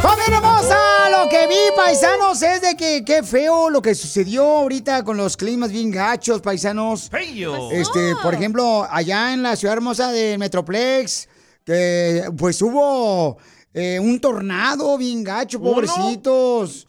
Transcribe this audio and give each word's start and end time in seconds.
¡Familia 0.00 0.36
hermosa! 0.38 0.78
Lo 1.10 1.28
que 1.28 1.46
vi, 1.46 1.54
paisanos, 1.76 2.42
es 2.42 2.60
de 2.60 2.76
que 2.76 3.04
qué 3.04 3.22
feo 3.22 3.70
lo 3.70 3.80
que 3.82 3.94
sucedió 3.94 4.44
ahorita 4.44 5.02
con 5.04 5.16
los 5.16 5.36
climas 5.36 5.70
bien 5.70 5.90
gachos, 5.90 6.40
paisanos. 6.40 7.08
¡Feyo! 7.10 7.70
Este, 7.70 8.14
por 8.22 8.34
ejemplo, 8.34 8.86
allá 8.90 9.32
en 9.32 9.42
la 9.42 9.56
ciudad 9.56 9.74
hermosa 9.76 10.12
de 10.12 10.36
Metroplex, 10.38 11.28
que 11.64 12.24
pues 12.36 12.60
hubo 12.62 13.38
eh, 13.72 13.98
un 14.00 14.20
tornado 14.20 14.96
bien 14.98 15.24
gacho, 15.24 15.60
pobrecitos. 15.60 16.86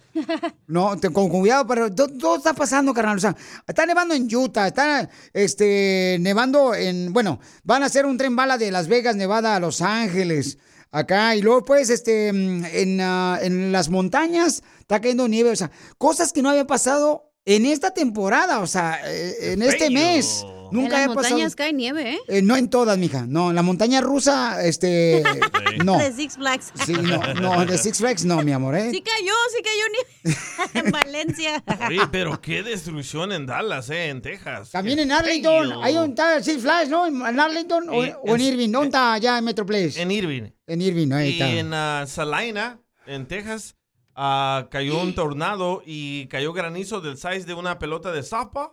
No, 0.67 0.97
te- 0.97 1.09
con 1.11 1.27
cuidado, 1.30 1.67
pero 1.67 1.94
to- 1.94 2.08
todo, 2.08 2.38
está 2.38 2.53
pasando, 2.53 2.94
carnal. 2.94 3.17
O 3.17 3.20
sea, 3.20 3.36
está 3.67 3.86
nevando 3.86 4.14
en 4.14 4.33
Utah, 4.33 4.67
está 4.67 5.09
este, 5.33 6.17
nevando 6.22 6.73
en. 6.73 7.11
Bueno, 7.11 7.39
van 7.64 7.83
a 7.83 7.88
hacer 7.88 8.05
un 8.05 8.17
tren 8.17 8.33
bala 8.36 8.58
de 8.58 8.72
Las 8.72 8.88
Vegas, 8.88 9.16
Nevada 9.17 9.55
a 9.55 9.59
Los 9.59 9.81
Ángeles. 9.81 10.58
Acá, 10.95 11.35
y 11.35 11.41
luego, 11.41 11.65
pues, 11.65 11.89
este, 11.89 12.31
mm, 12.31 12.63
en, 12.71 13.01
ah, 13.01 13.38
en 13.41 13.73
las 13.73 13.89
montañas 13.89 14.63
está 14.79 15.02
cayendo 15.02 15.27
nieve. 15.27 15.49
O 15.49 15.55
sea, 15.57 15.69
cosas 15.97 16.31
que 16.31 16.41
no 16.41 16.49
había 16.49 16.65
pasado 16.65 17.33
en 17.43 17.65
esta 17.65 17.93
temporada, 17.93 18.61
o 18.61 18.67
sea, 18.67 19.02
eh, 19.05 19.52
en 19.52 19.61
este 19.61 19.89
mes. 19.89 20.45
Nunca 20.75 20.87
en 20.87 20.91
las 20.91 21.01
había 21.03 21.15
pasado. 21.15 21.33
montañas 21.35 21.55
cae 21.55 21.73
nieve, 21.73 22.13
¿eh? 22.13 22.19
Eh, 22.27 22.41
no 22.41 22.55
en 22.55 22.69
todas, 22.69 22.97
mija. 22.97 23.25
No, 23.27 23.49
en 23.49 23.55
la 23.55 23.61
montaña 23.61 24.01
rusa, 24.01 24.63
este. 24.65 25.23
no. 25.85 25.97
De 25.97 26.11
Six 26.13 26.35
Flags. 26.35 26.71
Sí, 26.85 26.93
no, 26.93 27.33
no, 27.35 27.65
de 27.65 27.77
Six 27.77 27.97
Flags 27.99 28.25
no, 28.25 28.41
mi 28.43 28.51
amor, 28.51 28.75
¿eh? 28.75 28.89
Sí 28.91 29.01
cayó, 29.01 29.33
sí 29.55 29.63
cayó 29.63 29.83
nieve 29.93 30.39
en 30.85 30.91
Valencia. 30.91 31.63
Oye, 31.87 32.07
pero 32.11 32.39
qué 32.41 32.63
destrucción 32.63 33.31
en 33.31 33.45
Dallas, 33.45 33.89
¿eh? 33.89 34.09
En 34.09 34.21
Texas. 34.21 34.71
También 34.71 34.99
en 34.99 35.11
Arlington, 35.11 35.83
ahí 35.83 35.93
donde 35.93 36.09
está 36.11 36.43
Six 36.43 36.61
Flags, 36.61 36.89
¿no? 36.89 37.07
¿En 37.07 37.39
Arlington 37.39 37.89
o, 37.89 37.93
o 37.97 38.03
en 38.03 38.15
en- 38.25 38.41
Irving? 38.41 38.71
¿Dónde 38.71 38.87
está 38.87 39.13
allá 39.13 39.37
en 39.37 39.45
Metroplex? 39.45 39.97
En 39.97 40.11
Irving. 40.11 40.43
En 40.67 40.81
Irving, 40.81 41.11
ahí 41.11 41.29
Y 41.29 41.33
está. 41.33 41.49
en 41.51 41.73
ah, 41.73 42.05
Salina, 42.07 42.79
en 43.05 43.27
Texas, 43.27 43.75
ah, 44.15 44.67
cayó 44.71 44.99
un 45.01 45.13
tornado 45.13 45.83
y 45.85 46.27
cayó 46.27 46.53
granizo 46.53 47.01
del 47.01 47.17
size 47.17 47.41
de 47.45 47.53
una 47.53 47.77
pelota 47.79 48.11
de 48.11 48.23
softball. 48.23 48.69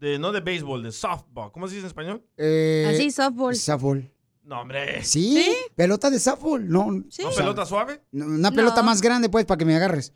De, 0.00 0.18
no 0.18 0.32
de 0.32 0.40
béisbol, 0.40 0.82
de 0.82 0.92
softball. 0.92 1.50
¿Cómo 1.52 1.68
se 1.68 1.74
dice 1.74 1.84
en 1.84 1.88
español? 1.88 2.22
Eh, 2.36 2.86
Así, 2.88 3.10
softball. 3.10 3.54
Softball. 3.54 4.10
No, 4.44 4.60
hombre. 4.60 5.02
¿Sí? 5.02 5.54
¿Pelota 5.76 6.08
de 6.08 6.18
softball? 6.18 6.66
No. 6.68 6.90
¿No 6.90 7.04
o 7.06 7.10
sea, 7.10 7.30
pelota 7.36 7.66
suave? 7.66 8.00
no, 8.10 8.24
Una 8.24 8.50
pelota 8.50 8.82
más 8.82 9.02
grande, 9.02 9.28
pues, 9.28 9.44
para 9.44 9.58
que 9.58 9.66
me 9.66 9.76
agarres. 9.76 10.12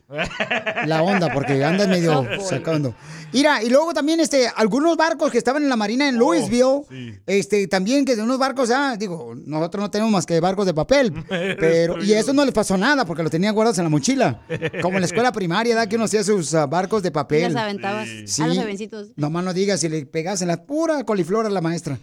La 0.87 1.03
onda, 1.03 1.31
porque 1.35 1.63
andas 1.63 1.87
medio 1.87 2.27
sacando. 2.49 2.95
Mira, 3.33 3.63
y 3.63 3.69
luego 3.69 3.93
también, 3.93 4.21
este, 4.21 4.49
algunos 4.57 4.97
barcos 4.97 5.31
que 5.31 5.37
estaban 5.39 5.63
en 5.63 5.69
la 5.69 5.77
marina 5.77 6.07
Oh, 6.07 6.09
en 6.09 6.17
Louisville, 6.19 7.21
este, 7.27 7.69
también 7.69 8.07
que 8.07 8.17
de 8.17 8.23
unos 8.23 8.39
barcos, 8.39 8.71
ah, 8.71 8.97
digo, 8.99 9.35
nosotros 9.37 9.83
no 9.83 9.91
tenemos 9.91 10.11
más 10.11 10.25
que 10.25 10.41
barcos 10.41 10.65
de 10.65 10.73
papel, 10.73 11.13
pero, 11.29 12.03
y 12.03 12.15
eso 12.15 12.33
no 12.33 12.45
les 12.45 12.55
pasó 12.55 12.79
nada, 12.79 13.05
porque 13.05 13.23
los 13.23 13.31
tenían 13.31 13.55
guardados 13.55 13.77
en 13.79 13.85
la 13.85 13.91
mochila, 13.91 14.41
como 14.83 14.97
en 14.97 15.03
la 15.03 15.07
escuela 15.07 15.31
primaria, 15.31 15.77
¿da? 15.77 15.87
Que 15.87 15.97
uno 15.97 16.07
hacía 16.07 16.25
sus 16.25 16.55
ah, 16.55 16.65
barcos 16.67 17.03
de 17.03 17.09
Y 17.09 17.13
papel. 17.13 17.53
las 17.53 17.65
aventabas 17.65 18.09
Sí. 18.25 18.41
a 18.43 18.47
los 18.47 18.59
avencitos. 18.59 19.09
Nomás 19.17 19.45
no 19.45 19.53
digas 19.53 19.81
si 19.81 19.89
le 19.91 20.07
pegas 20.07 20.41
en 20.41 20.49
la 20.49 20.65
pura 20.65 21.05
coliflor 21.05 21.45
a 21.45 21.51
la 21.51 21.61
maestra. 21.61 21.99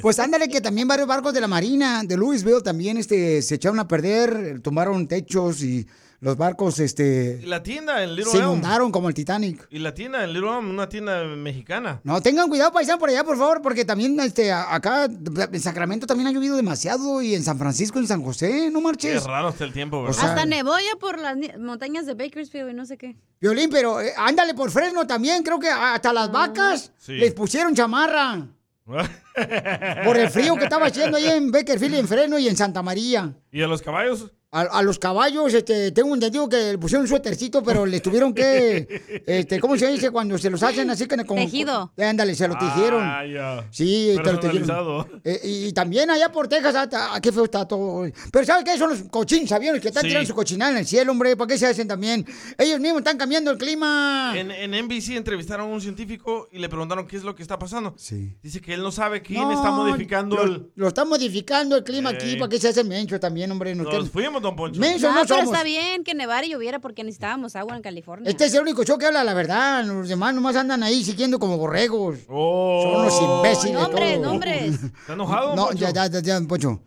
Pues 0.00 0.18
ándale 0.18 0.48
que 0.48 0.60
también 0.60 0.88
varios 0.88 1.06
barcos 1.06 1.32
de 1.34 1.40
la 1.40 1.48
Marina 1.48 2.02
de 2.04 2.16
Louisville 2.22 2.62
también 2.62 2.96
este, 2.98 3.42
se 3.42 3.56
echaron 3.56 3.78
a 3.80 3.88
perder, 3.88 4.60
tumbaron 4.60 5.08
techos 5.08 5.62
y 5.62 5.86
los 6.20 6.36
barcos 6.36 6.78
este, 6.78 7.40
Y 7.42 7.46
la 7.46 7.64
tienda 7.64 8.00
en 8.04 8.14
Little 8.14 8.30
se 8.30 8.38
Elm. 8.38 8.50
inundaron 8.50 8.92
como 8.92 9.08
el 9.08 9.14
Titanic. 9.14 9.66
Y 9.70 9.80
la 9.80 9.92
tienda 9.92 10.22
en 10.22 10.32
Little 10.32 10.50
Elm, 10.56 10.70
una 10.70 10.88
tienda 10.88 11.24
mexicana. 11.24 12.00
No, 12.04 12.20
tengan 12.22 12.48
cuidado, 12.48 12.70
paisano, 12.70 13.00
por 13.00 13.08
allá, 13.08 13.24
por 13.24 13.36
favor, 13.36 13.60
porque 13.60 13.84
también 13.84 14.20
este, 14.20 14.52
acá 14.52 15.06
en 15.06 15.60
Sacramento 15.60 16.06
también 16.06 16.28
ha 16.28 16.30
llovido 16.30 16.54
demasiado 16.54 17.20
y 17.22 17.34
en 17.34 17.42
San 17.42 17.58
Francisco, 17.58 17.98
en 17.98 18.06
San 18.06 18.22
José, 18.22 18.70
no 18.70 18.78
Qué 18.78 18.84
marches. 18.84 19.24
raro 19.24 19.48
está 19.48 19.64
el 19.64 19.72
tiempo, 19.72 20.00
¿verdad? 20.00 20.16
sea- 20.16 20.28
Hasta 20.28 20.44
nevó 20.46 20.76
ya 20.78 20.96
por 21.00 21.18
las 21.18 21.36
montañas 21.58 22.06
de 22.06 22.14
Bakersfield 22.14 22.70
y 22.70 22.74
no 22.74 22.86
sé 22.86 22.96
qué. 22.96 23.16
Violín, 23.40 23.68
pero 23.68 24.00
eh, 24.00 24.12
ándale 24.16 24.54
por 24.54 24.70
Fresno 24.70 25.04
también, 25.08 25.42
creo 25.42 25.58
que 25.58 25.68
hasta 25.70 26.12
las 26.12 26.30
vacas 26.30 26.92
Sí. 26.98 27.14
les 27.14 27.34
pusieron 27.34 27.74
chamarra. 27.74 28.46
Por 30.04 30.16
el 30.16 30.28
frío 30.30 30.56
que 30.56 30.64
estaba 30.64 30.86
haciendo 30.86 31.16
ahí 31.16 31.26
en 31.26 31.50
Bakerfield, 31.50 31.94
en 31.94 32.08
Fresno 32.08 32.38
y 32.38 32.48
en 32.48 32.56
Santa 32.56 32.82
María. 32.82 33.32
¿Y 33.50 33.62
a 33.62 33.66
los 33.66 33.80
caballos? 33.80 34.32
A, 34.54 34.60
a 34.60 34.82
los 34.82 34.98
caballos, 34.98 35.54
este, 35.54 35.92
tengo 35.92 36.12
entendido 36.14 36.46
que 36.46 36.72
le 36.72 36.78
pusieron 36.78 37.02
un 37.04 37.08
suétercito, 37.08 37.62
pero 37.62 37.86
les 37.86 38.02
tuvieron 38.02 38.34
que, 38.34 39.22
este, 39.26 39.58
¿cómo 39.58 39.78
se 39.78 39.88
dice? 39.90 40.10
Cuando 40.10 40.36
se 40.36 40.50
los 40.50 40.62
hacen 40.62 40.90
así 40.90 41.06
que 41.06 41.16
con... 41.24 41.38
Tejido. 41.38 41.90
Eh, 41.96 42.04
ándale, 42.04 42.34
se 42.34 42.46
lo 42.46 42.58
tejieron. 42.58 43.02
Ah, 43.02 43.24
ya. 43.24 43.66
Sí, 43.70 44.14
te 44.22 44.30
lo 44.32 44.38
tejieron. 44.38 45.20
Eh, 45.24 45.40
y, 45.44 45.66
y 45.68 45.72
también 45.72 46.10
allá 46.10 46.30
por 46.30 46.48
Texas, 46.48 46.74
ah, 46.76 46.88
ah, 47.14 47.20
qué 47.22 47.32
feo 47.32 47.44
está 47.44 47.66
todo. 47.66 48.06
Pero 48.30 48.44
¿sabes 48.44 48.64
qué? 48.64 48.76
Son 48.76 48.90
los 48.90 49.02
cochins, 49.04 49.50
aviones 49.52 49.80
que 49.80 49.88
están 49.88 50.02
Sí. 50.02 50.08
tirando 50.08 50.26
su 50.28 50.34
cochinada 50.34 50.72
en 50.72 50.76
el 50.78 50.86
cielo, 50.86 51.12
hombre. 51.12 51.34
¿Para 51.34 51.48
qué 51.48 51.56
se 51.56 51.66
hacen 51.66 51.88
también? 51.88 52.26
Ellos 52.58 52.78
mismos 52.78 52.98
están 52.98 53.16
cambiando 53.16 53.50
el 53.52 53.56
clima. 53.56 54.34
En, 54.36 54.50
en 54.50 54.84
NBC 54.84 55.16
entrevistaron 55.16 55.70
a 55.70 55.74
un 55.74 55.80
científico 55.80 56.48
y 56.52 56.58
le 56.58 56.68
preguntaron 56.68 57.06
qué 57.06 57.16
es 57.16 57.22
lo 57.24 57.34
que 57.34 57.42
está 57.42 57.58
pasando. 57.58 57.94
Sí. 57.96 58.36
Dice 58.42 58.60
que 58.60 58.74
él 58.74 58.82
no 58.82 58.92
sabe 58.92 59.22
quién 59.22 59.40
No, 59.40 59.52
está 59.52 59.70
modificando 59.70 60.36
lo, 60.36 60.42
el... 60.42 60.70
Lo 60.74 60.88
está 60.88 61.06
modificando 61.06 61.76
el 61.76 61.84
clima 61.84 62.10
aquí. 62.10 62.36
¿Para 62.36 62.50
qué 62.50 62.58
se 62.58 62.68
hace 62.68 62.84
mencho 62.84 63.18
también, 63.18 63.50
hombre? 63.50 63.74
Nos 63.74 63.86
Nos 63.90 64.10
fuimos, 64.10 64.41
don 64.42 64.54
Poncho. 64.56 64.80
Menso 64.80 65.08
No, 65.08 65.14
no 65.14 65.22
pero 65.22 65.36
somos. 65.40 65.52
está 65.52 65.64
bien 65.64 66.04
que 66.04 66.14
nevara 66.14 66.44
y 66.46 66.50
lloviera 66.50 66.78
porque 66.80 67.02
necesitábamos 67.04 67.56
agua 67.56 67.76
en 67.76 67.82
California. 67.82 68.28
Este 68.28 68.44
es 68.46 68.54
el 68.54 68.62
único 68.62 68.84
show 68.84 68.98
que 68.98 69.06
habla 69.06 69.24
la 69.24 69.32
verdad. 69.34 69.84
Los 69.84 70.08
demás 70.08 70.34
nomás 70.34 70.56
andan 70.56 70.82
ahí 70.82 71.02
siguiendo 71.04 71.38
como 71.38 71.56
borregos. 71.56 72.18
Oh. 72.28 72.82
Son 72.82 73.04
los 73.06 73.22
imbéciles. 73.22 73.80
Nombres, 73.80 74.14
todos. 74.16 74.26
nombres. 74.26 74.74
¿Está 74.84 75.12
enojado, 75.14 75.56
No, 75.56 75.66
Poncho? 75.68 75.78
ya, 75.78 75.90
ya, 75.90 76.06
ya, 76.08 76.20
ya, 76.20 76.40
Poncho. 76.46 76.80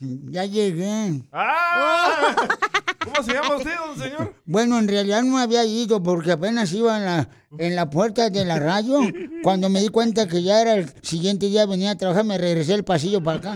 Ya 0.00 0.44
llegué. 0.44 1.22
¡Ah! 1.32 2.34
¿Cómo 3.04 3.22
se 3.22 3.32
llama 3.32 3.56
usted, 3.56 3.76
don 3.76 3.98
señor? 3.98 4.34
Bueno, 4.46 4.78
en 4.78 4.88
realidad 4.88 5.22
no 5.22 5.38
había 5.38 5.64
ido 5.64 6.02
porque 6.02 6.32
apenas 6.32 6.72
iba 6.72 6.96
en 6.98 7.04
la, 7.04 7.28
en 7.58 7.76
la 7.76 7.88
puerta 7.90 8.30
de 8.30 8.44
la 8.44 8.58
radio. 8.58 9.00
Cuando 9.42 9.68
me 9.68 9.80
di 9.80 9.88
cuenta 9.88 10.26
que 10.26 10.42
ya 10.42 10.60
era 10.60 10.74
el 10.74 10.92
siguiente 11.02 11.46
día 11.46 11.66
venía 11.66 11.92
a 11.92 11.96
trabajar, 11.96 12.24
me 12.24 12.38
regresé 12.38 12.74
el 12.74 12.84
pasillo 12.84 13.22
para 13.22 13.38
acá. 13.38 13.54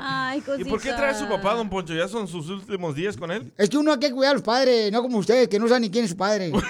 Ay, 0.00 0.38
¿Y 0.38 0.42
cosita. 0.42 0.68
por 0.70 0.80
qué 0.80 0.92
trae 0.92 1.14
su 1.14 1.28
papá, 1.28 1.54
don 1.54 1.68
Poncho? 1.68 1.94
¿Ya 1.94 2.08
son 2.08 2.26
sus 2.28 2.48
últimos 2.48 2.94
días 2.94 3.16
con 3.16 3.30
él? 3.30 3.52
Es 3.56 3.68
que 3.68 3.78
uno 3.78 3.92
hay 3.92 3.98
que 3.98 4.10
cuidar 4.10 4.30
a 4.32 4.34
los 4.34 4.42
padres, 4.42 4.90
no 4.92 5.02
como 5.02 5.18
ustedes, 5.18 5.48
que 5.48 5.58
no 5.58 5.68
saben 5.68 5.82
ni 5.82 5.90
quién 5.90 6.04
es 6.04 6.10
su 6.10 6.16
padre. 6.16 6.52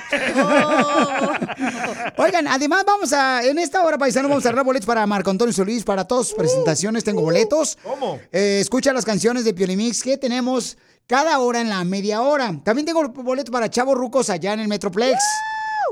Oigan, 2.16 2.48
además 2.48 2.84
vamos 2.86 3.12
a, 3.12 3.42
en 3.44 3.58
esta 3.58 3.82
hora, 3.84 3.98
paisano, 3.98 4.28
vamos 4.28 4.44
a 4.46 4.52
dar 4.52 4.64
boletos 4.64 4.86
para 4.86 5.06
Marco 5.06 5.30
Antonio 5.30 5.52
Solís, 5.52 5.84
para 5.84 6.04
todas 6.06 6.28
sus 6.28 6.36
presentaciones, 6.36 7.04
tengo 7.04 7.20
boletos. 7.22 7.78
¿Cómo? 7.82 8.18
Eh, 8.32 8.58
escucha 8.60 8.92
las 8.92 9.04
canciones 9.04 9.44
de 9.44 9.54
Piolimix 9.54 10.02
que 10.02 10.16
tenemos 10.16 10.76
cada 11.10 11.40
hora 11.40 11.60
en 11.60 11.68
la 11.68 11.82
media 11.82 12.22
hora. 12.22 12.60
También 12.62 12.86
tengo 12.86 13.08
boletos 13.08 13.50
para 13.50 13.68
Chavo 13.68 13.96
Rucos 13.96 14.30
allá 14.30 14.52
en 14.52 14.60
el 14.60 14.68
Metroplex. 14.68 15.18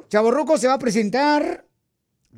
Chavo 0.08 0.30
Rucos 0.30 0.60
se 0.60 0.68
va 0.68 0.74
a 0.74 0.78
presentar 0.78 1.66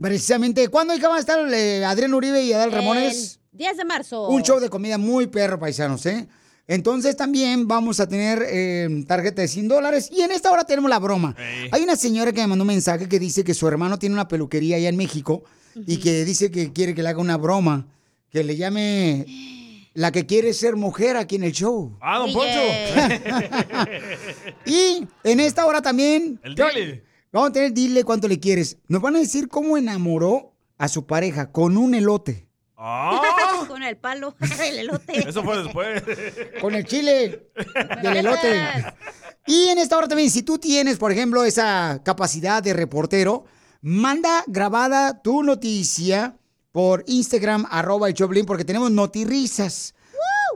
precisamente. 0.00 0.66
¿Cuándo 0.68 0.94
hija, 0.94 1.08
van 1.08 1.18
a 1.18 1.20
estar 1.20 1.52
eh, 1.52 1.84
Adrián 1.84 2.14
Uribe 2.14 2.42
y 2.42 2.54
Adal 2.54 2.72
Ramones? 2.72 3.38
El 3.52 3.58
10 3.58 3.76
de 3.76 3.84
marzo. 3.84 4.28
Un 4.28 4.42
show 4.42 4.58
de 4.58 4.70
comida 4.70 4.96
muy 4.96 5.26
perro, 5.26 5.58
paisanos, 5.58 6.06
¿eh? 6.06 6.26
Entonces 6.66 7.14
también 7.18 7.68
vamos 7.68 8.00
a 8.00 8.08
tener 8.08 8.42
eh, 8.48 9.04
tarjeta 9.06 9.42
de 9.42 9.48
100 9.48 9.68
dólares. 9.68 10.08
Y 10.10 10.22
en 10.22 10.32
esta 10.32 10.50
hora 10.50 10.64
tenemos 10.64 10.88
la 10.88 11.00
broma. 11.00 11.36
Hay 11.72 11.82
una 11.82 11.96
señora 11.96 12.32
que 12.32 12.40
me 12.40 12.46
mandó 12.46 12.62
un 12.62 12.68
mensaje 12.68 13.10
que 13.10 13.18
dice 13.18 13.44
que 13.44 13.52
su 13.52 13.68
hermano 13.68 13.98
tiene 13.98 14.14
una 14.14 14.26
peluquería 14.26 14.76
allá 14.76 14.88
en 14.88 14.96
México 14.96 15.44
y 15.74 15.98
que 15.98 16.24
dice 16.24 16.50
que 16.50 16.72
quiere 16.72 16.94
que 16.94 17.02
le 17.02 17.10
haga 17.10 17.20
una 17.20 17.36
broma, 17.36 17.88
que 18.30 18.42
le 18.42 18.56
llame 18.56 19.26
la 20.00 20.10
que 20.12 20.24
quiere 20.24 20.54
ser 20.54 20.76
mujer 20.76 21.18
aquí 21.18 21.36
en 21.36 21.44
el 21.44 21.52
show. 21.52 21.98
¡Ah, 22.00 22.20
don 22.20 22.28
DJ. 22.28 23.20
Y 24.64 25.06
en 25.24 25.40
esta 25.40 25.66
hora 25.66 25.82
también... 25.82 26.40
El 26.42 26.54
dile. 26.54 27.04
Vamos 27.30 27.50
a 27.50 27.52
tener 27.52 27.74
dile 27.74 28.02
cuánto 28.02 28.26
le 28.26 28.40
quieres. 28.40 28.78
Nos 28.88 29.02
van 29.02 29.16
a 29.16 29.18
decir 29.18 29.48
cómo 29.48 29.76
enamoró 29.76 30.54
a 30.78 30.88
su 30.88 31.06
pareja 31.06 31.52
con 31.52 31.76
un 31.76 31.94
elote. 31.94 32.48
¡Ah! 32.78 33.20
Con 33.68 33.82
el 33.82 33.98
palo, 33.98 34.34
el 34.64 34.78
elote. 34.78 35.28
Eso 35.28 35.44
fue 35.44 35.62
después. 35.62 36.02
Con 36.62 36.74
el 36.74 36.86
chile 36.86 37.50
del 38.02 38.16
elote. 38.16 38.58
Y 39.46 39.68
en 39.68 39.76
esta 39.76 39.98
hora 39.98 40.08
también, 40.08 40.30
si 40.30 40.42
tú 40.42 40.58
tienes, 40.58 40.96
por 40.96 41.12
ejemplo, 41.12 41.44
esa 41.44 42.00
capacidad 42.02 42.62
de 42.62 42.72
reportero, 42.72 43.44
manda 43.82 44.44
grabada 44.46 45.20
tu 45.20 45.42
noticia 45.42 46.39
por 46.72 47.02
Instagram, 47.06 47.66
arroba 47.70 48.08
el 48.08 48.14
Choplin, 48.14 48.46
porque 48.46 48.64
tenemos 48.64 48.90
notirrisas. 48.90 49.94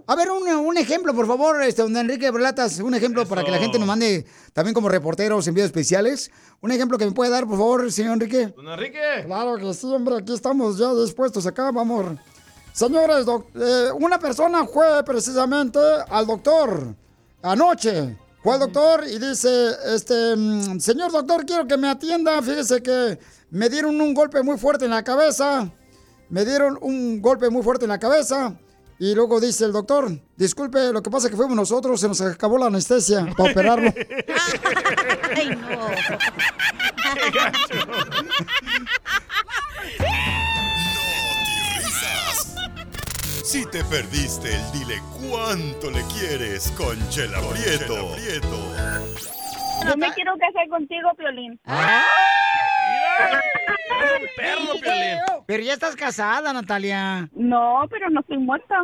A 0.06 0.16
ver, 0.16 0.30
un, 0.30 0.46
un 0.48 0.76
ejemplo, 0.76 1.14
por 1.14 1.26
favor, 1.26 1.62
este, 1.62 1.80
don 1.82 1.96
Enrique 1.96 2.30
Berlatas, 2.30 2.78
un 2.80 2.94
ejemplo 2.94 3.26
para 3.26 3.42
que 3.42 3.50
la 3.50 3.58
gente 3.58 3.78
nos 3.78 3.86
mande 3.88 4.26
también 4.52 4.74
como 4.74 4.88
reporteros 4.88 5.46
envíos 5.46 5.66
especiales. 5.66 6.30
Un 6.60 6.72
ejemplo 6.72 6.98
que 6.98 7.06
me 7.06 7.12
puede 7.12 7.30
dar, 7.30 7.46
por 7.46 7.56
favor, 7.56 7.90
señor 7.90 8.14
Enrique. 8.14 8.48
Don 8.54 8.68
Enrique. 8.68 9.00
Claro 9.24 9.56
que 9.56 9.72
sí, 9.72 9.86
hombre, 9.86 10.16
aquí 10.18 10.34
estamos 10.34 10.76
ya 10.78 10.92
dispuestos, 10.94 11.46
acá 11.46 11.70
vamos. 11.70 12.18
Señores, 12.72 13.24
doc- 13.24 13.46
eh, 13.54 13.90
una 13.98 14.18
persona 14.18 14.66
fue 14.66 15.02
precisamente 15.04 15.78
al 16.10 16.26
doctor 16.26 16.94
anoche. 17.42 18.18
Fue 18.42 18.54
al 18.54 18.60
doctor 18.60 19.04
y 19.08 19.18
dice, 19.18 19.70
este, 19.94 20.36
mm, 20.36 20.80
señor 20.80 21.12
doctor, 21.12 21.46
quiero 21.46 21.66
que 21.66 21.78
me 21.78 21.88
atienda. 21.88 22.42
Fíjese 22.42 22.82
que 22.82 23.18
me 23.50 23.70
dieron 23.70 23.98
un 24.00 24.12
golpe 24.12 24.42
muy 24.42 24.58
fuerte 24.58 24.84
en 24.84 24.90
la 24.90 25.02
cabeza. 25.02 25.70
Me 26.30 26.44
dieron 26.44 26.78
un 26.80 27.20
golpe 27.20 27.50
muy 27.50 27.62
fuerte 27.62 27.84
en 27.84 27.90
la 27.90 27.98
cabeza. 27.98 28.54
Y 28.98 29.14
luego 29.14 29.40
dice 29.40 29.64
el 29.64 29.72
doctor, 29.72 30.08
disculpe, 30.36 30.92
lo 30.92 31.02
que 31.02 31.10
pasa 31.10 31.26
es 31.26 31.32
que 31.32 31.36
fuimos 31.36 31.56
nosotros, 31.56 32.00
se 32.00 32.06
nos 32.06 32.20
acabó 32.20 32.58
la 32.58 32.66
anestesia 32.66 33.26
para 33.36 33.50
operarlo. 33.50 33.92
Ay, 35.36 35.48
no. 35.48 35.88
Risas. 41.76 42.54
Si 43.44 43.66
te 43.66 43.84
perdiste 43.84 44.54
el 44.54 44.72
dile 44.72 45.02
cuánto 45.28 45.90
le 45.90 46.02
quieres 46.18 46.70
con 46.76 46.96
Chela 47.08 47.40
Prieto. 47.40 48.16
Yo 49.86 49.96
me 49.96 50.12
quiero 50.14 50.32
casar 50.38 50.68
contigo, 50.68 51.10
Piolín. 51.16 51.60
Perro, 54.36 54.80
Piolín. 54.80 55.18
Pero 55.46 55.62
ya 55.62 55.74
estás 55.74 55.96
casada, 55.96 56.52
Natalia. 56.52 57.28
No, 57.32 57.86
pero 57.90 58.10
no 58.10 58.20
estoy 58.20 58.38
muerta. 58.38 58.82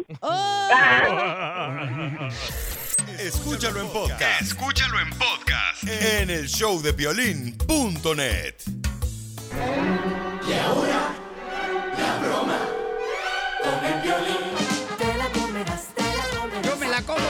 Escúchalo 3.19 3.81
en 3.81 3.89
podcast. 3.89 4.43
Escúchalo 4.43 5.01
en 5.01 5.11
podcast. 5.11 5.85
En 5.85 6.31
el 6.31 6.49
show 6.49 6.81
de 6.81 6.93
violín.net. 6.93 8.55
Yo 16.65 16.77
me 16.77 16.89
la 16.89 17.03
como. 17.03 17.21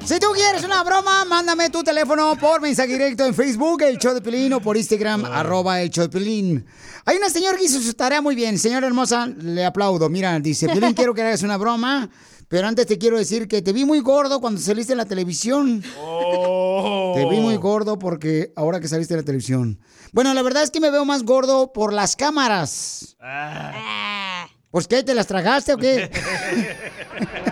Si 0.05 0.19
tú 0.19 0.27
quieres 0.35 0.65
una 0.65 0.83
broma, 0.83 1.23
mándame 1.23 1.69
tu 1.69 1.81
teléfono 1.81 2.35
por 2.37 2.59
mensaje 2.59 2.91
directo 2.91 3.25
en 3.25 3.33
Facebook, 3.33 3.83
el 3.83 3.97
show 3.97 4.13
de 4.13 4.21
Pelín, 4.21 4.51
o 4.51 4.59
por 4.59 4.75
Instagram, 4.75 5.23
arroba 5.23 5.81
el 5.81 5.89
show 5.89 6.03
de 6.03 6.09
Pelín. 6.09 6.65
Hay 7.05 7.15
una 7.15 7.29
señora 7.29 7.57
que 7.57 7.63
hizo 7.63 7.79
su 7.79 7.93
tarea 7.93 8.21
muy 8.21 8.35
bien. 8.35 8.59
Señora 8.59 8.85
hermosa, 8.85 9.27
le 9.27 9.63
aplaudo. 9.63 10.09
Mira, 10.09 10.37
dice, 10.41 10.67
Pelín, 10.67 10.93
quiero 10.93 11.13
que 11.13 11.21
hagas 11.21 11.41
una 11.43 11.55
broma, 11.55 12.09
pero 12.49 12.67
antes 12.67 12.85
te 12.85 12.97
quiero 12.97 13.17
decir 13.17 13.47
que 13.47 13.61
te 13.61 13.71
vi 13.71 13.85
muy 13.85 14.01
gordo 14.01 14.41
cuando 14.41 14.59
saliste 14.59 14.91
en 14.91 14.97
la 14.97 15.05
televisión. 15.05 15.81
Oh. 16.01 17.13
Te 17.15 17.25
vi 17.25 17.39
muy 17.39 17.55
gordo 17.55 17.97
porque 17.97 18.51
ahora 18.57 18.81
que 18.81 18.89
saliste 18.89 19.13
en 19.13 19.21
la 19.21 19.25
televisión. 19.25 19.79
Bueno, 20.11 20.33
la 20.33 20.41
verdad 20.41 20.63
es 20.63 20.69
que 20.69 20.81
me 20.81 20.91
veo 20.91 21.05
más 21.05 21.23
gordo 21.23 21.71
por 21.71 21.93
las 21.93 22.17
cámaras. 22.17 23.15
Ah. 23.21 24.47
¿Pues 24.69 24.87
qué? 24.87 25.01
¿Te 25.01 25.13
las 25.13 25.27
tragaste 25.27 25.73
o 25.73 25.77
qué? 25.77 26.11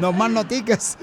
no 0.00 0.12
más 0.12 0.30
noticas. 0.30 0.98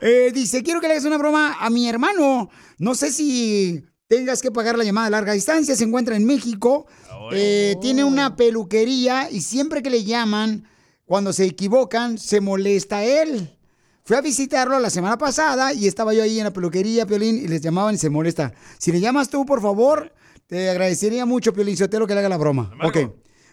Eh, 0.00 0.32
dice, 0.34 0.62
quiero 0.62 0.80
que 0.80 0.88
le 0.88 0.94
hagas 0.94 1.04
una 1.04 1.18
broma 1.18 1.56
a 1.60 1.70
mi 1.70 1.88
hermano. 1.88 2.50
No 2.78 2.94
sé 2.94 3.10
si 3.10 3.84
tengas 4.06 4.42
que 4.42 4.50
pagar 4.50 4.76
la 4.76 4.84
llamada 4.84 5.06
a 5.06 5.10
larga 5.10 5.32
distancia. 5.32 5.76
Se 5.76 5.84
encuentra 5.84 6.16
en 6.16 6.26
México. 6.26 6.86
Eh, 7.32 7.76
tiene 7.80 8.04
una 8.04 8.36
peluquería 8.36 9.30
y 9.30 9.40
siempre 9.40 9.82
que 9.82 9.90
le 9.90 10.04
llaman, 10.04 10.68
cuando 11.04 11.32
se 11.32 11.44
equivocan, 11.44 12.18
se 12.18 12.40
molesta 12.40 13.04
él. 13.04 13.56
Fui 14.04 14.16
a 14.16 14.20
visitarlo 14.20 14.78
la 14.78 14.90
semana 14.90 15.16
pasada 15.16 15.72
y 15.72 15.86
estaba 15.86 16.12
yo 16.12 16.22
ahí 16.22 16.38
en 16.38 16.44
la 16.44 16.52
peluquería, 16.52 17.06
Piolín, 17.06 17.36
y 17.36 17.48
les 17.48 17.62
llamaban 17.62 17.94
y 17.94 17.98
se 17.98 18.10
molesta. 18.10 18.52
Si 18.76 18.92
le 18.92 19.00
llamas 19.00 19.30
tú, 19.30 19.46
por 19.46 19.62
favor, 19.62 20.12
te 20.46 20.68
agradecería 20.68 21.24
mucho, 21.24 21.54
Piolín 21.54 21.76
Sotelo, 21.76 22.06
que 22.06 22.12
le 22.12 22.20
haga 22.20 22.28
la 22.28 22.36
broma. 22.36 22.70
Ok. 22.82 22.98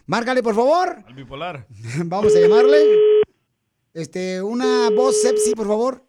Márcale, 0.04 0.42
por 0.42 0.54
favor. 0.54 1.02
Al 1.06 1.14
bipolar. 1.14 1.66
Vamos 2.04 2.36
a 2.36 2.40
llamarle. 2.40 2.76
Este, 3.94 4.42
una 4.42 4.88
voz 4.96 5.20
sepsi, 5.20 5.54
por 5.54 5.66
favor. 5.66 6.02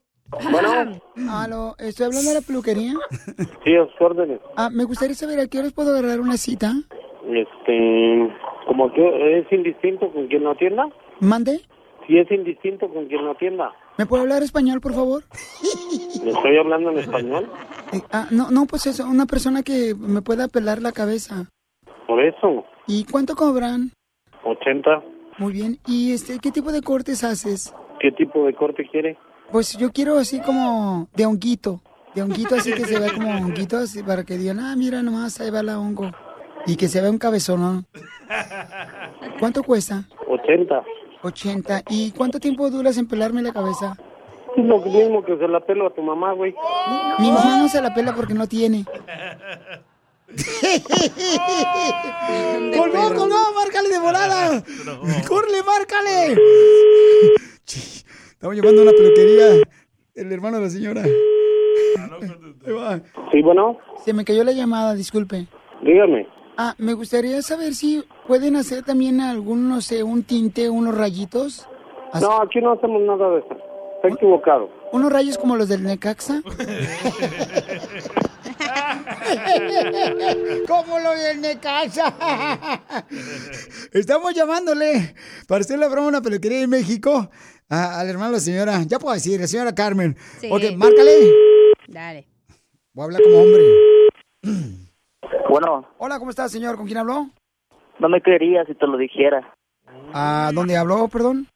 Bueno, 0.51 0.99
Aló, 1.31 1.75
¿estoy 1.77 2.05
hablando 2.07 2.29
de 2.29 2.35
la 2.35 2.41
peluquería? 2.41 2.93
sí, 3.63 3.75
a 3.75 3.85
sus 3.85 4.01
órdenes. 4.01 4.39
Ah, 4.55 4.69
me 4.71 4.85
gustaría 4.85 5.15
saber 5.15 5.39
a 5.39 5.47
qué 5.47 5.59
horas 5.59 5.73
puedo 5.73 5.91
agarrar 5.91 6.19
una 6.21 6.37
cita. 6.37 6.73
Este, 7.27 8.33
como 8.67 8.91
que 8.93 9.39
es 9.39 9.51
indistinto 9.51 10.11
con 10.11 10.27
quien 10.27 10.43
lo 10.43 10.51
atienda. 10.51 10.87
¿Mande? 11.19 11.61
Si 12.07 12.17
es 12.17 12.29
indistinto 12.31 12.87
con 12.89 13.05
quien 13.07 13.23
lo 13.23 13.31
atienda. 13.31 13.71
¿Me 13.97 14.05
puede 14.05 14.23
hablar 14.23 14.43
español, 14.43 14.81
por 14.81 14.93
favor? 14.93 15.23
¿Le 16.23 16.31
estoy 16.31 16.57
hablando 16.57 16.91
en 16.91 16.97
español? 16.99 17.49
Eh, 17.91 18.01
ah, 18.11 18.27
no, 18.31 18.49
no, 18.49 18.65
pues 18.65 18.87
eso, 18.87 19.05
una 19.07 19.25
persona 19.25 19.61
que 19.61 19.93
me 19.95 20.21
pueda 20.21 20.47
pelar 20.47 20.81
la 20.81 20.93
cabeza. 20.93 21.45
Por 22.07 22.23
eso, 22.23 22.65
¿Y 22.87 23.05
cuánto 23.05 23.35
cobran? 23.35 23.91
80. 24.43 25.03
Muy 25.37 25.53
bien. 25.53 25.79
¿Y 25.87 26.13
este, 26.13 26.39
qué 26.39 26.51
tipo 26.51 26.71
de 26.71 26.81
cortes 26.81 27.23
haces? 27.23 27.73
¿Qué 27.99 28.11
tipo 28.11 28.45
de 28.45 28.53
corte 28.53 28.87
quiere? 28.89 29.17
Pues 29.51 29.77
yo 29.77 29.91
quiero 29.91 30.17
así 30.17 30.41
como 30.41 31.07
de 31.15 31.25
honguito. 31.25 31.81
De 32.15 32.21
honguito 32.21 32.55
así 32.55 32.73
que 32.73 32.85
se 32.85 32.99
vea 32.99 33.13
como 33.13 33.29
honguito 33.37 33.77
así 33.77 34.03
para 34.03 34.23
que 34.23 34.37
digan, 34.37 34.59
ah, 34.59 34.75
mira 34.75 35.01
nomás, 35.01 35.39
ahí 35.39 35.49
va 35.49 35.63
la 35.63 35.79
hongo. 35.79 36.11
Y 36.65 36.75
que 36.75 36.87
se 36.87 37.01
vea 37.01 37.09
un 37.09 37.17
cabezón, 37.17 37.61
¿no? 37.61 37.83
¿Cuánto 39.39 39.63
cuesta? 39.63 40.03
80. 40.27 40.83
80. 41.21 41.83
¿Y 41.89 42.11
cuánto 42.11 42.39
tiempo 42.39 42.69
duras 42.69 42.97
en 42.97 43.07
pelarme 43.07 43.41
la 43.41 43.51
cabeza? 43.51 43.97
Es 44.55 44.65
lo 44.65 44.79
mismo 44.79 45.23
que 45.23 45.37
se 45.37 45.47
la 45.47 45.59
pelo 45.61 45.87
a 45.87 45.93
tu 45.93 46.01
mamá, 46.01 46.33
güey. 46.33 46.53
Mi 47.19 47.31
mamá 47.31 47.57
no 47.57 47.67
se 47.67 47.81
la 47.81 47.93
pela 47.93 48.13
porque 48.13 48.33
no 48.33 48.47
tiene. 48.47 48.85
¡Colgó, 52.77 53.13
colgó! 53.15 53.37
¡Márcale 53.55 53.89
de 53.89 53.99
volada! 53.99 54.63
¡Corre, 55.27 55.63
márcale! 55.65 56.37
Estamos 57.65 58.55
llevando 58.55 58.81
a 58.81 58.83
una 58.83 58.91
peluquería. 58.93 59.63
El 60.15 60.31
hermano 60.31 60.57
de 60.57 60.63
la 60.63 60.69
señora. 60.69 61.03
Sí, 63.31 63.41
bueno, 63.41 63.77
Se 64.05 64.13
me 64.13 64.23
cayó 64.23 64.43
la 64.45 64.53
llamada, 64.53 64.93
disculpe. 64.93 65.47
dígame. 65.81 66.27
Ah, 66.57 66.73
me 66.77 66.93
gustaría 66.93 67.41
saber 67.41 67.73
si 67.73 68.03
pueden 68.27 68.55
hacer 68.55 68.83
también 68.83 69.19
algún, 69.19 69.67
no 69.67 69.81
sé, 69.81 70.01
un 70.03 70.23
tinte, 70.23 70.69
unos 70.69 70.95
rayitos. 70.97 71.67
No, 72.21 72.41
aquí 72.41 72.61
no 72.61 72.71
hacemos 72.73 73.01
nada 73.01 73.29
de 73.31 73.39
eso. 73.39 73.57
Está 73.95 74.07
equivocado. 74.15 74.69
Unos 74.93 75.11
rayos 75.11 75.37
como 75.37 75.57
los 75.57 75.67
del 75.67 75.83
Necaxa. 75.83 76.41
como 80.67 80.99
los 80.99 81.19
del 81.21 81.41
Necaxa. 81.41 82.13
Estamos 83.91 84.33
llamándole 84.33 85.15
para 85.47 85.61
hacer 85.61 85.79
la 85.79 85.87
broma 85.87 86.05
a 86.07 86.09
una 86.09 86.21
peluquería 86.21 86.61
en 86.61 86.69
México 86.69 87.29
a- 87.69 87.99
al 87.99 88.09
hermano 88.09 88.31
la 88.33 88.39
señora. 88.39 88.81
Ya 88.85 88.99
puedo 88.99 89.13
decir, 89.13 89.39
la 89.39 89.47
señora 89.47 89.73
Carmen. 89.75 90.15
Sí. 90.39 90.49
Ok, 90.51 90.61
márcale. 90.75 91.11
Dale. 91.87 92.27
Voy 92.93 93.03
a 93.03 93.05
hablar 93.05 93.21
como 93.23 93.37
hombre. 93.41 93.63
Bueno, 95.49 95.87
Hola, 95.99 96.17
¿cómo 96.19 96.31
estás, 96.31 96.51
señor? 96.51 96.77
¿Con 96.77 96.85
quién 96.87 96.97
habló? 96.97 97.27
no 97.99 98.09
me 98.09 98.21
creería 98.21 98.65
si 98.65 98.73
te 98.73 98.87
lo 98.87 98.97
dijera. 98.97 99.53
¿A 100.11 100.49
dónde 100.53 100.75
habló, 100.75 101.07
perdón? 101.07 101.47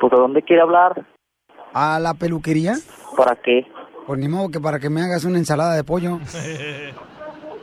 Pues, 0.00 0.12
¿a 0.12 0.16
dónde 0.16 0.42
quiere 0.42 0.60
hablar? 0.62 1.06
¿A 1.72 2.00
la 2.00 2.14
peluquería? 2.14 2.74
¿Para 3.16 3.36
qué? 3.36 3.64
Pues 4.08 4.18
ni 4.18 4.26
modo 4.26 4.48
que 4.48 4.58
para 4.58 4.80
que 4.80 4.88
me 4.90 5.02
hagas 5.02 5.24
una 5.24 5.38
ensalada 5.38 5.74
de 5.76 5.84
pollo. 5.84 6.18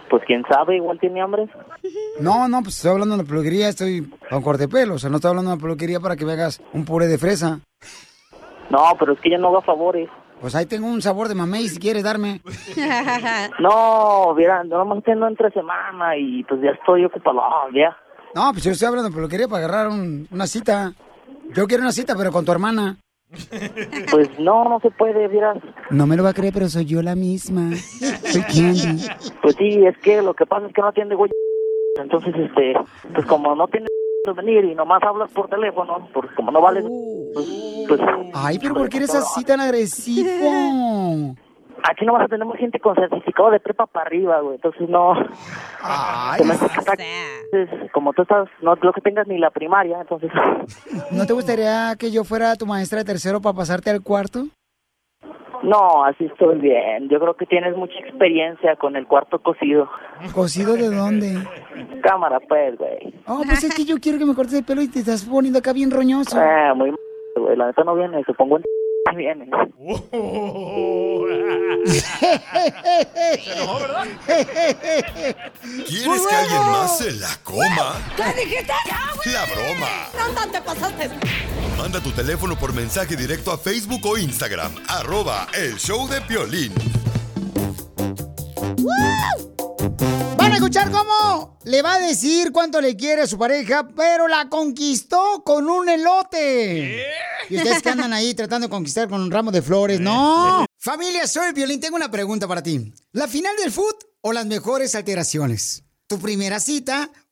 Pues, 0.07 0.23
quién 0.27 0.43
sabe, 0.49 0.77
igual 0.77 0.97
tiene 0.99 1.19
hambre. 1.19 1.49
No, 2.21 2.47
no, 2.47 2.61
pues 2.61 2.75
estoy 2.77 2.91
hablando 2.91 3.17
de 3.17 3.23
la 3.23 3.27
peluquería, 3.27 3.67
estoy 3.67 4.07
con 4.29 4.41
corte 4.43 4.67
pelo. 4.69 4.93
O 4.93 4.99
sea, 4.99 5.09
no 5.09 5.17
estoy 5.17 5.29
hablando 5.29 5.49
de 5.51 5.57
la 5.57 5.61
peluquería 5.61 5.99
para 5.99 6.15
que 6.15 6.23
me 6.25 6.33
hagas 6.33 6.61
un 6.73 6.85
puré 6.85 7.07
de 7.07 7.17
fresa. 7.17 7.59
No, 8.69 8.83
pero 8.97 9.13
es 9.13 9.19
que 9.19 9.31
ya 9.31 9.37
no 9.39 9.49
haga 9.49 9.61
favores. 9.61 10.07
Pues 10.39 10.55
ahí 10.55 10.67
tengo 10.67 10.87
un 10.87 11.01
sabor 11.01 11.27
de 11.27 11.35
mamey 11.35 11.67
si 11.67 11.79
quieres 11.79 12.03
darme. 12.03 12.39
No, 13.59 14.33
mira, 14.37 14.63
nomás 14.63 15.03
tengo 15.03 15.27
entre 15.27 15.49
semana 15.51 16.15
y 16.17 16.43
pues 16.43 16.61
ya 16.61 16.69
estoy 16.69 17.03
ocupado, 17.05 17.41
ya. 17.73 17.97
No, 18.35 18.51
pues 18.51 18.63
yo 18.63 18.71
estoy 18.71 18.87
hablando 18.87 19.09
de 19.09 19.15
peluquería 19.15 19.47
para 19.47 19.65
agarrar 19.65 19.87
un- 19.89 20.27
una 20.31 20.47
cita. 20.47 20.93
Yo 21.53 21.67
quiero 21.67 21.81
una 21.83 21.91
cita, 21.91 22.15
pero 22.15 22.31
con 22.31 22.45
tu 22.45 22.51
hermana. 22.51 22.97
Pues 24.11 24.39
no, 24.39 24.63
no 24.65 24.79
se 24.79 24.91
puede, 24.91 25.27
miras. 25.27 25.57
No 25.89 26.07
me 26.07 26.15
lo 26.15 26.23
va 26.23 26.29
a 26.29 26.33
creer, 26.33 26.53
pero 26.53 26.69
soy 26.69 26.85
yo 26.85 27.01
la 27.01 27.15
misma. 27.15 27.71
Soy 27.75 28.41
Candy. 28.43 29.05
Pues 29.41 29.55
sí, 29.57 29.85
es 29.85 29.97
que 29.99 30.21
lo 30.21 30.33
que 30.33 30.45
pasa 30.45 30.67
es 30.67 30.73
que 30.73 30.81
no 30.81 30.87
atiende, 30.87 31.15
güey. 31.15 31.31
Entonces, 32.01 32.33
este, 32.35 32.73
pues 33.13 33.25
como 33.25 33.55
no 33.55 33.67
tienes 33.67 33.89
venir 34.33 34.65
y 34.65 34.75
nomás 34.75 35.03
hablas 35.03 35.29
por 35.31 35.47
teléfono, 35.49 36.09
pues 36.13 36.31
como 36.35 36.51
no 36.51 36.61
vale, 36.61 36.81
pues, 37.33 37.47
pues 37.87 38.01
Ay, 38.33 38.57
pero 38.59 38.73
¿por 38.73 38.89
qué 38.89 38.97
eres 38.97 39.13
así 39.13 39.43
tan 39.43 39.61
agresivo? 39.61 41.35
Aquí 41.89 42.05
nomás 42.05 42.29
tenemos 42.29 42.57
gente 42.57 42.79
con 42.79 42.95
certificado 42.95 43.51
de 43.51 43.59
prepa 43.59 43.85
para 43.85 44.07
arriba, 44.07 44.39
güey. 44.41 44.55
Entonces 44.55 44.87
no. 44.89 45.13
Ay, 45.81 46.41
está- 46.77 46.93
entonces, 47.51 47.91
como 47.91 48.13
tú 48.13 48.23
estás, 48.23 48.47
no 48.61 48.75
creo 48.77 48.93
que 48.93 49.01
tengas 49.01 49.27
ni 49.27 49.37
la 49.37 49.51
primaria, 49.51 49.99
entonces. 50.01 50.31
¿No 51.11 51.25
te 51.25 51.33
gustaría 51.33 51.95
que 51.97 52.11
yo 52.11 52.23
fuera 52.23 52.55
tu 52.55 52.65
maestra 52.65 52.99
de 52.99 53.05
tercero 53.05 53.41
para 53.41 53.55
pasarte 53.55 53.89
al 53.89 54.01
cuarto? 54.01 54.45
No, 55.63 56.03
así 56.05 56.25
estoy 56.25 56.59
bien. 56.59 57.09
Yo 57.09 57.19
creo 57.19 57.33
que 57.35 57.45
tienes 57.47 57.75
mucha 57.75 57.97
experiencia 57.99 58.75
con 58.75 58.95
el 58.95 59.07
cuarto 59.07 59.39
cocido. 59.39 59.89
¿Cocido 60.33 60.73
de 60.75 60.89
dónde? 60.93 61.37
Cámara, 62.03 62.39
pues, 62.47 62.77
güey. 62.77 63.13
Oh, 63.25 63.41
pues 63.45 63.63
es 63.63 63.73
que 63.73 63.83
yo 63.85 63.95
quiero 63.99 64.19
que 64.19 64.25
me 64.25 64.35
cortes 64.35 64.53
el 64.53 64.63
pelo 64.65 64.81
y 64.83 64.87
te 64.89 64.99
estás 64.99 65.25
poniendo 65.25 65.57
acá 65.59 65.73
bien 65.73 65.89
roñoso. 65.89 66.39
Eh, 66.39 66.73
muy 66.75 66.93
güey. 67.35 67.55
La 67.57 67.67
neta 67.67 67.83
no 67.83 67.95
viene, 67.95 68.23
supongo 68.25 68.57
en 68.57 68.63
viene. 69.13 69.45
¿Quieres 75.87 76.21
que 76.27 76.35
alguien 76.35 76.61
más 76.71 76.97
se 76.97 77.11
la 77.13 77.29
coma? 77.43 78.01
¿Qué 78.15 78.23
dijiste? 78.43 78.73
La 79.31 79.45
broma. 79.45 80.09
¿Dónde 80.17 80.51
te 80.51 80.61
pasaste? 80.61 81.09
Manda 81.77 82.01
tu 82.01 82.11
teléfono 82.11 82.55
por 82.55 82.73
mensaje 82.73 83.15
directo 83.15 83.51
a 83.51 83.57
Facebook 83.57 84.05
o 84.05 84.17
Instagram. 84.17 84.73
Arroba 84.87 85.47
el 85.53 85.77
show 85.77 86.07
de 86.07 86.21
Piolín. 86.21 86.73
Van 90.37 90.51
a 90.51 90.55
escuchar 90.55 90.91
cómo 90.91 91.59
le 91.63 91.81
va 91.81 91.95
a 91.95 91.99
decir 91.99 92.51
cuánto 92.51 92.79
le 92.81 92.95
quiere 92.95 93.23
a 93.23 93.27
su 93.27 93.37
pareja, 93.37 93.87
pero 93.95 94.27
la 94.27 94.49
conquistó 94.49 95.43
con 95.43 95.69
un 95.69 95.89
elote. 95.89 97.05
Y 97.49 97.57
ustedes 97.57 97.81
que 97.81 97.89
andan 97.89 98.13
ahí 98.13 98.33
tratando 98.33 98.67
de 98.67 98.71
conquistar 98.71 99.09
con 99.09 99.21
un 99.21 99.31
ramo 99.31 99.51
de 99.51 99.61
flores, 99.61 99.99
no. 99.99 100.65
Familia, 100.77 101.27
soy 101.27 101.51
violín. 101.53 101.79
Tengo 101.79 101.95
una 101.95 102.11
pregunta 102.11 102.47
para 102.47 102.61
ti. 102.61 102.93
¿La 103.11 103.27
final 103.27 103.55
del 103.57 103.71
foot 103.71 104.03
o 104.21 104.31
las 104.33 104.45
mejores 104.45 104.95
alteraciones? 104.95 105.83
¿Tu 106.07 106.19
primera 106.19 106.59
cita 106.59 107.09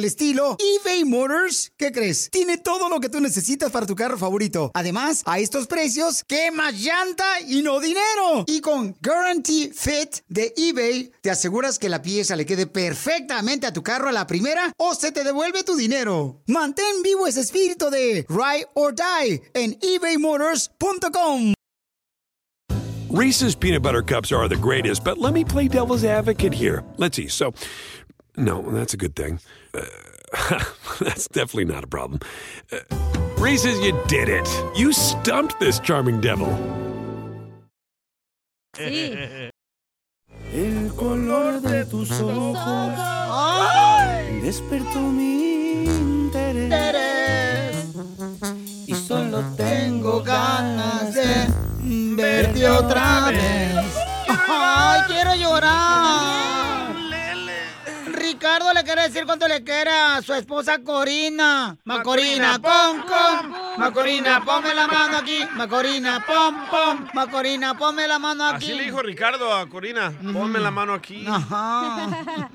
el 0.00 0.06
estilo, 0.06 0.56
eBay 0.58 1.04
Motors, 1.04 1.72
¿qué 1.76 1.92
crees? 1.92 2.30
Tiene 2.30 2.56
todo 2.56 2.88
lo 2.88 3.00
que 3.00 3.10
tú 3.10 3.20
necesitas 3.20 3.70
para 3.70 3.84
tu 3.84 3.94
carro 3.94 4.16
favorito. 4.16 4.70
Además, 4.72 5.22
a 5.26 5.38
estos 5.38 5.66
precios, 5.66 6.24
¿qué 6.26 6.50
más 6.50 6.72
llanta 6.74 7.40
y 7.46 7.60
no 7.60 7.80
dinero? 7.80 8.44
Y 8.46 8.62
con 8.62 8.96
Guarantee 9.02 9.70
Fit 9.74 10.20
de 10.28 10.54
eBay, 10.56 11.12
te 11.20 11.30
aseguras 11.30 11.78
que 11.78 11.90
la 11.90 12.00
pieza 12.00 12.34
le 12.34 12.46
quede 12.46 12.66
perfectamente 12.66 13.66
a 13.66 13.74
tu 13.74 13.82
carro 13.82 14.08
a 14.08 14.12
la 14.12 14.26
primera 14.26 14.72
o 14.78 14.94
se 14.94 15.12
te 15.12 15.22
devuelve 15.22 15.64
tu 15.64 15.76
dinero. 15.76 16.40
Mantén 16.46 17.02
vivo 17.02 17.26
ese 17.26 17.42
espíritu 17.42 17.90
de 17.90 18.24
Ride 18.28 18.68
or 18.72 18.94
Die 18.94 19.42
en 19.52 19.78
ebaymotors.com. 19.82 21.52
Reese's 23.10 23.54
peanut 23.54 23.82
butter 23.82 24.02
cups 24.02 24.32
are 24.32 24.48
the 24.48 24.56
greatest, 24.56 25.04
but 25.04 25.18
let 25.18 25.34
me 25.34 25.44
play 25.44 25.68
devil's 25.68 26.04
advocate 26.04 26.54
here. 26.54 26.84
Let's 26.96 27.16
see. 27.16 27.28
So, 27.28 27.52
no, 28.36 28.62
that's 28.70 28.94
a 28.94 28.96
good 28.96 29.14
thing. 29.14 29.40
Uh, 29.74 29.84
that's 31.00 31.28
definitely 31.28 31.64
not 31.64 31.84
a 31.84 31.86
problem. 31.86 32.20
Uh, 32.72 32.78
Reese's, 33.38 33.78
you 33.80 33.98
did 34.06 34.28
it. 34.28 34.48
You 34.76 34.92
stumped 34.92 35.58
this 35.60 35.78
charming 35.80 36.20
devil. 36.20 36.48
El 40.52 40.90
color 40.96 41.60
de 41.60 41.84
tus 41.84 42.10
ojos 42.20 42.92
despertó 44.42 45.00
mi 45.00 45.84
interés. 45.84 47.86
Y 48.86 48.94
solo 48.94 49.44
tengo 49.56 50.22
ganas 50.22 51.14
de 51.14 51.46
verte 52.16 52.68
otra 52.68 53.30
vez. 53.30 53.94
¡Ay, 54.28 55.02
quiero 55.06 55.34
llorar! 55.36 56.59
Ricardo 58.20 58.72
le 58.74 58.84
quiere 58.84 59.02
decir 59.02 59.24
cuánto 59.24 59.48
le 59.48 59.64
quiere 59.64 59.90
a 59.90 60.20
su 60.22 60.34
esposa 60.34 60.78
Corina. 60.82 61.76
Macorina, 61.84 62.58
pom, 62.58 63.02
pom. 63.02 63.54
Macorina, 63.78 64.44
ponme 64.44 64.74
la 64.74 64.86
mano 64.86 65.16
aquí. 65.16 65.40
Macorina, 65.56 66.24
pom, 66.26 66.66
pom. 66.70 67.08
Macorina, 67.14 67.76
ponme 67.76 68.06
la 68.06 68.18
mano 68.18 68.44
aquí. 68.44 68.66
Así 68.66 68.74
le 68.74 68.84
dijo 68.84 69.00
Ricardo 69.00 69.52
a 69.52 69.66
Corina. 69.68 70.12
Ponme 70.32 70.60
la 70.60 70.70
mano 70.70 70.92
aquí. 70.92 71.24
Ajá. 71.26 72.08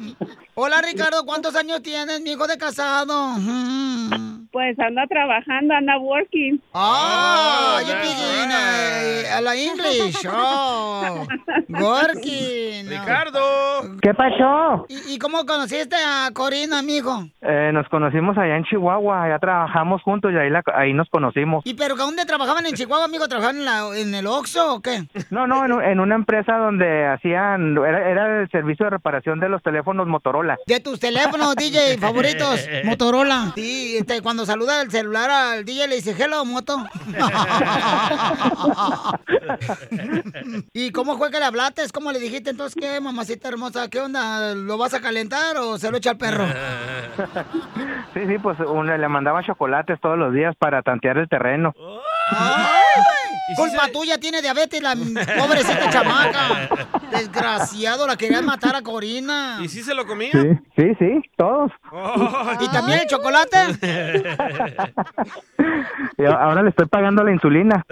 Hola, 0.53 0.81
Ricardo, 0.81 1.25
¿cuántos 1.25 1.55
años 1.55 1.81
tienes, 1.81 2.21
mi 2.21 2.31
hijo 2.31 2.47
de 2.47 2.57
casado? 2.57 3.35
Pues 4.55 4.79
anda 4.79 5.05
trabajando, 5.07 5.73
anda 5.73 5.97
working. 5.97 6.61
Ah, 6.73 7.77
you 7.81 7.93
begin 7.93 8.51
eh, 8.53 9.29
a 9.35 9.41
la 9.41 9.53
English. 9.53 10.15
Oh, 10.31 11.27
working. 11.67 12.87
Ricardo. 12.87 13.41
¿Qué 14.01 14.13
pasó? 14.13 14.85
¿Y, 14.87 15.15
y 15.15 15.19
cómo 15.19 15.45
conociste 15.45 15.97
a 15.97 16.29
Corina, 16.33 16.79
amigo? 16.79 17.27
Eh, 17.41 17.71
nos 17.73 17.85
conocimos 17.89 18.37
allá 18.37 18.55
en 18.55 18.63
Chihuahua, 18.63 19.23
allá 19.23 19.39
trabajamos 19.39 20.01
juntos 20.03 20.31
y 20.33 20.37
ahí, 20.37 20.49
la- 20.49 20.63
ahí 20.73 20.93
nos 20.93 21.09
conocimos. 21.09 21.61
¿Y 21.65 21.73
pero 21.73 21.95
dónde 21.97 22.23
trabajaban 22.25 22.65
en 22.65 22.75
Chihuahua, 22.75 23.03
amigo? 23.03 23.27
¿Trabajaban 23.27 23.57
en, 23.57 23.65
la- 23.65 23.89
en 23.97 24.15
el 24.15 24.25
Oxxo 24.25 24.75
o 24.75 24.81
qué? 24.81 25.03
No, 25.31 25.47
no, 25.47 25.81
en 25.81 25.99
una 25.99 26.15
empresa 26.15 26.55
donde 26.55 27.05
hacían, 27.07 27.75
era, 27.77 28.09
era 28.09 28.41
el 28.43 28.49
servicio 28.51 28.85
de 28.85 28.91
reparación 28.91 29.41
de 29.41 29.49
los 29.49 29.61
teléfonos 29.61 30.07
Motorola. 30.07 30.57
De 30.65 30.79
tus 30.79 30.97
teléfonos, 30.97 31.57
DJ, 31.57 31.97
favoritos, 31.97 32.65
Motorola. 32.85 33.51
Sí, 33.55 33.97
este, 33.97 34.21
cuando 34.21 34.44
saluda 34.45 34.81
el 34.81 34.91
celular 34.91 35.29
al 35.29 35.65
DJ 35.65 35.87
le 35.87 35.95
dice, 35.95 36.15
hello, 36.17 36.45
moto. 36.45 36.85
¿Y 40.73 40.91
cómo 40.91 41.17
fue 41.17 41.31
que 41.31 41.39
le 41.39 41.45
hablaste? 41.45 41.83
¿Cómo 41.93 42.11
le 42.11 42.19
dijiste 42.19 42.49
entonces 42.49 42.75
qué, 42.79 42.99
mamacita 43.01 43.47
hermosa? 43.47 43.89
¿Qué 43.89 43.99
onda? 43.99 44.53
¿Lo 44.55 44.77
vas 44.77 44.93
a 44.93 45.01
calentar 45.01 45.57
o 45.57 45.77
se 45.77 45.91
lo 45.91 45.97
echa 45.97 46.11
al 46.11 46.17
perro? 46.17 46.45
Sí, 48.13 48.21
sí, 48.27 48.37
pues 48.37 48.57
le 48.59 49.07
mandaba 49.09 49.43
chocolates 49.43 49.99
todos 49.99 50.17
los 50.17 50.33
días 50.33 50.55
para 50.57 50.81
tantear 50.81 51.17
el 51.17 51.27
terreno. 51.27 51.73
Culpa 53.55 53.87
tuya, 53.93 54.17
tiene 54.17 54.41
diabetes 54.41 54.81
la 54.81 54.95
pobrecita 54.95 55.89
chamaca. 55.91 56.67
Desgraciado, 57.11 58.07
la 58.07 58.17
querían 58.17 58.43
matar 58.51 58.75
a 58.75 58.81
Corina. 58.81 59.59
¿Y 59.61 59.67
si 59.69 59.83
se 59.83 59.93
lo 59.93 60.05
comía? 60.07 60.31
Sí, 60.31 60.49
sí, 60.75 60.83
sí, 60.99 61.21
todos. 61.37 61.71
¿Y 62.59 62.67
también 62.69 62.99
el 63.01 63.07
chocolate? 63.07 63.57
Y 66.17 66.23
a- 66.23 66.31
ahora 66.31 66.61
le 66.63 66.69
estoy 66.69 66.85
pagando 66.85 67.23
la 67.23 67.31
insulina. 67.33 67.83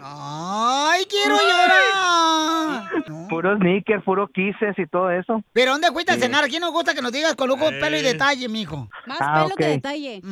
¡Ay, 0.00 1.04
quiero 1.06 1.36
llorar! 1.36 3.28
Puros 3.28 3.58
níquer, 3.60 4.02
puro 4.02 4.28
kisses 4.28 4.78
y 4.78 4.86
todo 4.86 5.10
eso. 5.10 5.42
¿Pero 5.52 5.72
dónde 5.72 5.88
fuiste 5.92 6.12
a 6.12 6.14
Sí. 6.14 6.20
cenar? 6.22 6.44
Aquí 6.44 6.58
nos 6.58 6.70
gusta 6.72 6.94
que 6.94 7.02
nos 7.02 7.12
digas 7.12 7.34
con 7.34 7.48
lujo, 7.48 7.68
pelo 7.80 7.96
y 7.96 8.02
detalle, 8.02 8.48
mijo. 8.48 8.88
Más 9.06 9.18
Ah, 9.20 9.42
pelo 9.44 9.54
que 9.56 9.64
ok. 9.64 9.70
detalle. 9.70 10.22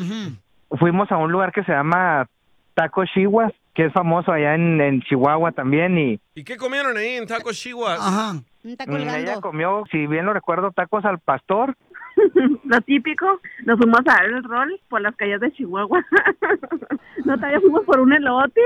Fuimos 0.71 1.11
a 1.13 1.17
un 1.17 1.31
lugar 1.31 1.53
que 1.53 1.65
se 1.65 1.73
llama 1.73 2.27
Taco 2.75 3.05
Chihuas, 3.05 3.53
que 3.75 3.87
es 3.87 3.93
famoso 3.93 4.33
allá 4.33 4.55
en, 4.55 4.81
en 4.81 5.03
Chihuahua 5.03 5.53
también 5.53 5.99
y 5.99 6.21
¿Y 6.35 6.45
qué 6.45 6.57
comieron 6.57 6.97
ahí 6.97 7.17
en 7.17 7.27
Taco 7.27 7.53
Chihuahua? 7.53 7.95
Ajá. 7.95 8.33
Mm, 8.63 9.09
ella 9.15 9.41
comió, 9.41 9.85
si 9.91 10.07
bien 10.07 10.27
lo 10.27 10.33
recuerdo, 10.33 10.73
tacos 10.73 11.05
al 11.05 11.21
pastor. 11.21 11.77
Lo 12.65 12.81
típico, 12.81 13.41
nos 13.65 13.79
fuimos 13.79 14.01
a 14.01 14.15
dar 14.15 14.25
el 14.25 14.43
rol 14.43 14.81
por 14.89 15.03
las 15.03 15.15
calles 15.17 15.39
de 15.41 15.53
Chihuahua. 15.53 16.05
no, 17.25 17.37
todavía 17.37 17.61
fuimos 17.61 17.85
por 17.85 18.01
un 18.01 18.13
elote. 18.13 18.61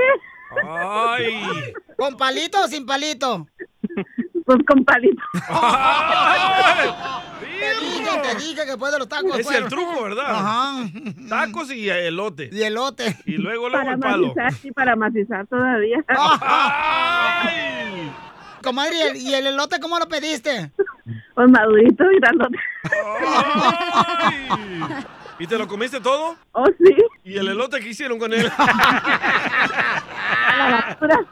¡Ay! 0.63 1.43
¿Con 1.97 2.17
palito 2.17 2.59
o 2.63 2.67
sin 2.67 2.85
palito? 2.85 3.47
Pues 4.45 4.59
con 4.67 4.83
palito. 4.85 5.21
Te 7.59 7.79
dije, 7.85 8.09
te 8.23 8.35
dije 8.39 8.55
que 8.55 8.65
después 8.65 8.91
de 8.91 8.99
los 8.99 9.07
tacos. 9.07 9.37
Es 9.39 9.49
el 9.51 9.67
truco, 9.67 10.03
¿verdad? 10.03 10.25
Ajá. 10.29 10.83
Tacos 11.29 11.71
y 11.71 11.89
elote. 11.89 12.49
Y 12.51 12.61
elote. 12.63 13.17
Y 13.25 13.37
luego, 13.37 13.69
luego 13.69 13.83
Para 13.83 13.93
el 13.93 13.99
palo. 13.99 14.27
macizar, 14.27 14.53
sí, 14.53 14.71
para 14.71 14.95
macizar 14.95 15.45
todavía. 15.47 16.03
Comadre, 18.63 18.95
¿y 18.95 19.01
el, 19.01 19.17
y 19.17 19.33
el 19.33 19.47
elote 19.47 19.79
cómo 19.79 19.97
lo 19.99 20.07
pediste? 20.07 20.71
Pues 21.33 21.49
madurito 21.49 22.03
y 22.11 22.19
grandote. 22.19 22.57
¿Y 25.41 25.47
te 25.47 25.57
lo 25.57 25.67
comiste 25.67 25.99
todo? 25.99 26.37
Oh, 26.51 26.67
sí. 26.77 26.95
¿Y 27.23 27.35
el 27.35 27.47
elote 27.47 27.79
que 27.79 27.89
hicieron 27.89 28.19
con 28.19 28.31
él? 28.31 28.47
A 30.47 30.55
la 30.55 30.69
basura. 30.99 31.25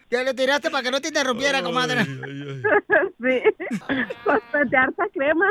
¿Qué 0.10 0.22
le 0.22 0.34
tiraste 0.34 0.70
para 0.70 0.82
que 0.82 0.90
no 0.90 1.00
te 1.00 1.08
interrumpiera, 1.08 1.62
comadre? 1.62 2.04
Sí. 2.04 3.42
Pues 4.24 4.70
de 4.70 4.76
harta 4.76 5.04
crema. 5.14 5.46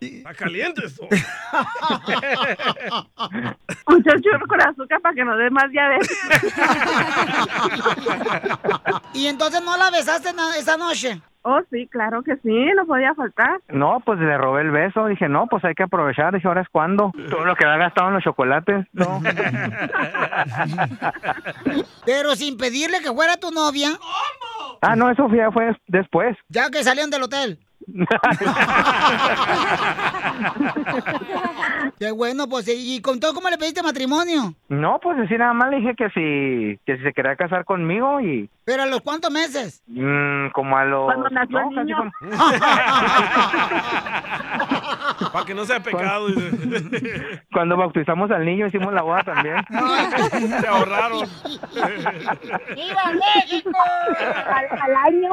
Está 0.00 0.34
caliente 0.34 0.82
esto. 0.84 1.08
Mucho 3.86 4.10
churro 4.20 4.46
con 4.48 4.60
azúcar 4.60 5.00
para 5.00 5.14
que 5.14 5.24
no 5.24 5.34
dé 5.36 5.48
más 5.50 5.70
llaves. 5.72 6.08
¿Y 9.14 9.26
entonces 9.28 9.62
no 9.62 9.76
la 9.76 9.90
besaste 9.90 10.30
esa 10.58 10.76
noche? 10.76 11.21
Oh, 11.44 11.58
sí, 11.72 11.88
claro 11.88 12.22
que 12.22 12.36
sí, 12.36 12.66
no 12.76 12.86
podía 12.86 13.14
faltar. 13.14 13.60
No, 13.68 13.98
pues 14.06 14.20
le 14.20 14.38
robé 14.38 14.60
el 14.62 14.70
beso. 14.70 15.06
Dije, 15.06 15.28
no, 15.28 15.48
pues 15.48 15.64
hay 15.64 15.74
que 15.74 15.82
aprovechar. 15.82 16.32
Dije, 16.32 16.46
ahora 16.46 16.60
es 16.60 16.68
cuando. 16.68 17.10
Todo 17.30 17.44
lo 17.44 17.56
que 17.56 17.64
había 17.66 17.78
gastado 17.86 18.06
en 18.08 18.14
los 18.14 18.22
chocolates. 18.22 18.86
No. 18.92 19.20
Pero 22.06 22.36
sin 22.36 22.56
pedirle 22.56 23.00
que 23.00 23.10
fuera 23.12 23.36
tu 23.38 23.50
novia, 23.50 23.88
Ah, 24.82 24.94
no, 24.94 25.10
eso 25.10 25.28
ya 25.34 25.50
fue 25.50 25.76
después. 25.88 26.36
ya 26.48 26.70
que 26.70 26.84
salieron 26.84 27.10
del 27.10 27.24
hotel. 27.24 27.58
Qué 31.98 32.10
bueno, 32.12 32.48
pues, 32.48 32.66
¿y 32.68 33.00
con 33.00 33.20
todo 33.20 33.34
cómo 33.34 33.48
le 33.50 33.58
pediste 33.58 33.82
matrimonio? 33.82 34.54
No, 34.68 34.98
pues 35.02 35.18
así 35.18 35.36
nada 35.36 35.52
más 35.52 35.70
le 35.70 35.76
dije 35.78 35.94
que 35.96 36.08
si, 36.10 36.78
que 36.84 36.96
si 36.96 37.02
se 37.02 37.12
quería 37.12 37.36
casar 37.36 37.64
conmigo 37.64 38.20
y 38.20 38.48
¿Pero 38.64 38.84
a 38.84 38.86
los 38.86 39.00
cuántos 39.02 39.30
meses? 39.30 39.82
mm, 39.86 40.50
como 40.52 40.76
a 40.76 40.84
los... 40.84 41.04
Cuando 41.06 41.28
nació 41.30 41.58
el 41.58 41.74
no, 41.74 41.84
niño. 41.84 41.96
como- 41.96 42.12
Para 45.32 45.44
que 45.46 45.54
no 45.54 45.64
sea 45.64 45.80
pecado. 45.82 46.26
Cuando 47.52 47.76
bautizamos 47.76 48.30
al 48.30 48.44
niño 48.44 48.66
hicimos 48.66 48.92
la 48.92 49.02
boda 49.02 49.22
también. 49.24 49.56
Se 50.60 50.66
ahorraron. 50.66 51.28
¡Viva 51.72 53.12
México! 53.12 53.70
Al, 54.46 54.66
al 54.80 54.96
año. 55.06 55.30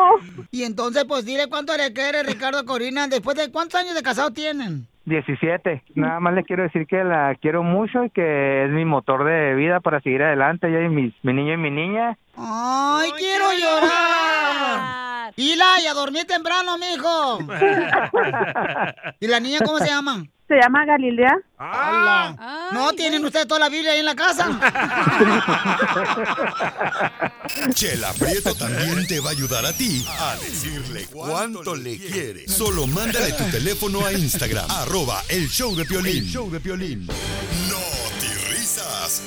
Y 0.51 0.63
entonces, 0.63 1.05
pues, 1.05 1.25
dile 1.25 1.47
cuánto 1.49 1.75
le 1.77 1.93
quiere 1.93 2.23
Ricardo 2.23 2.65
Corina. 2.65 3.07
Después 3.07 3.37
de 3.37 3.51
cuántos 3.51 3.79
años 3.79 3.95
de 3.95 4.03
casado 4.03 4.31
tienen. 4.31 4.87
17. 5.09 5.83
Nada 5.95 6.19
más 6.19 6.33
le 6.33 6.43
quiero 6.43 6.63
decir 6.63 6.87
que 6.87 7.03
la 7.03 7.35
quiero 7.41 7.63
mucho 7.63 8.05
y 8.05 8.09
que 8.09 8.65
es 8.65 8.71
mi 8.71 8.85
motor 8.85 9.25
de 9.25 9.55
vida 9.55 9.79
para 9.79 9.99
seguir 10.01 10.23
adelante. 10.23 10.67
Ella 10.67 10.83
y 10.83 10.89
mi, 10.89 11.13
mi 11.23 11.33
niño 11.33 11.53
y 11.53 11.57
mi 11.57 11.71
niña. 11.71 12.17
¡Ay, 12.37 13.11
quiero 13.17 13.45
llorar! 13.51 15.33
Hila, 15.35 15.81
y 15.83 15.87
a 15.87 15.93
dormir 15.93 16.25
temprano, 16.25 16.77
mijo. 16.77 17.39
¿Y 19.19 19.27
la 19.27 19.39
niña 19.39 19.59
cómo 19.65 19.79
se 19.79 19.87
llama? 19.87 20.23
Se 20.49 20.55
llama 20.55 20.83
Galilea. 20.83 21.37
Ala. 21.59 22.69
¿No 22.73 22.91
tienen 22.93 23.23
ustedes 23.23 23.47
toda 23.47 23.59
la 23.59 23.69
Biblia 23.69 23.91
ahí 23.91 23.99
en 23.99 24.05
la 24.05 24.15
casa? 24.15 24.49
Chela 27.75 28.11
Prieto 28.13 28.55
también 28.55 29.05
te 29.05 29.19
va 29.19 29.29
a 29.29 29.33
ayudar 29.33 29.63
a 29.67 29.73
ti 29.73 30.03
a 30.07 30.35
decirle 30.37 31.05
cuánto 31.11 31.75
le 31.75 31.99
quiere. 31.99 32.47
Solo 32.47 32.87
mándale 32.87 33.31
tu 33.33 33.43
teléfono 33.51 34.03
a 34.03 34.11
Instagram, 34.11 34.65
arroba 34.71 35.21
el 35.29 35.47
show 35.47 35.75
de 35.75 35.85
Piolín. 35.85 36.23
El 36.23 36.25
show 36.25 36.49
de 36.49 36.59
Piolín. 36.59 37.05
No 37.05 38.49
risas. 38.49 39.21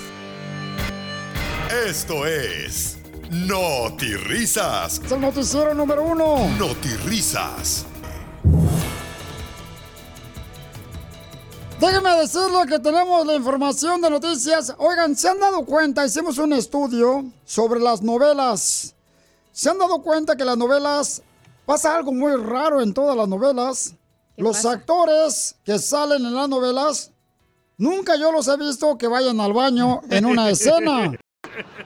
Esto 1.87 2.27
es 2.27 2.99
No 3.31 3.97
risas. 4.27 5.01
Es 5.05 5.13
el 5.13 5.21
noticiero 5.21 5.73
número 5.73 6.03
uno. 6.03 6.49
No 6.59 6.75
risas. 7.07 7.87
Déjenme 11.83 12.11
decirle 12.17 12.65
que 12.69 12.79
tenemos 12.79 13.27
la 13.27 13.35
información 13.35 14.01
de 14.01 14.09
noticias. 14.09 14.73
Oigan, 14.79 15.17
¿se 15.17 15.29
han 15.29 15.41
dado 15.41 15.65
cuenta? 15.65 16.07
Hicimos 16.07 16.39
un 16.39 16.53
estudio 16.53 17.25
sobre 17.45 17.81
las 17.81 18.03
novelas. 18.03 18.95
¿Se 19.51 19.69
han 19.69 19.79
dado 19.79 20.01
cuenta 20.01 20.37
que 20.37 20.45
las 20.45 20.57
novelas 20.57 21.23
pasa 21.67 21.97
algo 21.97 22.13
muy 22.13 22.37
raro 22.37 22.81
en 22.81 22.95
todas 22.95 23.17
las 23.17 23.27
novelas? 23.27 23.97
Los 24.37 24.65
actores 24.65 25.57
que 25.65 25.77
salen 25.81 26.25
en 26.25 26.35
las 26.37 26.49
novelas, 26.49 27.11
nunca 27.79 28.15
yo 28.15 28.31
los 28.31 28.47
he 28.47 28.57
visto 28.57 28.97
que 28.97 29.09
vayan 29.09 29.41
al 29.41 29.53
baño 29.53 30.03
en 30.09 30.25
una 30.25 30.51
escena. 30.51 31.13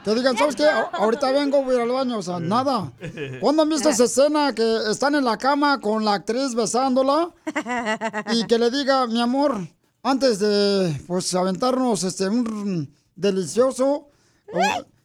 Que 0.04 0.14
digan, 0.14 0.36
¿sabes 0.38 0.56
qué? 0.56 0.66
A- 0.66 0.90
Ahorita 0.92 1.32
vengo, 1.32 1.62
voy 1.62 1.72
a 1.72 1.76
ir 1.76 1.82
al 1.84 1.90
baño. 1.92 2.18
O 2.18 2.22
sea, 2.22 2.38
nada. 2.38 2.92
¿Cuándo 3.40 3.62
han 3.62 3.70
visto 3.70 3.88
esa 3.88 4.04
escena 4.10 4.54
que 4.54 4.76
están 4.90 5.14
en 5.14 5.24
la 5.24 5.38
cama 5.38 5.80
con 5.80 6.04
la 6.04 6.12
actriz 6.12 6.54
besándola? 6.54 7.30
y 8.34 8.46
que 8.46 8.58
le 8.58 8.70
diga, 8.70 9.06
mi 9.06 9.22
amor, 9.22 9.66
antes 10.06 10.38
de 10.38 11.00
pues 11.08 11.34
aventarnos 11.34 12.04
este 12.04 12.28
un 12.28 12.94
delicioso, 13.16 14.08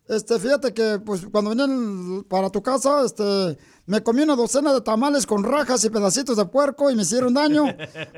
este 0.08 0.38
fíjate 0.38 0.74
que 0.74 1.00
pues 1.04 1.26
cuando 1.32 1.50
vine 1.50 2.24
para 2.30 2.52
tu 2.52 2.62
casa, 2.62 3.04
este 3.04 3.58
me 3.88 4.04
comí 4.04 4.22
una 4.22 4.36
docena 4.36 4.72
de 4.74 4.82
tamales 4.82 5.26
con 5.26 5.44
rajas 5.44 5.84
y 5.84 5.90
pedacitos 5.90 6.38
de 6.38 6.46
puerco 6.46 6.92
y 6.92 6.96
me 6.96 7.02
hicieron 7.02 7.34
daño. 7.34 7.66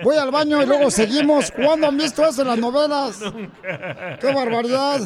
Voy 0.03 0.17
al 0.17 0.29
baño 0.29 0.61
y 0.61 0.65
luego 0.65 0.91
seguimos. 0.91 1.51
¿Cuándo 1.51 1.87
han 1.87 1.97
visto 1.97 2.25
eso 2.27 2.41
en 2.41 2.49
las 2.49 2.59
novelas? 2.59 3.19
¡Qué 4.19 4.33
barbaridad! 4.33 4.99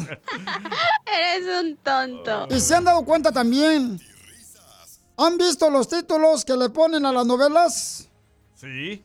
Eres 1.06 1.64
un 1.64 1.76
tonto. 1.76 2.48
Y 2.50 2.58
se 2.58 2.74
han 2.74 2.84
dado 2.84 3.04
cuenta 3.04 3.30
también. 3.30 4.00
¿Han 5.16 5.38
visto 5.38 5.70
los 5.70 5.88
títulos 5.88 6.44
que 6.44 6.56
le 6.56 6.70
ponen 6.70 7.06
a 7.06 7.12
las 7.12 7.24
novelas? 7.24 8.08
Sí. 8.56 9.04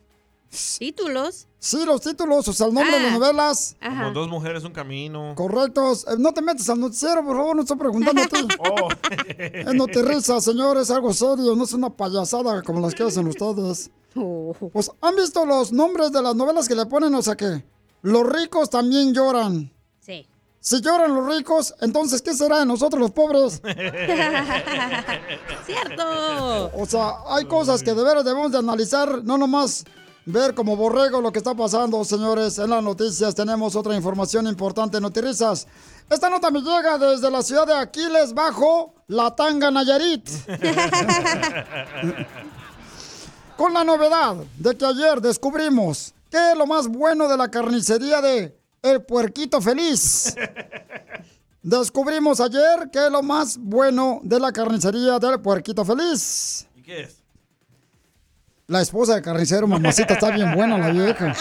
¿Títulos? 0.78 1.46
Sí, 1.58 1.82
los 1.86 2.00
títulos, 2.02 2.46
o 2.48 2.52
sea, 2.52 2.66
el 2.66 2.74
nombre 2.74 2.94
de 2.96 3.02
las 3.02 3.12
Ah. 3.12 3.18
novelas. 3.18 3.76
Como 3.82 4.10
dos 4.12 4.28
mujeres, 4.28 4.64
un 4.64 4.72
camino. 4.72 5.32
Correctos. 5.34 6.04
Eh, 6.08 6.16
No 6.18 6.32
te 6.32 6.42
metas 6.42 6.68
al 6.68 6.80
noticiero, 6.80 7.24
por 7.24 7.36
favor, 7.36 7.56
no 7.56 7.62
estoy 7.62 7.76
preguntando 7.78 8.22
a 8.22 8.26
ti. 8.26 8.46
Oh. 8.58 8.88
Es 9.38 9.74
notirrisa, 9.74 10.40
señor, 10.40 10.76
es 10.78 10.90
algo 10.90 11.12
serio, 11.12 11.54
no 11.56 11.64
es 11.64 11.72
una 11.72 11.90
payasada 11.90 12.62
como 12.62 12.80
las 12.80 12.94
que 12.94 13.02
hacen 13.04 13.26
ustedes. 13.26 13.90
Pues, 14.72 14.90
¿han 15.00 15.16
visto 15.16 15.44
los 15.44 15.72
nombres 15.72 16.12
de 16.12 16.22
las 16.22 16.36
novelas 16.36 16.68
que 16.68 16.74
le 16.74 16.86
ponen? 16.86 17.14
O 17.14 17.22
sea 17.22 17.34
que 17.34 17.64
los 18.02 18.26
ricos 18.30 18.70
también 18.70 19.12
lloran. 19.14 19.72
Sí. 20.00 20.26
Si 20.60 20.80
lloran 20.80 21.14
los 21.14 21.26
ricos, 21.26 21.74
entonces, 21.80 22.22
¿qué 22.22 22.32
será 22.32 22.60
de 22.60 22.66
nosotros 22.66 23.00
los 23.00 23.10
pobres? 23.10 23.60
¡Cierto! 25.66 26.70
O 26.74 26.86
sea, 26.86 27.14
hay 27.28 27.44
cosas 27.46 27.82
que 27.82 27.94
de 27.94 28.02
veras 28.02 28.24
debemos 28.24 28.52
de 28.52 28.58
analizar, 28.58 29.22
no 29.24 29.38
nomás 29.38 29.84
ver 30.26 30.54
como 30.54 30.76
borrego 30.76 31.20
lo 31.20 31.32
que 31.32 31.38
está 31.38 31.54
pasando, 31.54 32.04
señores. 32.04 32.58
En 32.58 32.70
las 32.70 32.82
noticias 32.82 33.34
tenemos 33.34 33.76
otra 33.76 33.94
información 33.94 34.46
importante, 34.46 35.00
Notirizas. 35.00 35.66
Esta 36.08 36.30
nota 36.30 36.50
me 36.50 36.60
llega 36.60 36.98
desde 36.98 37.30
la 37.30 37.42
ciudad 37.42 37.66
de 37.66 37.74
Aquiles, 37.74 38.32
bajo 38.34 38.94
la 39.08 39.34
Tanga 39.34 39.70
Nayarit. 39.70 40.28
Con 43.56 43.72
la 43.72 43.84
novedad 43.84 44.36
de 44.58 44.76
que 44.76 44.84
ayer 44.84 45.20
descubrimos 45.20 46.12
que 46.30 46.50
es 46.50 46.58
lo 46.58 46.66
más 46.66 46.88
bueno 46.88 47.28
de 47.28 47.36
la 47.36 47.48
carnicería 47.48 48.20
de 48.20 48.58
El 48.82 49.02
Puerquito 49.02 49.60
Feliz. 49.60 50.34
Descubrimos 51.62 52.40
ayer 52.40 52.90
que 52.92 53.06
es 53.06 53.10
lo 53.10 53.22
más 53.22 53.56
bueno 53.56 54.20
de 54.22 54.38
la 54.38 54.52
carnicería 54.52 55.18
del 55.18 55.40
Puerquito 55.40 55.82
Feliz. 55.84 56.66
¿Y 56.74 56.82
qué 56.82 57.02
es? 57.02 57.23
La 58.66 58.80
esposa 58.80 59.14
del 59.14 59.22
carnicero, 59.22 59.66
mamacita, 59.66 60.14
está 60.14 60.30
bien 60.30 60.54
buena 60.54 60.78
la 60.78 60.88
vieja. 60.90 61.34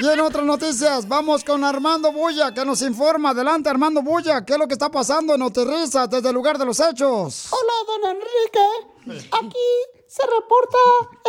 Y 0.00 0.08
en 0.08 0.20
otras 0.20 0.44
noticias, 0.44 1.06
vamos 1.06 1.44
con 1.44 1.62
Armando 1.62 2.10
Bulla, 2.10 2.52
que 2.52 2.64
nos 2.64 2.82
informa. 2.82 3.30
Adelante, 3.30 3.70
Armando 3.70 4.02
Bulla, 4.02 4.44
¿qué 4.44 4.54
es 4.54 4.58
lo 4.58 4.66
que 4.66 4.72
está 4.72 4.90
pasando 4.90 5.34
en 5.34 5.42
Oterriza 5.42 6.08
desde 6.08 6.28
el 6.30 6.34
lugar 6.34 6.58
de 6.58 6.64
los 6.64 6.80
hechos? 6.80 7.52
Hola, 7.52 7.72
don 7.86 8.16
Enrique. 8.16 9.28
Aquí 9.30 10.02
se 10.08 10.22
reporta 10.26 10.78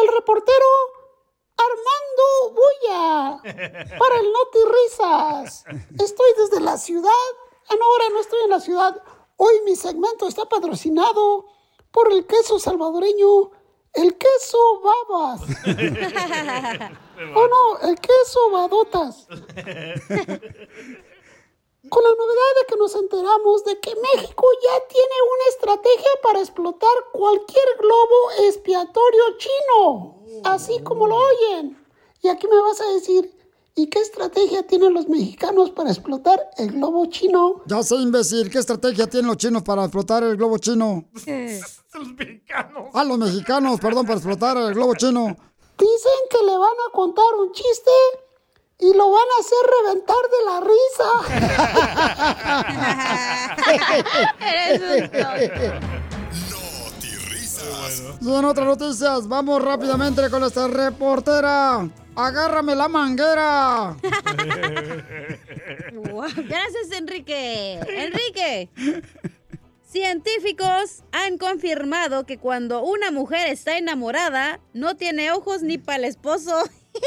el 0.01 0.11
reportero 0.11 0.65
Armando 1.55 2.61
Bulla 2.61 3.41
para 3.99 4.15
el 4.15 4.25
Noti 4.25 4.59
Risas. 4.73 5.65
Estoy 5.99 6.29
desde 6.35 6.59
la 6.61 6.77
ciudad. 6.77 7.11
Ah, 7.69 7.75
no, 7.79 7.85
ahora 7.85 8.05
no 8.11 8.21
estoy 8.21 8.39
en 8.43 8.49
la 8.49 8.59
ciudad. 8.59 9.01
Hoy 9.45 9.59
mi 9.65 9.75
segmento 9.75 10.25
está 10.25 10.45
patrocinado 10.45 11.47
por 11.91 12.09
el 12.13 12.25
queso 12.25 12.59
salvadoreño, 12.59 13.51
el 13.93 14.17
queso 14.17 14.81
babas. 14.81 15.41
Oh 17.35 17.47
no, 17.47 17.79
el 17.87 17.99
queso 17.99 18.49
badotas. 18.51 19.27
Con 19.27 19.37
la 22.03 22.09
novedad 22.09 22.53
de 22.59 22.65
que 22.67 22.75
nos 22.75 22.95
enteramos 22.95 23.63
de 23.65 23.79
que 23.79 23.95
México 23.95 24.47
ya 24.63 24.87
tiene 24.87 25.15
una 25.33 25.49
estrategia 25.49 26.09
para 26.23 26.39
explotar 26.39 26.89
cualquier 27.13 27.77
globo 27.79 28.31
expiatorio 28.47 29.37
chino, 29.37 30.23
así 30.43 30.81
como 30.81 31.07
lo 31.07 31.15
oyen. 31.15 31.77
Y 32.21 32.29
aquí 32.29 32.47
me 32.47 32.59
vas 32.59 32.81
a 32.81 32.91
decir, 32.93 33.31
¿Y 33.75 33.87
qué 33.87 33.99
estrategia 33.99 34.67
tienen 34.67 34.93
los 34.93 35.09
mexicanos 35.09 35.71
para 35.71 35.89
explotar 35.89 36.39
el 36.57 36.73
globo 36.73 37.07
chino? 37.07 37.63
Ya 37.65 37.81
sé, 37.81 37.95
imbécil, 37.95 38.51
¿qué 38.51 38.59
estrategia 38.59 39.07
tienen 39.07 39.29
los 39.29 39.37
chinos 39.37 39.63
para 39.63 39.83
explotar 39.83 40.23
el 40.23 40.37
globo 40.37 40.59
chino? 40.59 41.05
Los 41.93 42.07
mexicanos. 42.15 42.89
Ah, 42.95 43.03
los 43.03 43.19
mexicanos, 43.19 43.79
perdón, 43.79 44.07
para 44.07 44.17
explotar 44.17 44.57
el 44.57 44.73
globo 44.73 44.95
chino. 44.95 45.37
Dicen 45.77 46.19
que 46.27 46.43
le 46.43 46.57
van 46.57 46.71
a 46.71 46.91
contar 46.91 47.25
un 47.39 47.51
chiste 47.51 47.91
y 48.79 48.93
lo 48.95 49.11
van 49.11 49.27
a 49.27 49.39
hacer 49.39 49.59
reventar 49.77 50.17
de 50.33 50.45
la 50.47 50.59
risa. 50.61 51.09
Y 58.21 58.33
en 58.33 58.45
otras 58.45 58.65
noticias, 58.65 59.27
vamos 59.27 59.61
rápidamente 59.63 60.29
con 60.29 60.43
esta 60.43 60.67
reportera. 60.67 61.87
Agárrame 62.15 62.75
la 62.75 62.87
manguera. 62.87 63.95
Wow, 65.93 66.27
Gracias, 66.47 66.91
Enrique. 66.91 67.79
Enrique. 67.87 68.69
Científicos 69.87 71.03
han 71.11 71.37
confirmado 71.37 72.25
que 72.25 72.37
cuando 72.37 72.83
una 72.83 73.11
mujer 73.11 73.47
está 73.47 73.77
enamorada, 73.77 74.59
no 74.73 74.95
tiene 74.95 75.31
ojos 75.31 75.61
ni 75.61 75.77
para 75.77 75.97
el 75.97 76.05
esposo. 76.05 76.63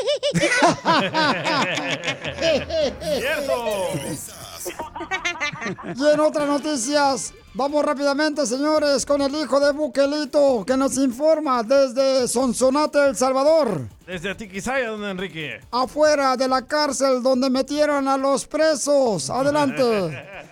Y 5.97 6.07
en 6.07 6.21
otras 6.21 6.49
noticias, 6.49 7.33
vamos 7.57 7.85
rápidamente, 7.85 8.45
señores, 8.47 9.07
con 9.07 9.23
el 9.23 9.35
hijo 9.35 9.59
de 9.59 9.73
Buquelito, 9.73 10.65
que 10.67 10.77
nos 10.77 10.97
informa 10.99 11.63
desde 11.63 12.29
Sonsonate, 12.29 13.09
El 13.09 13.17
Salvador. 13.17 13.89
Desde 14.07 14.31
Atiquizaya, 14.31 14.91
don 14.91 15.05
Enrique. 15.05 15.61
Afuera 15.71 16.37
de 16.37 16.47
la 16.47 16.67
cárcel 16.67 17.23
donde 17.23 17.49
metieron 17.49 18.07
a 18.07 18.17
los 18.19 18.47
presos. 18.47 19.31
Adelante. 19.31 19.83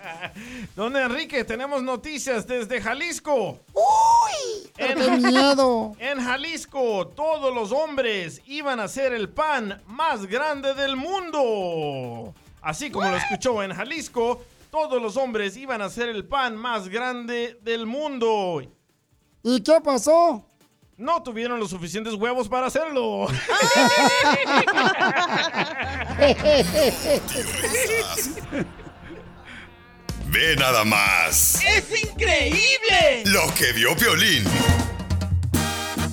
Don 0.75 0.95
Enrique, 0.97 1.45
tenemos 1.45 1.81
noticias 1.81 2.45
desde 2.45 2.81
Jalisco. 2.81 3.59
¡Uy! 3.73 4.69
En, 4.77 4.97
¡Qué 4.97 5.11
miedo! 5.31 5.93
En 5.99 6.21
Jalisco, 6.21 7.07
todos 7.15 7.53
los 7.53 7.71
hombres 7.71 8.41
iban 8.47 8.79
a 8.81 8.87
ser 8.89 9.13
el 9.13 9.29
pan 9.29 9.81
más 9.87 10.25
grande 10.25 10.73
del 10.73 10.97
mundo. 10.97 12.33
Así 12.61 12.89
como 12.89 13.09
lo 13.09 13.15
escuchó 13.15 13.63
en 13.63 13.73
Jalisco, 13.73 14.41
todos 14.75 15.01
los 15.01 15.15
hombres 15.15 15.55
iban 15.55 15.81
a 15.81 15.89
ser 15.89 16.09
el 16.09 16.27
pan 16.27 16.57
más 16.57 16.89
grande 16.89 17.57
del 17.61 17.85
mundo. 17.85 18.61
¿Y 19.41 19.61
qué 19.61 19.79
pasó? 19.81 20.45
No 20.97 21.23
tuvieron 21.23 21.61
los 21.61 21.69
suficientes 21.69 22.13
huevos 22.15 22.49
para 22.49 22.67
hacerlo. 22.67 23.27
Ve 30.25 30.57
nada 30.57 30.83
más. 30.83 31.57
¡Es 31.63 32.03
increíble! 32.03 33.23
Lo 33.27 33.53
que 33.53 33.71
vio 33.71 33.95
Piolín. 33.95 34.43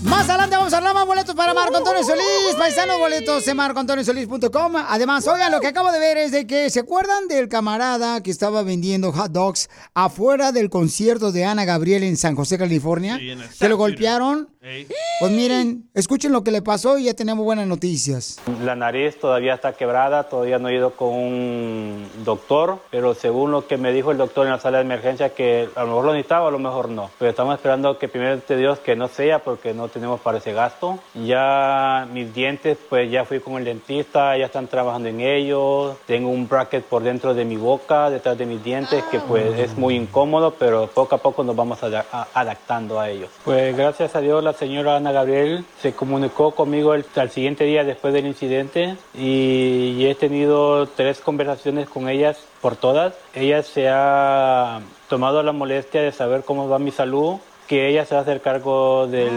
Más 0.05 0.29
adelante 0.29 0.57
vamos 0.57 0.73
a 0.73 0.79
hablar 0.79 0.95
más 0.95 1.07
boletos 1.07 1.35
para 1.35 1.55
Marco 1.55 1.77
Antonio 1.77 2.03
Solís. 2.03 2.57
Paisanos 2.59 2.99
boletos 2.99 3.47
en 3.47 3.57
marcoantoniosolís.com. 3.57 4.77
Además, 4.89 5.27
oigan, 5.29 5.53
lo 5.53 5.61
que 5.61 5.69
acabo 5.69 5.93
de 5.93 6.01
ver 6.01 6.17
es 6.17 6.33
de 6.33 6.47
que 6.47 6.71
se 6.71 6.81
acuerdan 6.81 7.29
del 7.29 7.49
camarada 7.49 8.21
que 8.21 8.33
estaba 8.33 8.63
vendiendo 8.65 9.13
hot 9.13 9.31
dogs 9.31 9.71
afuera 9.95 10.51
del 10.51 10.71
concierto 10.71 11.31
de 11.31 11.45
Ana 11.45 11.65
Gabriel 11.65 12.03
en 12.03 12.17
San 12.17 12.35
José, 12.35 12.59
California. 12.59 13.17
Sí, 13.17 13.37
que 13.61 13.69
lo 13.69 13.77
golpearon. 13.77 14.49
Ey. 14.61 14.87
Pues 15.19 15.33
miren, 15.33 15.89
escuchen 15.95 16.33
lo 16.33 16.45
que 16.45 16.53
le 16.53 16.63
pasó 16.63 16.99
y 16.99 17.05
ya 17.05 17.15
tenemos 17.15 17.45
buenas 17.45 17.67
noticias. 17.67 18.41
La 18.65 18.77
nariz 18.77 19.19
todavía 19.19 19.55
está 19.55 19.73
quebrada, 19.73 20.29
todavía 20.29 20.59
no 20.59 20.69
he 20.69 20.75
ido 20.77 20.93
con 20.95 21.09
un 21.09 22.09
doctor, 22.25 22.79
pero 22.91 23.15
según 23.15 23.51
lo 23.51 23.67
que 23.67 23.77
me 23.77 23.93
dijo 23.93 24.13
el 24.13 24.19
doctor 24.19 24.47
en 24.47 24.53
la 24.53 24.61
sala 24.61 24.79
de 24.79 24.85
emergencia, 24.85 25.31
que 25.31 25.69
a 25.75 25.81
lo 25.83 25.89
mejor 25.89 26.05
lo 26.07 26.13
necesitaba, 26.13 26.49
a 26.49 26.51
lo 26.53 26.59
mejor 26.61 26.89
no. 26.89 27.11
Pero 27.19 27.31
estamos 27.31 27.57
esperando 27.57 27.99
que 27.99 28.09
primero 28.09 28.41
de 28.49 28.57
Dios 28.57 28.79
que 28.79 28.95
no 28.95 29.09
sea, 29.09 29.41
porque 29.41 29.75
no 29.75 29.89
tenemos 29.93 30.21
para 30.21 30.39
ese 30.39 30.53
gasto. 30.53 30.99
Ya 31.15 32.07
mis 32.13 32.35
dientes, 32.35 32.77
pues 32.89 33.11
ya 33.11 33.25
fui 33.25 33.41
con 33.41 33.55
el 33.57 33.65
dentista, 33.65 34.37
ya 34.37 34.47
están 34.47 34.67
trabajando 34.67 35.09
en 35.09 35.21
ellos. 35.21 35.97
Tengo 36.07 36.29
un 36.31 36.49
bracket 36.49 36.85
por 36.85 37.03
dentro 37.03 37.35
de 37.35 37.45
mi 37.45 37.57
boca, 37.57 38.11
detrás 38.11 38.37
de 38.37 38.47
mis 38.47 38.63
dientes, 38.65 39.05
que 39.11 39.19
pues 39.21 39.59
es 39.59 39.77
muy 39.79 39.95
incómodo, 39.97 40.55
pero 40.59 40.87
poco 40.89 41.15
a 41.15 41.19
poco 41.19 41.45
nos 41.45 41.55
vamos 41.55 41.83
a- 41.83 42.27
adaptando 42.35 42.99
a 42.99 43.09
ellos. 43.11 43.31
Pues 43.45 43.77
gracias 43.77 44.17
a 44.17 44.21
Dios 44.21 44.43
la 44.43 44.53
señora 44.53 44.97
Ana 44.97 45.13
Gabriel 45.13 45.65
se 45.81 45.93
comunicó 45.93 46.53
conmigo 46.53 46.95
el- 46.95 47.05
al 47.17 47.31
siguiente 47.31 47.65
día 47.65 47.85
después 47.85 48.13
del 48.15 48.27
incidente 48.27 48.97
y, 49.15 49.95
y 49.99 50.07
he 50.07 50.15
tenido 50.15 50.87
tres 50.87 51.21
conversaciones 51.21 51.89
con 51.89 52.09
ellas 52.09 52.43
por 52.61 52.77
todas. 52.77 53.15
Ella 53.35 53.63
se 53.63 53.89
ha 53.89 54.81
tomado 55.09 55.43
la 55.43 55.53
molestia 55.53 56.01
de 56.03 56.13
saber 56.13 56.43
cómo 56.45 56.69
va 56.69 56.79
mi 56.79 56.91
salud, 56.91 57.37
que 57.73 57.89
ella 57.89 58.05
se 58.05 58.15
va 58.15 58.21
a 58.21 58.23
hacer 58.23 58.43
cargo 58.43 59.07
del, 59.07 59.31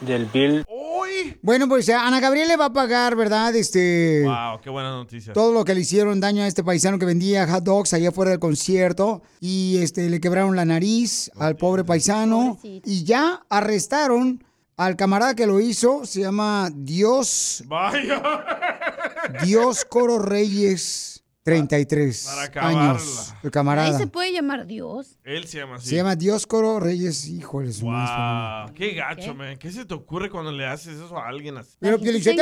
del 0.00 0.24
bill 0.24 0.64
Bueno, 1.42 1.68
pues 1.68 1.90
Ana 1.90 2.18
Gabriel 2.18 2.48
le 2.48 2.56
va 2.56 2.66
a 2.66 2.72
pagar, 2.72 3.14
¿verdad? 3.16 3.54
Este. 3.54 4.22
Wow, 4.24 4.60
qué 4.62 4.70
buena 4.70 4.88
noticia. 4.88 5.34
Todo 5.34 5.52
lo 5.52 5.62
que 5.62 5.74
le 5.74 5.82
hicieron 5.82 6.20
daño 6.20 6.42
a 6.42 6.46
este 6.46 6.64
paisano 6.64 6.98
que 6.98 7.04
vendía 7.04 7.46
hot 7.46 7.62
dogs 7.62 7.92
allá 7.92 8.08
afuera 8.08 8.30
del 8.30 8.40
concierto 8.40 9.20
y 9.40 9.76
este 9.82 10.08
le 10.08 10.20
quebraron 10.20 10.56
la 10.56 10.64
nariz 10.64 11.30
al 11.36 11.56
pobre 11.56 11.84
paisano 11.84 12.58
y 12.62 13.04
ya 13.04 13.42
arrestaron 13.50 14.42
al 14.78 14.96
camarada 14.96 15.34
que 15.34 15.46
lo 15.46 15.60
hizo, 15.60 16.06
se 16.06 16.22
llama 16.22 16.70
Dios 16.74 17.62
Vaya. 17.66 18.22
Dios 19.44 19.84
Coro 19.84 20.18
Reyes 20.18 21.19
33 21.42 22.28
Para 22.52 22.68
años. 22.68 23.28
El 23.42 23.46
Ahí 23.46 23.50
camarada. 23.50 23.98
se 23.98 24.06
puede 24.06 24.32
llamar 24.32 24.66
Dios. 24.66 25.18
Él 25.24 25.46
se 25.46 25.58
llama 25.58 25.76
así. 25.76 25.88
Se 25.88 25.96
llama 25.96 26.14
Dios 26.14 26.46
Coro 26.46 26.78
Reyes, 26.80 27.26
híjole, 27.28 27.72
su 27.72 27.86
madre. 27.86 28.66
Wow, 28.72 28.74
qué 28.74 28.92
gacho, 28.94 29.34
man. 29.34 29.56
¿Qué 29.56 29.72
se 29.72 29.84
te 29.86 29.94
ocurre 29.94 30.28
cuando 30.28 30.52
le 30.52 30.66
haces 30.66 30.96
eso 30.98 31.16
a 31.16 31.26
alguien 31.28 31.56
así? 31.56 31.76
Pero, 31.80 31.98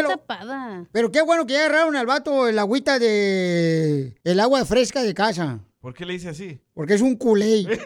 tapada. 0.08 0.84
pero 0.90 1.12
qué 1.12 1.22
bueno 1.22 1.46
que 1.46 1.52
ya 1.54 1.66
agarraron 1.66 1.94
al 1.96 2.06
vato 2.06 2.48
el 2.48 2.58
agüita 2.58 2.98
de 2.98 4.16
el 4.24 4.40
agua 4.40 4.64
fresca 4.64 5.02
de 5.02 5.14
casa, 5.14 5.60
¿Por 5.80 5.94
qué 5.94 6.04
le 6.04 6.14
hice 6.14 6.28
así? 6.30 6.60
porque 6.74 6.94
es 6.94 7.00
un 7.00 7.16
culé. 7.16 7.66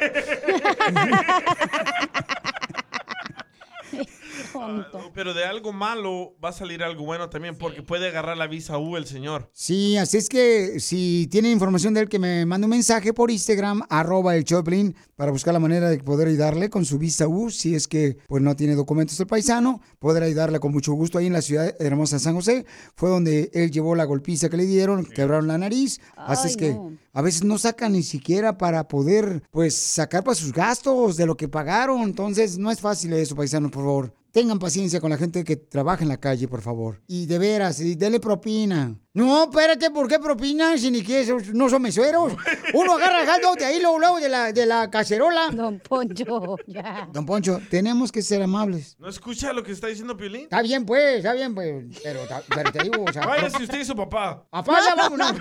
Pero 5.14 5.35
de 5.35 5.44
algo 5.62 5.72
malo 5.72 6.35
va 6.44 6.48
a 6.48 6.53
salir 6.53 6.83
algo 6.83 7.05
bueno 7.05 7.31
también, 7.31 7.57
porque 7.57 7.85
puede 7.85 8.09
agarrar 8.09 8.37
la 8.37 8.48
visa 8.48 8.79
U 8.79 8.96
el 8.96 9.07
señor. 9.07 9.48
Sí, 9.53 9.96
así 9.96 10.16
es 10.16 10.29
que 10.29 10.81
si 10.81 11.29
tienen 11.31 11.53
información 11.53 11.94
de 11.94 12.01
él, 12.01 12.09
que 12.09 12.18
me 12.18 12.44
mande 12.44 12.64
un 12.64 12.72
mensaje 12.72 13.14
por 13.14 13.31
Instagram, 13.31 13.83
arroba 13.88 14.35
el 14.35 14.42
Choplin, 14.42 14.96
para 15.22 15.30
buscar 15.30 15.54
la 15.54 15.61
manera 15.61 15.88
de 15.88 15.98
poder 15.98 16.26
ayudarle 16.26 16.68
con 16.68 16.85
su 16.85 16.98
visa 16.98 17.28
U. 17.28 17.48
Si 17.48 17.76
es 17.76 17.87
que 17.87 18.18
pues 18.26 18.42
no 18.42 18.56
tiene 18.56 18.74
documentos 18.74 19.20
el 19.20 19.28
paisano, 19.28 19.80
poder 20.00 20.24
ayudarle 20.24 20.58
con 20.58 20.72
mucho 20.72 20.94
gusto 20.94 21.16
ahí 21.16 21.28
en 21.28 21.32
la 21.32 21.42
ciudad 21.42 21.76
hermosa 21.78 22.16
de 22.16 22.20
San 22.20 22.35
José. 22.35 22.66
Fue 22.96 23.08
donde 23.08 23.48
él 23.54 23.70
llevó 23.70 23.94
la 23.94 24.02
golpiza 24.02 24.48
que 24.48 24.56
le 24.56 24.66
dieron, 24.66 25.04
quebraron 25.04 25.46
la 25.46 25.58
nariz. 25.58 26.00
así 26.16 26.48
es 26.48 26.56
que 26.56 26.74
no. 26.74 26.96
a 27.12 27.22
veces 27.22 27.44
no 27.44 27.56
sacan 27.56 27.92
ni 27.92 28.02
siquiera 28.02 28.58
para 28.58 28.88
poder 28.88 29.44
pues 29.52 29.76
sacar 29.76 30.24
para 30.24 30.35
sus 30.35 30.52
gastos 30.52 31.16
de 31.16 31.24
lo 31.24 31.37
que 31.37 31.46
pagaron. 31.46 32.00
Entonces 32.00 32.58
no 32.58 32.72
es 32.72 32.80
fácil 32.80 33.12
eso, 33.12 33.37
paisanos, 33.37 33.70
por 33.70 33.85
favor. 33.85 34.12
Tengan 34.32 34.58
paciencia 34.58 34.98
con 35.00 35.11
la 35.11 35.18
gente 35.18 35.44
que 35.44 35.56
trabaja 35.56 36.02
en 36.02 36.08
la 36.08 36.16
calle, 36.16 36.48
por 36.48 36.62
favor. 36.62 37.00
Y 37.06 37.26
de 37.26 37.38
veras, 37.38 37.78
y 37.80 37.94
dele 37.94 38.18
propina. 38.18 38.98
No, 39.14 39.44
espérate, 39.44 39.90
¿por 39.90 40.09
qué 40.09 40.18
propina 40.18 40.79
si 40.79 40.90
ni 40.90 41.03
que 41.03 41.27
no 41.53 41.68
son 41.68 41.83
mesueros? 41.83 42.33
Uno 42.72 42.94
agarra 42.94 43.22
el 43.22 43.29
hot 43.29 43.42
dog 43.42 43.59
de 43.59 43.66
ahí, 43.66 43.79
luego, 43.79 43.98
luego 43.98 44.20
de 44.20 44.29
la, 44.31 44.53
de 44.53 44.64
la 44.64 44.88
cacerola. 44.90 45.48
Don 45.53 45.81
Poncho, 45.81 46.57
ya. 46.66 47.07
Don 47.12 47.27
Poncho, 47.27 47.61
tenemos 47.68 48.11
que 48.11 48.22
ser 48.22 48.40
amables. 48.40 48.96
¿No 48.98 49.11
escucha 49.11 49.53
lo 49.53 49.62
que 49.62 49.72
está 49.72 49.88
diciendo 49.88 50.16
Piolín? 50.16 50.44
Está 50.44 50.62
bien, 50.62 50.87
pues, 50.87 51.18
está 51.18 51.35
bien, 51.35 51.55
pues. 51.55 51.85
Pero, 52.03 52.20
pero 52.48 52.72
te 52.72 52.85
digo, 52.85 53.05
o 53.07 53.12
sea... 53.12 53.27
Váyase 53.27 53.62
usted 53.62 53.81
y 53.81 53.85
su 53.85 53.94
papá. 53.94 54.46
Papá, 54.48 54.79
ya 54.83 54.94
vámonos. 54.94 55.33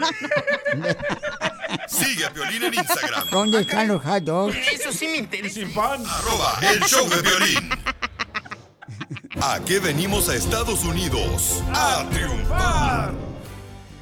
Sigue 1.88 2.25
a 2.25 2.34
Piolín 2.34 2.63
en 2.63 2.73
Instagram. 2.73 3.29
¿Dónde 3.31 3.62
están 3.62 3.88
los 3.88 4.03
hot 4.03 4.23
dogs? 4.23 4.57
Eso 4.73 4.91
sí 4.91 5.07
me 5.07 5.17
interesa. 5.17 5.62
Sin 5.62 5.73
pan. 5.73 6.03
Arroba 6.05 6.60
el 6.73 6.81
show 6.81 7.07
de 7.07 7.21
violín. 7.21 7.69
¿A 9.41 9.62
qué 9.65 9.79
venimos 9.79 10.27
a 10.27 10.36
Estados 10.36 10.84
Unidos? 10.84 11.63
A 11.73 12.05
triunfar. 12.12 13.30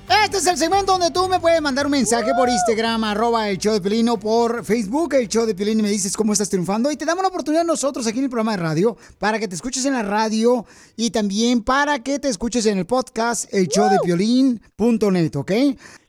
Este 0.10 0.38
es 0.38 0.48
el 0.48 0.58
segmento 0.58 0.93
donde 0.93 1.12
tú 1.12 1.28
me 1.30 1.39
puedes 1.39 1.62
mandar 1.62 1.86
un 1.86 1.91
mensaje 1.91 2.32
por 2.36 2.50
Instagram, 2.50 3.04
arroba 3.04 3.48
el 3.48 3.60
show 3.60 3.74
de 3.74 3.82
Pelín, 3.82 4.10
o 4.10 4.19
por 4.19 4.65
Facebook, 4.65 5.13
el 5.13 5.28
show 5.28 5.45
de 5.45 5.54
Pelín, 5.54 5.80
y 5.80 5.84
me 5.84 5.89
dices 5.89 6.17
cómo 6.17 6.34
estás 6.34 6.50
triunfando. 6.50 6.91
Y 6.91 6.98
te 6.98 7.06
damos 7.06 7.22
la 7.22 7.30
oportunidad 7.30 7.63
nosotros 7.63 8.08
aquí 8.08 8.17
en 8.17 8.24
el 8.24 8.30
programa 8.30 8.54
de 8.54 8.63
radio 8.63 8.98
para 9.19 9.38
que 9.38 9.48
te 9.48 9.54
escuches 9.54 9.86
en 9.86 9.93
la 9.93 10.02
radio 10.02 10.65
y 10.98 11.12
también 11.12 11.63
para 11.63 12.02
que 12.02 12.17
te 12.17 12.28
escuches 12.28 12.65
en 12.65 12.80
el 12.80 12.86
podcast, 12.88 13.54
el 13.54 13.67
show 13.67 13.88
de 13.88 13.98
Piolín.net, 14.04 15.36
¿ok? 15.36 15.52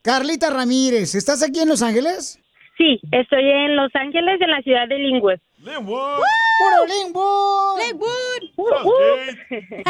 Carlita 0.03 0.49
Ramírez, 0.49 1.15
¿estás 1.15 1.43
aquí 1.43 1.61
en 1.61 1.69
Los 1.69 1.83
Ángeles? 1.83 2.41
Sí, 2.79 2.99
estoy 3.13 3.45
en 3.51 3.77
Los 3.77 3.95
Ángeles, 3.95 4.41
en 4.41 4.51
la 4.51 4.63
ciudad 4.63 4.89
de 4.89 4.99
Linwood. 4.99 5.39
Linwood. 5.63 6.21
¡Puro 6.59 6.87
Linwood! 6.89 7.79
Linwood. 7.85 8.43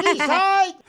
Eastside. 0.05 0.75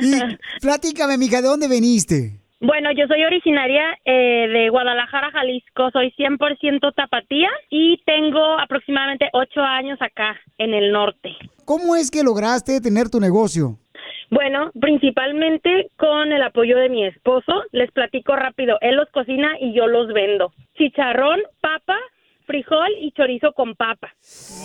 Y 0.00 0.12
platícame, 0.60 1.16
mija, 1.16 1.40
¿de 1.40 1.48
dónde 1.48 1.68
veniste? 1.68 2.40
Bueno, 2.60 2.90
yo 2.92 3.06
soy 3.06 3.24
originaria 3.24 3.96
eh, 4.04 4.48
de 4.48 4.68
Guadalajara, 4.68 5.30
Jalisco. 5.30 5.90
Soy 5.92 6.12
100% 6.18 6.92
tapatía 6.94 7.48
y 7.70 8.02
tengo 8.04 8.58
aproximadamente 8.58 9.28
ocho 9.32 9.60
años 9.60 9.98
acá 10.02 10.36
en 10.58 10.74
el 10.74 10.92
norte. 10.92 11.36
¿Cómo 11.64 11.96
es 11.96 12.10
que 12.10 12.22
lograste 12.22 12.80
tener 12.80 13.08
tu 13.08 13.20
negocio? 13.20 13.78
Bueno, 14.30 14.70
principalmente 14.78 15.90
con 15.96 16.32
el 16.32 16.42
apoyo 16.42 16.76
de 16.76 16.88
mi 16.88 17.06
esposo. 17.06 17.62
Les 17.72 17.90
platico 17.92 18.36
rápido. 18.36 18.76
Él 18.80 18.96
los 18.96 19.08
cocina 19.10 19.52
y 19.60 19.72
yo 19.72 19.86
los 19.86 20.12
vendo. 20.12 20.52
Chicharrón, 20.76 21.40
papa, 21.60 21.96
frijol 22.46 22.90
y 23.00 23.12
chorizo 23.12 23.52
con 23.52 23.74
papa. 23.74 24.12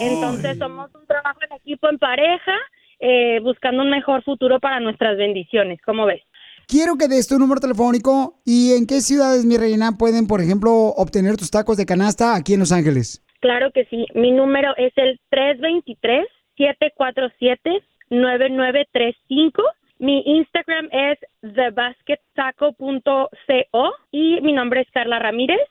Entonces 0.01 0.57
somos 0.57 0.93
un 0.93 1.05
trabajo 1.05 1.39
en 1.49 1.55
equipo, 1.55 1.89
en 1.89 1.97
pareja, 1.97 2.55
eh, 2.99 3.39
buscando 3.41 3.83
un 3.83 3.89
mejor 3.89 4.23
futuro 4.23 4.59
para 4.59 4.79
nuestras 4.79 5.17
bendiciones. 5.17 5.79
¿Cómo 5.85 6.05
ves? 6.05 6.21
Quiero 6.67 6.95
que 6.97 7.07
des 7.07 7.27
tu 7.27 7.37
número 7.37 7.59
telefónico 7.59 8.41
y 8.45 8.73
en 8.73 8.87
qué 8.87 9.01
ciudades, 9.01 9.45
mi 9.45 9.57
reina, 9.57 9.97
pueden, 9.97 10.27
por 10.27 10.41
ejemplo, 10.41 10.71
obtener 10.71 11.35
tus 11.35 11.51
tacos 11.51 11.77
de 11.77 11.85
canasta 11.85 12.35
aquí 12.35 12.53
en 12.53 12.61
Los 12.61 12.71
Ángeles. 12.71 13.21
Claro 13.41 13.71
que 13.71 13.85
sí. 13.85 14.05
Mi 14.15 14.31
número 14.31 14.73
es 14.77 14.93
el 14.95 15.19
323-747-9935. 18.09 19.63
Mi 19.99 20.21
Instagram 20.25 20.89
es 20.91 21.19
thebasketaco.co 21.41 23.29
y 24.11 24.41
mi 24.41 24.53
nombre 24.53 24.81
es 24.81 24.91
Carla 24.91 25.19
Ramírez. 25.19 25.61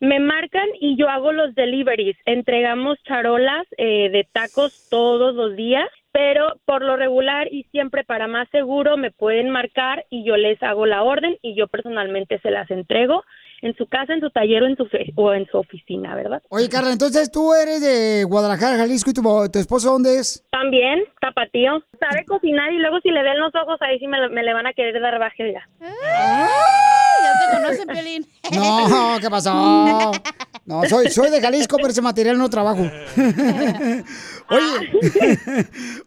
Me 0.00 0.18
marcan 0.18 0.68
y 0.80 0.96
yo 0.96 1.08
hago 1.10 1.32
los 1.32 1.54
deliveries. 1.54 2.16
Entregamos 2.24 2.98
charolas 3.04 3.66
eh, 3.76 4.08
de 4.10 4.26
tacos 4.32 4.88
todos 4.90 5.34
los 5.34 5.56
días, 5.56 5.88
pero 6.10 6.58
por 6.64 6.82
lo 6.82 6.96
regular 6.96 7.52
y 7.52 7.64
siempre 7.64 8.04
para 8.04 8.26
más 8.26 8.48
seguro 8.48 8.96
me 8.96 9.10
pueden 9.10 9.50
marcar 9.50 10.06
y 10.08 10.24
yo 10.24 10.38
les 10.38 10.62
hago 10.62 10.86
la 10.86 11.02
orden 11.02 11.36
y 11.42 11.54
yo 11.54 11.68
personalmente 11.68 12.38
se 12.38 12.50
las 12.50 12.70
entrego 12.70 13.24
en 13.62 13.74
su 13.76 13.86
casa, 13.86 14.14
en 14.14 14.20
su 14.20 14.30
taller 14.30 14.62
o 14.62 14.66
en 14.66 14.76
su, 14.76 14.88
o 15.16 15.32
en 15.32 15.46
su 15.46 15.58
oficina, 15.58 16.14
¿verdad? 16.14 16.42
Oye, 16.48 16.68
Carla, 16.68 16.92
entonces 16.92 17.30
tú 17.30 17.52
eres 17.54 17.80
de 17.80 18.24
Guadalajara, 18.24 18.76
Jalisco, 18.76 19.10
y 19.10 19.14
tu, 19.14 19.22
tu 19.22 19.58
esposo 19.58 19.92
dónde 19.92 20.18
es? 20.18 20.44
También, 20.50 21.04
tapatío. 21.20 21.82
Sabe 21.98 22.24
cocinar 22.24 22.72
y 22.72 22.78
luego 22.78 23.00
si 23.00 23.10
le 23.10 23.22
ven 23.22 23.38
los 23.38 23.54
ojos 23.54 23.76
ahí 23.80 23.98
sí 23.98 24.06
me, 24.06 24.18
le 24.18 24.54
van 24.54 24.66
a 24.66 24.72
querer 24.72 25.00
dar 25.00 25.18
baje 25.18 25.52
ya. 25.52 25.68
Te 25.78 25.84
conocen, 27.50 27.86
Piolín. 27.88 28.26
No, 28.52 29.18
¿qué 29.20 29.28
pasó? 29.30 30.12
No, 30.66 30.82
soy, 30.88 31.10
soy 31.10 31.30
de 31.30 31.40
Jalisco, 31.40 31.76
pero 31.76 31.88
ese 31.88 32.02
material 32.02 32.38
no 32.38 32.48
trabajo. 32.48 32.82
Oye, 34.52 34.90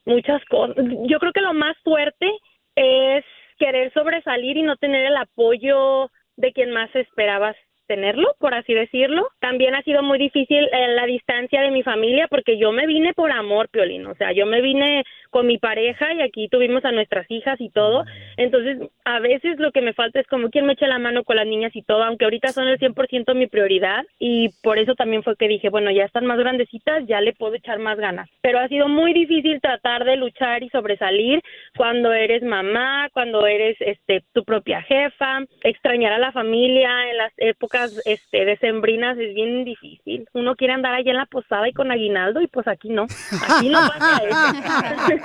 muchas 0.05 0.43
cosas. 0.45 0.77
Yo 1.07 1.19
creo 1.19 1.33
que 1.33 1.41
lo 1.41 1.53
más 1.53 1.75
fuerte 1.83 2.29
es 2.75 3.25
querer 3.57 3.91
sobresalir 3.93 4.57
y 4.57 4.63
no 4.63 4.75
tener 4.77 5.05
el 5.05 5.17
apoyo 5.17 6.09
de 6.37 6.51
quien 6.53 6.71
más 6.71 6.93
esperabas 6.95 7.55
tenerlo, 7.87 8.35
por 8.39 8.53
así 8.53 8.73
decirlo. 8.73 9.27
También 9.39 9.75
ha 9.75 9.83
sido 9.83 10.01
muy 10.01 10.17
difícil 10.17 10.67
eh, 10.71 10.87
la 10.95 11.05
distancia 11.05 11.61
de 11.61 11.71
mi 11.71 11.83
familia 11.83 12.27
porque 12.27 12.57
yo 12.57 12.71
me 12.71 12.87
vine 12.87 13.13
por 13.13 13.31
amor, 13.31 13.69
Piolín. 13.69 14.05
O 14.07 14.15
sea, 14.15 14.31
yo 14.31 14.45
me 14.45 14.61
vine 14.61 15.03
con 15.36 15.48
mi 15.48 15.58
pareja 15.58 16.13
y 16.13 16.21
aquí 16.21 16.48
tuvimos 16.48 16.86
a 16.86 16.93
nuestras 16.93 17.30
hijas 17.30 17.60
y 17.60 17.69
todo. 17.69 18.06
Entonces, 18.38 18.80
a 19.04 19.19
veces 19.19 19.60
lo 19.60 19.74
que 19.74 19.82
me 19.82 19.91
falta 19.91 20.21
es 20.21 20.28
como 20.28 20.50
quien 20.50 20.65
me 20.65 20.71
eche 20.71 20.88
la 20.88 20.98
mano 20.98 21.26
con 21.26 21.36
las 21.36 21.45
niñas 21.45 21.76
y 21.76 21.82
todo, 21.82 22.04
aunque 22.06 22.24
ahorita 22.24 22.54
son 22.54 22.69
el 22.69 22.80
100% 22.80 23.36
mi 23.36 23.48
prioridad 23.48 24.06
y 24.17 24.48
por 24.63 24.78
eso 24.78 24.95
también 24.95 25.24
fue 25.24 25.36
que 25.36 25.50
dije, 25.50 25.67
bueno, 25.67 25.91
ya 25.91 26.06
están 26.06 26.26
más 26.26 26.39
grandecitas, 26.39 27.04
ya 27.06 27.19
le 27.19 27.34
puedo 27.34 27.54
echar 27.54 27.80
más 27.80 27.98
ganas. 27.98 28.30
Pero 28.39 28.60
ha 28.60 28.69
sido 28.69 28.88
muy 28.88 29.12
difícil 29.12 29.60
tratar 29.60 30.06
de 30.06 30.15
luchar 30.15 30.63
y 30.63 30.69
sobresalir 30.69 31.41
cuando 31.76 32.13
eres 32.13 32.41
mamá, 32.41 33.10
cuando 33.12 33.45
eres 33.45 33.76
este 33.82 34.24
tu 34.32 34.45
propia 34.45 34.84
jefa, 34.84 35.39
extrañar 35.63 36.13
a 36.13 36.17
la 36.17 36.32
familia 36.32 37.12
en 37.12 37.17
las 37.17 37.34
épocas 37.36 38.02
este 38.06 38.45
decembrinas 38.45 39.17
es 39.17 39.36
bien 39.36 39.65
difícil. 39.65 40.30
Uno 40.32 40.56
quiere 40.56 40.76
andar 40.76 40.93
allá 40.93 41.12
en 41.12 41.17
la 41.17 41.26
posada 41.26 41.67
y 41.67 41.74
con 41.74 41.91
aguinaldo 41.91 42.39
y 42.39 42.48
pues 42.48 42.69
aquí 42.69 42.88
no. 42.88 43.04
Aquí 43.04 43.67
no 43.67 43.80
pasa 43.80 44.21
eso. 44.24 45.24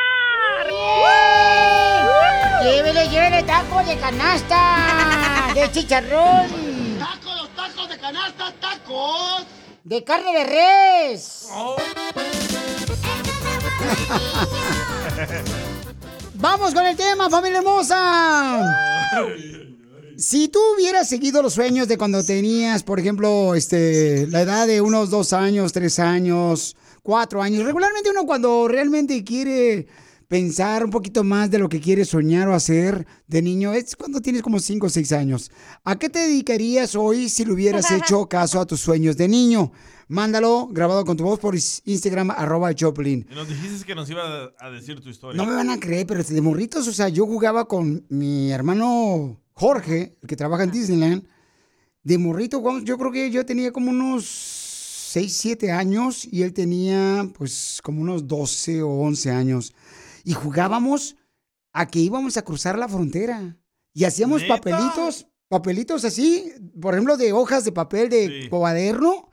Llévele, 2.63 3.09
llévele 3.09 3.43
tacos 3.43 3.85
de 3.87 3.97
canasta, 3.97 5.51
de 5.53 5.69
chicharrón. 5.71 6.68
De 7.99 8.05
canasta, 8.05 8.53
tacos. 8.61 9.45
De 9.83 10.03
carne 10.05 10.31
de 10.31 10.43
res. 10.45 11.49
Vamos 16.35 16.73
con 16.73 16.85
el 16.85 16.95
tema, 16.95 17.29
familia 17.29 17.57
hermosa. 17.57 18.63
Si 20.15 20.47
tú 20.47 20.59
hubieras 20.75 21.09
seguido 21.09 21.41
los 21.41 21.55
sueños 21.55 21.89
de 21.89 21.97
cuando 21.97 22.23
tenías, 22.23 22.83
por 22.83 23.01
ejemplo, 23.01 23.53
este, 23.53 24.27
la 24.27 24.43
edad 24.43 24.65
de 24.65 24.79
unos 24.79 25.09
dos 25.09 25.33
años, 25.33 25.73
tres 25.73 25.99
años, 25.99 26.77
cuatro 27.03 27.41
años, 27.41 27.65
regularmente 27.65 28.11
uno 28.11 28.25
cuando 28.25 28.69
realmente 28.69 29.25
quiere 29.25 29.87
pensar 30.29 30.85
un 30.85 30.91
poquito 30.91 31.23
más 31.23 31.49
de 31.49 31.57
lo 31.57 31.67
que 31.67 31.81
quiere 31.81 32.05
soñar 32.05 32.47
o 32.47 32.53
hacer 32.53 33.05
de 33.27 33.41
niño 33.41 33.73
es 33.73 33.95
cuando 33.95 34.21
tienes 34.21 34.43
como 34.43 34.59
cinco 34.59 34.85
o 34.85 34.89
seis 34.89 35.11
años. 35.11 35.51
¿A 35.83 35.97
qué 35.97 36.07
te 36.07 36.19
dedicarías 36.19 36.95
hoy 36.95 37.29
si 37.29 37.43
le 37.43 37.51
hubieras 37.53 37.91
hecho 37.91 38.25
caso 38.29 38.61
a 38.61 38.65
tus 38.67 38.79
sueños 38.79 39.17
de 39.17 39.27
niño? 39.27 39.71
Mándalo 40.07 40.67
grabado 40.71 41.03
con 41.03 41.17
tu 41.17 41.23
voz 41.23 41.39
por 41.39 41.55
Instagram, 41.55 42.29
arroba 42.31 42.73
Choplin. 42.75 43.27
Y 43.29 43.33
nos 43.35 43.49
dijiste 43.49 43.85
que 43.85 43.95
nos 43.95 44.07
iba 44.09 44.51
a- 44.59 44.69
decir 44.69 45.01
tu 45.01 45.09
historia. 45.09 45.35
No 45.35 45.49
me 45.49 45.55
van 45.55 45.71
a 45.71 45.79
creer, 45.79 46.05
pero 46.05 46.23
de 46.23 46.41
morritos, 46.41 46.87
o 46.87 46.93
sea, 46.93 47.09
yo 47.09 47.25
jugaba 47.25 47.67
con 47.67 48.05
mi 48.09 48.51
hermano 48.51 49.41
Jorge, 49.53 50.15
el 50.21 50.27
que 50.27 50.35
trabaja 50.35 50.63
en 50.63 50.71
Disneyland. 50.71 51.27
De 52.03 52.17
morrito, 52.19 52.63
yo 52.83 52.97
creo 52.99 53.11
que 53.11 53.31
yo 53.31 53.45
tenía 53.45 53.71
como 53.71 53.89
unos 53.89 54.25
6, 55.11 55.33
7 55.41 55.71
años 55.71 56.27
y 56.31 56.43
él 56.43 56.53
tenía 56.53 57.27
pues 57.35 57.79
como 57.83 58.01
unos 58.01 58.27
12 58.27 58.83
o 58.83 58.89
11 58.89 59.31
años. 59.31 59.73
Y 60.23 60.33
jugábamos 60.33 61.15
a 61.73 61.87
que 61.87 61.99
íbamos 61.99 62.37
a 62.37 62.41
cruzar 62.41 62.77
la 62.77 62.87
frontera. 62.89 63.57
Y 63.93 64.03
hacíamos 64.05 64.41
¿Neta? 64.41 64.55
papelitos, 64.55 65.27
papelitos 65.47 66.05
así, 66.05 66.51
por 66.81 66.93
ejemplo, 66.93 67.17
de 67.17 67.33
hojas 67.33 67.63
de 67.63 67.71
papel 67.71 68.09
de 68.09 68.47
cuaderno. 68.49 69.29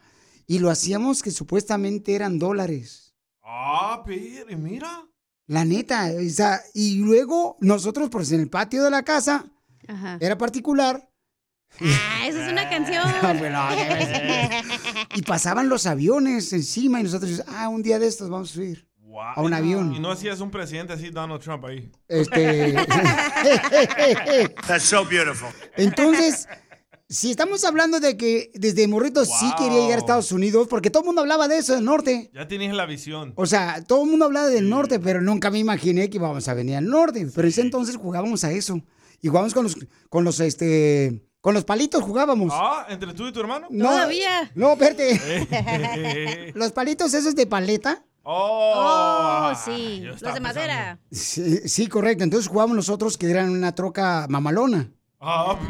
Y 0.47 0.59
lo 0.61 0.71
hacíamos 0.71 1.23
que 1.23 1.31
supuestamente 1.31 2.15
eran 2.15 2.39
dólares. 2.39 3.15
Ah, 3.43 4.03
pero 4.05 4.57
mira. 4.59 5.05
La 5.49 5.65
neta, 5.65 6.11
o 6.25 6.29
sea, 6.29 6.61
y 6.75 6.97
luego 6.97 7.57
nosotros, 7.61 8.09
pues 8.11 8.33
en 8.33 8.41
el 8.41 8.51
patio 8.51 8.83
de 8.83 8.91
la 8.91 9.05
casa, 9.05 9.47
Ajá. 9.87 10.19
era 10.21 10.37
particular. 10.37 11.09
Ah, 11.81 12.27
esa 12.27 12.47
es 12.47 12.53
una 12.53 12.69
canción. 12.71 13.05
Bueno, 13.39 13.61
y 15.15 15.23
pasaban 15.23 15.69
los 15.69 15.87
aviones 15.87 16.53
encima 16.53 16.99
y 17.01 17.05
nosotros, 17.05 17.45
ah, 17.47 17.69
un 17.69 17.83
día 17.83 18.01
de 18.01 18.09
estos 18.09 18.29
vamos 18.29 18.51
a 18.51 18.55
subir 18.55 18.86
a 19.21 19.41
un 19.41 19.55
avión. 19.55 19.95
Y 19.95 20.01
no 20.01 20.11
hacías 20.11 20.41
un 20.41 20.51
presidente 20.51 20.93
así, 20.93 21.11
Donald 21.11 21.43
Trump 21.43 21.65
ahí. 21.65 21.91
Este. 22.09 22.73
That's 24.67 24.85
so 24.85 25.05
beautiful. 25.05 25.49
Entonces, 25.77 26.49
si 27.09 27.31
estamos 27.31 27.65
hablando 27.65 28.01
de 28.01 28.17
que 28.17 28.51
desde 28.55 28.89
morrito 28.89 29.25
sí 29.25 29.47
quería 29.57 29.81
llegar 29.81 29.99
a 29.99 30.01
Estados 30.01 30.33
Unidos, 30.33 30.67
porque 30.69 30.91
todo 30.91 31.03
el 31.03 31.07
mundo 31.07 31.21
hablaba 31.21 31.47
de 31.47 31.59
eso, 31.59 31.75
del 31.75 31.85
norte. 31.85 32.31
Ya 32.35 32.49
tenías 32.49 32.75
la 32.75 32.87
visión. 32.87 33.33
O 33.37 33.47
sea, 33.47 33.83
todo 33.85 34.05
el 34.05 34.11
mundo 34.11 34.25
hablaba 34.25 34.49
del 34.49 34.69
norte, 34.69 34.99
pero 34.99 35.21
nunca 35.21 35.51
me 35.51 35.59
imaginé 35.59 36.11
que 36.11 36.17
íbamos 36.17 36.49
a 36.49 36.55
venir 36.55 36.77
al 36.77 36.87
norte. 36.87 37.27
Pero 37.35 37.47
ese 37.49 37.61
entonces 37.61 37.97
jugábamos 37.97 38.43
a 38.45 38.51
eso. 38.51 38.81
Y 39.23 39.29
jugábamos 39.29 39.55
con 39.55 39.65
los, 39.65 39.77
con 40.09 40.25
los, 40.25 40.41
este, 40.41 41.23
con 41.41 41.55
los 41.55 41.65
palitos 41.65 42.03
jugábamos. 42.03 42.53
Ah, 42.53 42.87
entre 42.89 43.15
tú 43.15 43.29
y 43.29 43.33
tu 43.33 43.39
hermano. 43.39 43.69
No, 43.71 43.89
No, 44.57 44.73
espérate. 44.73 46.53
los 46.57 46.73
palitos 46.73 47.15
esos 47.15 47.37
de 47.37 47.47
paleta. 47.47 48.05
Oh, 48.29 49.53
oh 49.53 49.55
sí. 49.55 50.01
Los 50.01 50.21
de 50.21 50.41
madera. 50.41 50.99
Sí, 51.13 51.87
correcto. 51.87 52.25
Entonces 52.25 52.49
jugábamos 52.49 52.75
nosotros 52.77 53.17
que 53.17 53.31
eran 53.31 53.51
una 53.51 53.73
troca 53.73 54.27
mamalona. 54.29 54.91
Ah, 55.21 55.57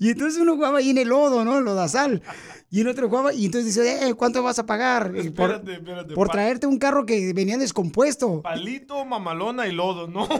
Y 0.00 0.10
entonces 0.10 0.40
uno 0.40 0.54
jugaba 0.54 0.78
ahí 0.78 0.90
en 0.90 0.98
el 0.98 1.08
lodo, 1.08 1.44
¿no? 1.44 1.58
El 1.58 1.64
lodazal. 1.64 2.22
Y 2.72 2.82
el 2.82 2.88
otro 2.88 3.08
jugaba, 3.08 3.34
y 3.34 3.46
entonces 3.46 3.74
dice, 3.74 4.08
eh, 4.08 4.14
¿cuánto 4.14 4.44
vas 4.44 4.60
a 4.60 4.66
pagar? 4.66 5.10
Por, 5.10 5.18
Espérate, 5.18 5.72
espérate. 5.74 6.14
por 6.14 6.28
traerte 6.28 6.66
un 6.68 6.78
carro 6.78 7.04
que 7.04 7.32
venía 7.32 7.58
descompuesto. 7.58 8.42
Palito, 8.42 9.04
mamalona 9.04 9.66
y 9.66 9.72
lodo. 9.72 10.06
No, 10.06 10.28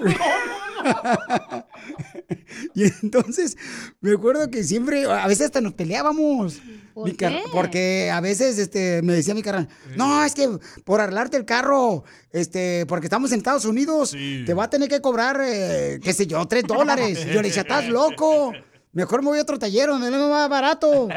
Y 2.75 2.85
entonces 3.03 3.57
me 4.01 4.13
acuerdo 4.13 4.51
que 4.51 4.65
siempre, 4.65 5.05
a 5.05 5.27
veces 5.27 5.47
hasta 5.47 5.61
nos 5.61 5.75
peleábamos. 5.75 6.61
¿Por 6.95 7.17
qué? 7.17 7.43
Porque 7.53 8.11
a 8.13 8.21
veces 8.21 8.59
este, 8.59 9.01
me 9.03 9.13
decía 9.13 9.35
mi 9.35 9.43
carnal, 9.43 9.69
no, 9.97 10.25
es 10.25 10.35
que 10.35 10.49
por 10.85 11.01
arreglarte 11.01 11.37
el 11.37 11.45
carro, 11.45 12.05
este, 12.31 12.85
porque 12.87 13.07
estamos 13.07 13.33
en 13.33 13.39
Estados 13.39 13.65
Unidos, 13.65 14.15
te 14.47 14.55
va 14.55 14.65
a 14.65 14.71
tener 14.71 14.89
que 14.89 15.01
cobrar, 15.01 15.41
eh, 15.43 15.99
qué 16.03 16.13
sé 16.13 16.27
yo, 16.27 16.47
tres 16.47 16.65
dólares. 16.65 17.27
Y 17.27 17.33
yo 17.33 17.43
le 17.43 17.49
decía, 17.49 17.63
estás 17.63 17.89
loco. 17.89 18.53
Mejor 18.93 19.23
me 19.23 19.29
voy 19.29 19.39
a 19.39 19.43
otro 19.43 19.59
taller 19.59 19.89
donde 19.89 20.11
me 20.11 20.17
lo 20.19 20.29
más 20.29 20.49
barato. 20.49 21.09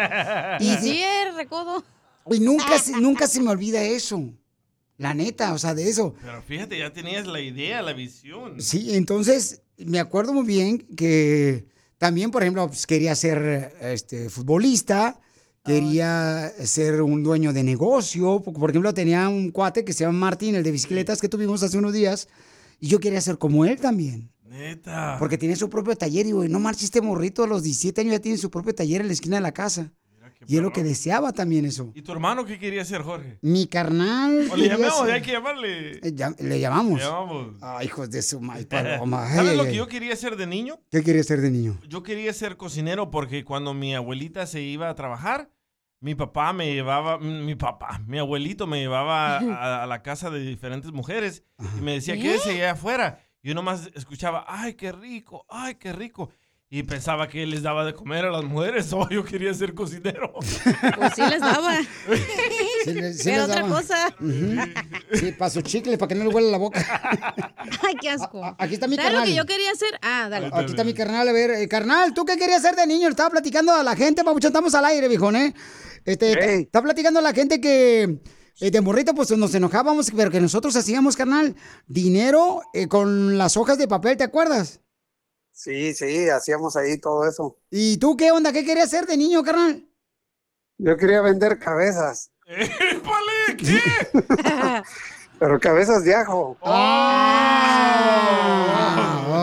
Y 0.59 0.65
Y, 0.73 0.75
sí, 0.77 1.01
es 1.03 1.35
recodo. 1.35 1.83
y 2.31 2.39
nunca, 2.39 2.77
se- 2.79 2.99
nunca 2.99 3.27
se 3.27 3.41
me 3.41 3.49
olvida 3.49 3.81
eso. 3.83 4.23
La 4.97 5.13
neta, 5.13 5.53
o 5.53 5.57
sea, 5.57 5.73
de 5.73 5.89
eso. 5.89 6.13
Pero 6.21 6.41
fíjate, 6.43 6.77
ya 6.77 6.93
tenías 6.93 7.25
la 7.25 7.39
idea, 7.41 7.81
la 7.81 7.93
visión. 7.93 8.61
Sí, 8.61 8.93
entonces 8.95 9.63
me 9.77 9.99
acuerdo 9.99 10.33
muy 10.33 10.45
bien 10.45 10.77
que 10.95 11.65
también, 11.97 12.29
por 12.29 12.43
ejemplo, 12.43 12.67
pues, 12.67 12.85
quería 12.85 13.15
ser 13.15 13.75
este, 13.81 14.29
futbolista, 14.29 15.19
quería 15.65 16.51
ser 16.63 17.01
un 17.01 17.23
dueño 17.23 17.53
de 17.53 17.63
negocio. 17.63 18.41
Por 18.41 18.53
por 18.53 18.69
ejemplo, 18.69 18.93
tenía 18.93 19.27
un 19.29 19.49
cuate 19.51 19.83
que 19.83 19.93
se 19.93 20.03
llama 20.03 20.19
Martín, 20.19 20.55
el 20.55 20.63
de 20.63 20.71
bicicletas 20.71 21.19
que 21.19 21.29
tuvimos 21.29 21.63
hace 21.63 21.77
unos 21.77 21.93
días, 21.93 22.27
y 22.79 22.87
yo 22.87 22.99
quería 22.99 23.19
ser 23.21 23.37
como 23.37 23.65
él 23.65 23.79
también. 23.79 24.29
Neta. 24.53 25.15
Porque 25.19 25.37
tiene 25.37 25.55
su 25.55 25.67
propio 25.69 25.95
taller 25.95 26.27
y, 26.27 26.31
güey, 26.31 26.47
no 26.47 26.59
marches 26.59 26.83
este 26.85 27.01
morrito 27.01 27.43
a 27.43 27.47
los 27.47 27.63
17 27.63 28.01
años 28.01 28.13
ya 28.13 28.19
tiene 28.19 28.37
su 28.37 28.51
propio 28.51 28.73
taller 28.75 29.01
en 29.01 29.07
la 29.07 29.13
esquina 29.13 29.37
de 29.37 29.41
la 29.41 29.51
casa. 29.51 29.91
Y 30.45 30.57
es 30.57 30.61
lo 30.61 30.73
que 30.73 30.83
deseaba 30.83 31.31
también 31.31 31.63
eso. 31.65 31.91
¿Y 31.95 32.01
tu 32.01 32.11
hermano 32.11 32.43
qué 32.45 32.59
quería 32.59 32.81
hacer, 32.81 33.01
Jorge? 33.01 33.39
Mi 33.41 33.65
carnal. 33.65 34.49
O 34.51 34.57
le 34.57 34.67
llamamos, 34.69 35.05
ser- 35.05 35.11
hay 35.11 35.21
que 35.21 35.31
llamarle. 35.31 35.91
Eh, 36.03 36.11
ya- 36.13 36.35
le 36.37 36.59
llamamos. 36.59 36.99
Le 36.99 37.05
llamamos. 37.05 37.47
Ay, 37.61 37.85
hijos 37.87 38.11
de 38.11 38.21
su 38.21 38.41
madre, 38.41 38.65
paloma. 38.69 39.25
Ay, 39.25 39.35
¿Sabes 39.37 39.51
ay, 39.51 39.57
lo 39.57 39.63
ay. 39.63 39.69
que 39.71 39.75
yo 39.77 39.87
quería 39.87 40.11
hacer 40.13 40.35
de 40.35 40.45
niño? 40.45 40.79
¿Qué 40.91 41.01
quería 41.01 41.23
ser 41.23 41.39
de 41.39 41.49
niño? 41.49 41.79
Yo 41.87 42.03
quería 42.03 42.33
ser 42.33 42.57
cocinero 42.57 43.09
porque 43.09 43.45
cuando 43.45 43.73
mi 43.73 43.95
abuelita 43.95 44.45
se 44.45 44.61
iba 44.61 44.89
a 44.89 44.95
trabajar, 44.95 45.49
mi 46.01 46.13
papá 46.13 46.51
me 46.51 46.73
llevaba, 46.73 47.17
mm, 47.19 47.45
mi 47.45 47.55
papá, 47.55 48.01
mi 48.05 48.19
abuelito 48.19 48.67
me 48.67 48.81
llevaba 48.81 49.37
a, 49.37 49.83
a 49.83 49.87
la 49.87 50.01
casa 50.03 50.29
de 50.29 50.41
diferentes 50.41 50.91
mujeres 50.91 51.43
y 51.77 51.81
me 51.81 51.93
decía, 51.93 52.15
¿Eh? 52.15 52.19
quédese 52.19 52.49
allá 52.51 52.71
afuera. 52.73 53.19
Y 53.43 53.49
yo 53.49 53.55
nomás 53.55 53.89
escuchaba, 53.93 54.45
ay, 54.47 54.73
qué 54.75 54.91
rico, 54.93 55.45
ay, 55.49 55.75
qué 55.75 55.91
rico. 55.93 56.29
Y 56.69 56.81
pensaba 56.81 57.27
que 57.27 57.43
él 57.43 57.51
les 57.51 57.61
daba 57.61 57.85
de 57.85 57.93
comer 57.93 58.25
a 58.25 58.31
las 58.31 58.43
mujeres 58.45 58.91
o 58.93 59.07
yo 59.09 59.23
quería 59.23 59.53
ser 59.53 59.75
cocinero. 59.75 60.33
Pues 60.97 61.13
sí 61.15 61.21
les 61.29 61.39
daba. 61.41 61.75
Sí, 62.85 62.93
le- 62.93 63.13
sí 63.13 63.23
Pero 63.25 63.35
les 63.41 63.43
otra 63.49 63.61
daba. 63.61 63.67
cosa. 63.75 64.15
Sí, 65.13 65.31
para 65.37 65.49
su 65.51 65.61
chicle, 65.61 65.97
para 65.97 66.07
que 66.09 66.15
no 66.15 66.23
le 66.23 66.29
huele 66.33 66.49
la 66.49 66.57
boca. 66.57 66.79
Ay, 67.85 67.95
qué 68.01 68.09
asco. 68.09 68.55
Aquí 68.57 68.73
está 68.75 68.87
mi 68.87 68.95
¿Sabes 68.95 69.11
lo 69.11 69.17
carnal. 69.19 69.29
que 69.29 69.35
yo 69.37 69.45
quería 69.45 69.71
hacer? 69.71 69.99
Ah, 70.01 70.27
dale. 70.29 70.49
Aquí 70.51 70.71
está 70.71 70.83
mi 70.83 70.93
carnal, 70.93 71.27
a 71.27 71.31
ver, 71.31 71.51
eh, 71.51 71.67
carnal, 71.67 72.13
¿tú 72.13 72.25
qué 72.25 72.37
querías 72.37 72.63
hacer 72.65 72.75
de 72.75 72.87
niño? 72.87 73.07
Le 73.07 73.11
Estaba 73.11 73.29
platicando 73.29 73.73
a 73.73 73.83
la 73.83 73.95
gente, 73.95 74.23
papuchón, 74.23 74.49
estamos 74.49 74.73
al 74.73 74.85
aire, 74.85 75.07
viejón, 75.07 75.35
¿eh? 75.35 75.53
Este, 76.05 76.61
está 76.61 76.81
platicando 76.81 77.19
a 77.19 77.23
la 77.23 77.33
gente 77.33 77.61
que 77.61 78.19
eh, 78.59 78.71
de 78.71 78.81
morrito, 78.81 79.13
pues 79.13 79.31
nos 79.37 79.53
enojábamos, 79.55 80.11
pero 80.15 80.29
que 80.31 80.39
nosotros 80.41 80.75
hacíamos, 80.75 81.15
carnal, 81.15 81.55
dinero 81.87 82.61
eh, 82.73 82.87
con 82.87 83.37
las 83.37 83.57
hojas 83.57 83.77
de 83.77 83.87
papel, 83.87 84.17
¿te 84.17 84.23
acuerdas? 84.23 84.79
Sí, 85.51 85.93
sí, 85.93 86.29
hacíamos 86.29 86.75
ahí 86.75 86.99
todo 86.99 87.27
eso. 87.27 87.57
¿Y 87.69 87.97
tú 87.97 88.17
qué 88.17 88.31
onda? 88.31 88.51
¿Qué 88.51 88.65
querías 88.65 88.87
hacer 88.87 89.05
de 89.05 89.17
niño, 89.17 89.43
carnal? 89.43 89.87
Yo 90.77 90.97
quería 90.97 91.21
vender 91.21 91.59
cabezas, 91.59 92.31
¡Épale! 92.45 93.55
¿Qué? 93.57 93.79
pero 95.39 95.59
cabezas 95.59 96.03
de 96.03 96.13
ajo. 96.15 96.57
Ah, 96.61 97.85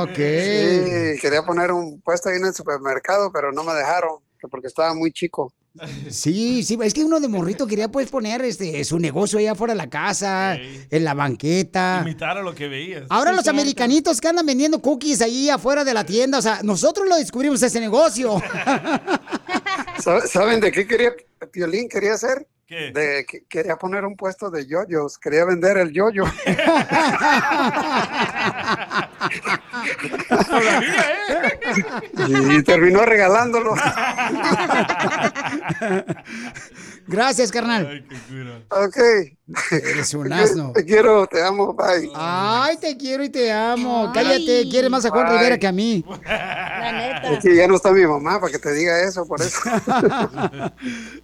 ok. 0.04 0.16
Sí, 0.16 1.18
quería 1.20 1.42
poner 1.42 1.72
un 1.72 2.00
puesto 2.02 2.28
ahí 2.28 2.36
en 2.36 2.46
el 2.46 2.54
supermercado, 2.54 3.32
pero 3.32 3.52
no 3.52 3.64
me 3.64 3.72
dejaron, 3.74 4.18
que 4.38 4.48
porque 4.48 4.66
estaba 4.66 4.94
muy 4.94 5.12
chico. 5.12 5.52
Sí, 6.10 6.62
sí, 6.64 6.76
es 6.82 6.92
que 6.94 7.04
uno 7.04 7.20
de 7.20 7.28
morrito 7.28 7.66
quería 7.66 7.88
pues 7.88 8.10
poner 8.10 8.42
este 8.42 8.82
su 8.84 8.98
negocio 8.98 9.38
allá 9.38 9.52
afuera 9.52 9.72
de 9.74 9.78
la 9.78 9.88
casa, 9.88 10.56
en 10.56 11.04
la 11.04 11.14
banqueta. 11.14 12.00
Imitar 12.02 12.36
a 12.38 12.42
lo 12.42 12.54
que 12.54 12.66
veías. 12.68 13.04
Ahora 13.08 13.30
los 13.32 13.46
americanitos 13.48 14.20
que 14.20 14.28
andan 14.28 14.46
vendiendo 14.46 14.80
cookies 14.82 15.20
ahí 15.22 15.48
afuera 15.48 15.84
de 15.84 15.94
la 15.94 16.04
tienda, 16.04 16.38
o 16.38 16.42
sea, 16.42 16.60
nosotros 16.62 17.08
lo 17.08 17.16
descubrimos 17.16 17.62
ese 17.62 17.78
negocio. 17.80 18.42
¿Sabe- 19.98 20.26
¿Saben 20.26 20.60
de 20.60 20.72
qué 20.72 20.86
quería 20.86 21.12
Piolín 21.52 21.88
quería 21.88 22.14
hacer? 22.14 22.46
¿Qué? 22.70 22.92
De, 22.92 23.26
que- 23.26 23.42
quería 23.48 23.74
poner 23.74 24.04
un 24.04 24.14
puesto 24.14 24.48
de 24.48 24.64
yoyos, 24.64 25.18
quería 25.18 25.44
vender 25.44 25.76
el 25.76 25.90
yoyo. 25.90 26.22
y 32.58 32.62
terminó 32.62 33.04
regalándolo. 33.04 33.74
Gracias, 37.08 37.50
carnal. 37.50 38.06
Ok. 38.68 38.96
Eres 39.72 40.14
un 40.14 40.32
asno. 40.32 40.72
Te 40.72 40.84
quiero, 40.84 41.26
te 41.26 41.42
amo, 41.42 41.74
bye. 41.74 42.08
Ay, 42.14 42.76
te 42.76 42.96
quiero 42.96 43.24
y 43.24 43.30
te 43.30 43.50
amo. 43.50 44.12
Cállate, 44.14 44.68
quieres 44.70 44.90
más 44.90 45.04
a 45.04 45.10
Juan 45.10 45.26
Bye. 45.26 45.38
Rivera 45.38 45.58
que 45.58 45.66
a 45.66 45.72
mí. 45.72 46.04
La 46.24 47.18
Es 47.32 47.42
que 47.42 47.56
ya 47.56 47.66
no 47.66 47.74
está 47.74 47.90
mi 47.90 48.06
mamá 48.06 48.40
para 48.40 48.52
que 48.52 48.60
te 48.60 48.72
diga 48.72 49.02
eso, 49.02 49.26
por 49.26 49.42
eso. 49.42 49.58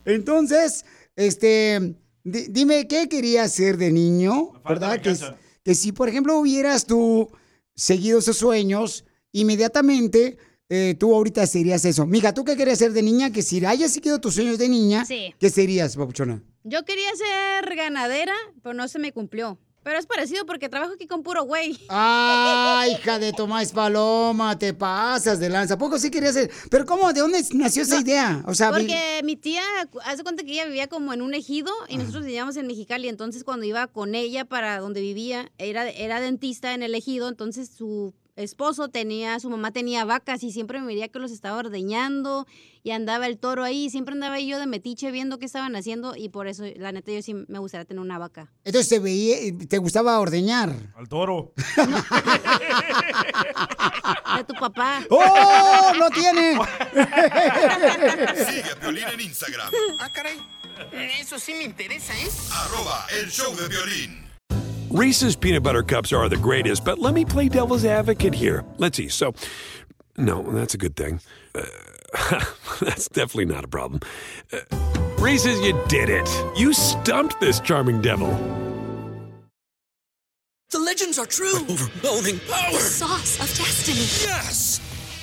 Entonces, 0.04 0.84
este, 1.16 1.96
di- 2.24 2.46
dime, 2.50 2.86
¿qué 2.86 3.08
querías 3.08 3.46
hacer 3.46 3.76
de 3.76 3.90
niño? 3.92 4.52
¿Verdad? 4.68 5.00
Que, 5.00 5.14
que 5.64 5.74
si, 5.74 5.92
por 5.92 6.08
ejemplo, 6.08 6.38
hubieras 6.38 6.86
tú 6.86 7.28
seguido 7.74 8.18
esos 8.20 8.36
sueños, 8.38 9.04
inmediatamente 9.32 10.38
eh, 10.68 10.94
tú 10.98 11.14
ahorita 11.14 11.46
serías 11.46 11.84
eso. 11.84 12.06
Mija, 12.06 12.34
¿tú 12.34 12.44
qué 12.44 12.56
querías 12.56 12.78
ser 12.78 12.92
de 12.92 13.02
niña? 13.02 13.30
Que 13.30 13.42
si 13.42 13.64
hayas 13.64 13.92
seguido 13.92 14.20
tus 14.20 14.34
sueños 14.34 14.58
de 14.58 14.68
niña, 14.68 15.04
Sí. 15.04 15.34
¿qué 15.38 15.50
serías, 15.50 15.96
papuchona? 15.96 16.42
Yo 16.64 16.84
quería 16.84 17.08
ser 17.14 17.74
ganadera, 17.76 18.34
pero 18.62 18.74
no 18.74 18.88
se 18.88 18.98
me 18.98 19.12
cumplió. 19.12 19.58
Pero 19.86 20.00
es 20.00 20.06
parecido 20.06 20.44
porque 20.46 20.68
trabajo 20.68 20.94
aquí 20.94 21.06
con 21.06 21.22
puro 21.22 21.44
güey. 21.44 21.78
Ay, 21.88 22.90
hija 22.98 23.20
de 23.20 23.32
Tomás 23.32 23.70
Paloma, 23.70 24.58
te 24.58 24.74
pasas 24.74 25.38
de 25.38 25.48
lanza. 25.48 25.74
¿A 25.74 25.78
poco 25.78 25.96
sí 26.00 26.10
querías 26.10 26.34
ser? 26.34 26.50
Pero 26.72 26.84
¿cómo? 26.84 27.12
¿De 27.12 27.20
dónde 27.20 27.40
nació 27.52 27.82
esa 27.82 28.00
idea? 28.00 28.42
O 28.48 28.54
sea, 28.56 28.72
Porque 28.72 29.20
mi 29.22 29.36
tía, 29.36 29.62
hace 30.04 30.24
cuenta 30.24 30.42
que 30.42 30.50
ella 30.50 30.64
vivía 30.64 30.88
como 30.88 31.12
en 31.12 31.22
un 31.22 31.34
ejido 31.34 31.72
y 31.88 31.98
nosotros 31.98 32.24
vivíamos 32.24 32.56
en 32.56 32.66
Mexicali. 32.66 33.08
Entonces, 33.08 33.44
cuando 33.44 33.64
iba 33.64 33.86
con 33.86 34.16
ella 34.16 34.44
para 34.44 34.80
donde 34.80 35.00
vivía, 35.00 35.52
era, 35.56 35.88
era 35.88 36.20
dentista 36.20 36.74
en 36.74 36.82
el 36.82 36.92
ejido. 36.92 37.28
Entonces, 37.28 37.70
su 37.70 38.12
esposo 38.36 38.88
tenía, 38.88 39.40
su 39.40 39.50
mamá 39.50 39.70
tenía 39.72 40.04
vacas 40.04 40.42
y 40.42 40.52
siempre 40.52 40.78
me 40.80 40.86
veía 40.86 41.08
que 41.08 41.18
los 41.18 41.32
estaba 41.32 41.56
ordeñando 41.56 42.46
y 42.82 42.90
andaba 42.92 43.26
el 43.26 43.38
toro 43.38 43.64
ahí. 43.64 43.90
Siempre 43.90 44.12
andaba 44.14 44.34
ahí 44.36 44.46
yo 44.46 44.58
de 44.58 44.66
metiche 44.66 45.10
viendo 45.10 45.38
qué 45.38 45.46
estaban 45.46 45.74
haciendo 45.74 46.14
y 46.16 46.28
por 46.28 46.46
eso, 46.46 46.64
la 46.76 46.92
neta, 46.92 47.12
yo 47.12 47.22
sí 47.22 47.34
me 47.48 47.58
gustaría 47.58 47.84
tener 47.86 48.00
una 48.00 48.18
vaca. 48.18 48.52
entonces 48.64 48.88
te 48.88 48.98
veía, 48.98 49.36
te 49.68 49.78
gustaba 49.78 50.18
ordeñar. 50.20 50.72
Al 50.96 51.08
toro. 51.08 51.52
De 54.36 54.44
tu 54.44 54.54
papá. 54.54 55.02
¡Oh! 55.10 55.92
¡No 55.98 56.10
tiene! 56.10 56.58
Sigue 58.46 58.70
a 58.70 58.76
Piolín 58.80 59.04
en 59.08 59.20
Instagram, 59.20 59.70
Ah, 60.00 60.10
caray. 60.12 60.38
Eso 61.20 61.38
sí 61.38 61.54
me 61.54 61.64
interesa, 61.64 62.12
¿eh? 62.18 62.28
arroba 62.52 63.06
el 63.18 63.30
show 63.30 63.54
de 63.56 63.66
violín. 63.68 64.25
Reese's 64.90 65.34
peanut 65.34 65.62
butter 65.62 65.82
cups 65.82 66.12
are 66.12 66.28
the 66.28 66.36
greatest, 66.36 66.84
but 66.84 66.98
let 66.98 67.12
me 67.12 67.24
play 67.24 67.48
devil's 67.48 67.84
advocate 67.84 68.34
here. 68.34 68.64
Let's 68.78 68.96
see. 68.96 69.08
So, 69.08 69.34
no, 70.16 70.42
that's 70.52 70.74
a 70.74 70.78
good 70.78 70.96
thing. 70.96 71.20
Uh, 71.54 71.64
that's 72.80 73.08
definitely 73.08 73.46
not 73.46 73.64
a 73.64 73.68
problem. 73.68 74.00
Uh, 74.52 74.60
Reese's, 75.18 75.58
you 75.60 75.78
did 75.88 76.08
it. 76.08 76.28
You 76.56 76.72
stumped 76.72 77.40
this 77.40 77.58
charming 77.60 78.00
devil. 78.00 78.30
The 80.70 80.78
legends 80.78 81.18
are 81.18 81.26
true. 81.26 81.56
overwhelming 81.68 82.38
power! 82.48 82.72
The 82.72 82.78
sauce 82.78 83.40
of 83.40 83.46
destiny. 83.56 84.28
Yes! 84.28 84.80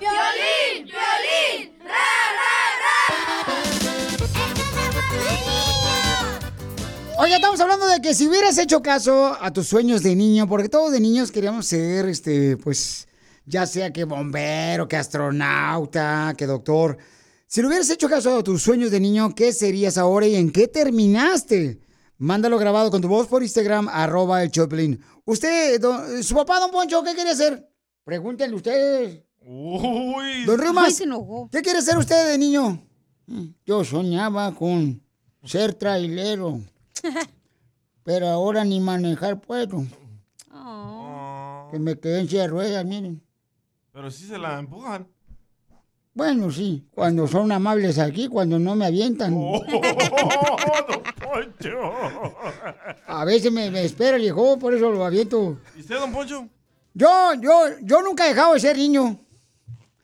¡Violín! 0.00 0.86
¡Violín! 0.86 1.78
¡Ra, 1.84 1.92
ra, 2.38 2.56
ra! 2.80 2.96
Oye, 7.18 7.34
estamos 7.34 7.60
hablando 7.60 7.86
de 7.86 8.00
que 8.00 8.14
si 8.14 8.26
hubieras 8.26 8.56
hecho 8.56 8.80
caso 8.80 9.36
a 9.38 9.52
tus 9.52 9.68
sueños 9.68 10.02
de 10.02 10.16
niño, 10.16 10.48
porque 10.48 10.70
todos 10.70 10.90
de 10.90 11.00
niños 11.00 11.30
queríamos 11.30 11.66
ser, 11.66 12.08
este, 12.08 12.56
pues, 12.56 13.08
ya 13.44 13.66
sea 13.66 13.92
que 13.92 14.04
bombero, 14.04 14.88
que 14.88 14.96
astronauta, 14.96 16.32
que 16.34 16.46
doctor. 16.46 16.96
Si 17.46 17.60
le 17.60 17.68
hubieras 17.68 17.90
hecho 17.90 18.08
caso 18.08 18.38
a 18.38 18.42
tus 18.42 18.62
sueños 18.62 18.90
de 18.90 19.00
niño, 19.00 19.34
¿qué 19.34 19.52
serías 19.52 19.98
ahora 19.98 20.26
y 20.26 20.36
en 20.36 20.50
qué 20.50 20.66
terminaste? 20.66 21.78
Mándalo 22.16 22.56
grabado 22.56 22.90
con 22.90 23.02
tu 23.02 23.08
voz 23.08 23.26
por 23.26 23.42
Instagram, 23.42 23.86
arroba 23.90 24.42
el 24.42 24.50
Choplin. 24.50 24.98
Usted, 25.26 25.78
su 26.22 26.34
papá, 26.34 26.58
don 26.58 26.70
Poncho, 26.70 27.04
¿qué 27.04 27.14
quería 27.14 27.32
hacer? 27.32 27.68
Pregúntenle 28.02 28.56
ustedes. 28.56 29.29
Uy. 29.52 30.44
Don 30.44 30.60
Rimas, 30.60 30.94
se 30.94 31.02
enojó. 31.02 31.48
¿qué 31.50 31.60
quiere 31.60 31.82
ser 31.82 31.98
usted 31.98 32.30
de 32.30 32.38
niño? 32.38 32.80
Yo 33.66 33.82
soñaba 33.82 34.54
con 34.54 35.02
ser 35.42 35.74
trailero, 35.74 36.60
pero 38.04 38.28
ahora 38.28 38.64
ni 38.64 38.78
manejar 38.78 39.40
puedo. 39.40 39.84
Que 41.72 41.78
me 41.80 41.98
quedé 41.98 42.20
en 42.20 42.28
silla 42.28 42.42
de 42.42 42.48
ruedas, 42.48 42.84
miren. 42.84 43.20
Pero 43.92 44.08
sí 44.12 44.24
se 44.28 44.38
la 44.38 44.60
empujan. 44.60 45.08
Bueno, 46.14 46.50
sí, 46.52 46.86
cuando 46.92 47.26
son 47.26 47.50
amables 47.50 47.98
aquí, 47.98 48.28
cuando 48.28 48.56
no 48.56 48.76
me 48.76 48.86
avientan. 48.86 49.34
Oh, 49.36 49.60
don 50.88 51.02
Poncho. 51.14 51.92
A 53.04 53.24
veces 53.24 53.50
me, 53.50 53.68
me 53.70 53.84
espera 53.84 54.14
el 54.16 54.22
viejo, 54.22 54.60
por 54.60 54.74
eso 54.74 54.90
lo 54.90 55.04
aviento. 55.04 55.58
¿Y 55.76 55.80
usted, 55.80 55.98
don 55.98 56.12
Poncho? 56.12 56.48
Yo, 56.94 57.34
yo, 57.40 57.52
yo 57.82 58.00
nunca 58.02 58.26
he 58.26 58.28
dejado 58.28 58.54
de 58.54 58.60
ser 58.60 58.76
niño. 58.76 59.18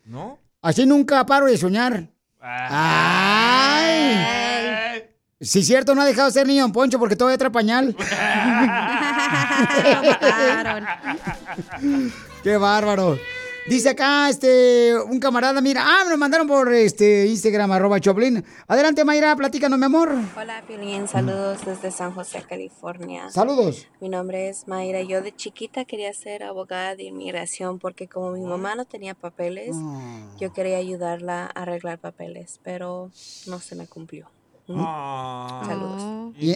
¿No? 0.06 0.38
Así 0.62 0.86
nunca 0.86 1.26
paro 1.26 1.46
de 1.46 1.58
soñar. 1.58 2.08
¡Ay! 2.40 4.14
Sí, 5.40 5.62
cierto, 5.64 5.94
no 5.94 6.00
ha 6.00 6.06
dejado 6.06 6.28
de 6.28 6.32
ser 6.32 6.46
niño, 6.46 6.62
don 6.62 6.72
Poncho, 6.72 6.98
porque 6.98 7.16
todavía 7.16 7.36
trae 7.38 7.50
pañal. 7.50 7.94
¡Qué 12.42 12.56
bárbaro! 12.56 13.18
Dice 13.68 13.90
acá, 13.90 14.28
este, 14.28 14.94
un 14.96 15.18
camarada, 15.18 15.60
mira, 15.60 15.82
ah, 15.84 16.04
me 16.04 16.12
lo 16.12 16.18
mandaron 16.18 16.46
por 16.46 16.72
este 16.72 17.26
Instagram, 17.26 17.72
arroba 17.72 17.98
Choplin. 17.98 18.44
Adelante, 18.68 19.04
Mayra, 19.04 19.34
platícanos, 19.34 19.76
mi 19.76 19.84
amor. 19.84 20.14
Hola, 20.36 20.62
Piolín. 20.68 21.08
Saludos 21.08 21.64
desde 21.66 21.90
San 21.90 22.12
José, 22.12 22.44
California. 22.48 23.28
Saludos. 23.28 23.88
Mi 24.00 24.08
nombre 24.08 24.48
es 24.48 24.68
Mayra. 24.68 25.02
Yo 25.02 25.20
de 25.20 25.34
chiquita 25.34 25.84
quería 25.84 26.12
ser 26.14 26.44
abogada 26.44 26.94
de 26.94 27.02
inmigración 27.04 27.80
porque 27.80 28.06
como 28.06 28.30
mi 28.30 28.42
mamá 28.42 28.76
no 28.76 28.84
tenía 28.84 29.14
papeles, 29.14 29.74
yo 30.38 30.52
quería 30.52 30.76
ayudarla 30.76 31.46
a 31.46 31.62
arreglar 31.62 31.98
papeles, 31.98 32.60
pero 32.62 33.10
no 33.48 33.58
se 33.58 33.74
me 33.74 33.88
cumplió. 33.88 34.30
Mm. 34.68 35.66
Saludos. 35.66 36.34
Y, 36.38 36.54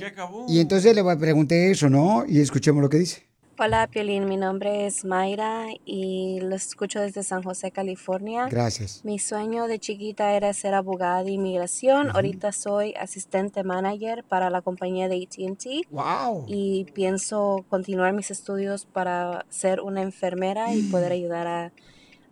y 0.48 0.60
entonces 0.60 0.94
le 0.94 1.02
pregunté 1.16 1.72
eso, 1.72 1.90
¿no? 1.90 2.24
Y 2.28 2.40
escuchemos 2.40 2.80
lo 2.80 2.88
que 2.88 2.98
dice. 2.98 3.29
Hola, 3.62 3.88
Piolín. 3.88 4.26
Mi 4.26 4.38
nombre 4.38 4.86
es 4.86 5.04
Mayra 5.04 5.66
y 5.84 6.40
lo 6.40 6.54
escucho 6.56 6.98
desde 6.98 7.22
San 7.22 7.42
José, 7.42 7.70
California. 7.70 8.46
Gracias. 8.50 9.04
Mi 9.04 9.18
sueño 9.18 9.66
de 9.66 9.78
chiquita 9.78 10.32
era 10.32 10.54
ser 10.54 10.72
abogada 10.72 11.22
de 11.24 11.32
inmigración. 11.32 12.08
Ahorita 12.14 12.52
soy 12.52 12.94
asistente 12.94 13.62
manager 13.62 14.24
para 14.24 14.48
la 14.48 14.62
compañía 14.62 15.10
de 15.10 15.16
AT&T. 15.22 15.82
Wow. 15.90 16.46
Y 16.48 16.86
pienso 16.94 17.66
continuar 17.68 18.14
mis 18.14 18.30
estudios 18.30 18.86
para 18.86 19.44
ser 19.50 19.82
una 19.82 20.00
enfermera 20.00 20.72
y 20.72 20.84
poder 20.84 21.12
ayudar 21.12 21.46
a, 21.46 21.72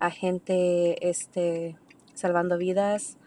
a 0.01 0.11
gente 0.11 1.11
este, 1.11 1.77
salvando 2.15 2.57
vidas. 2.57 3.19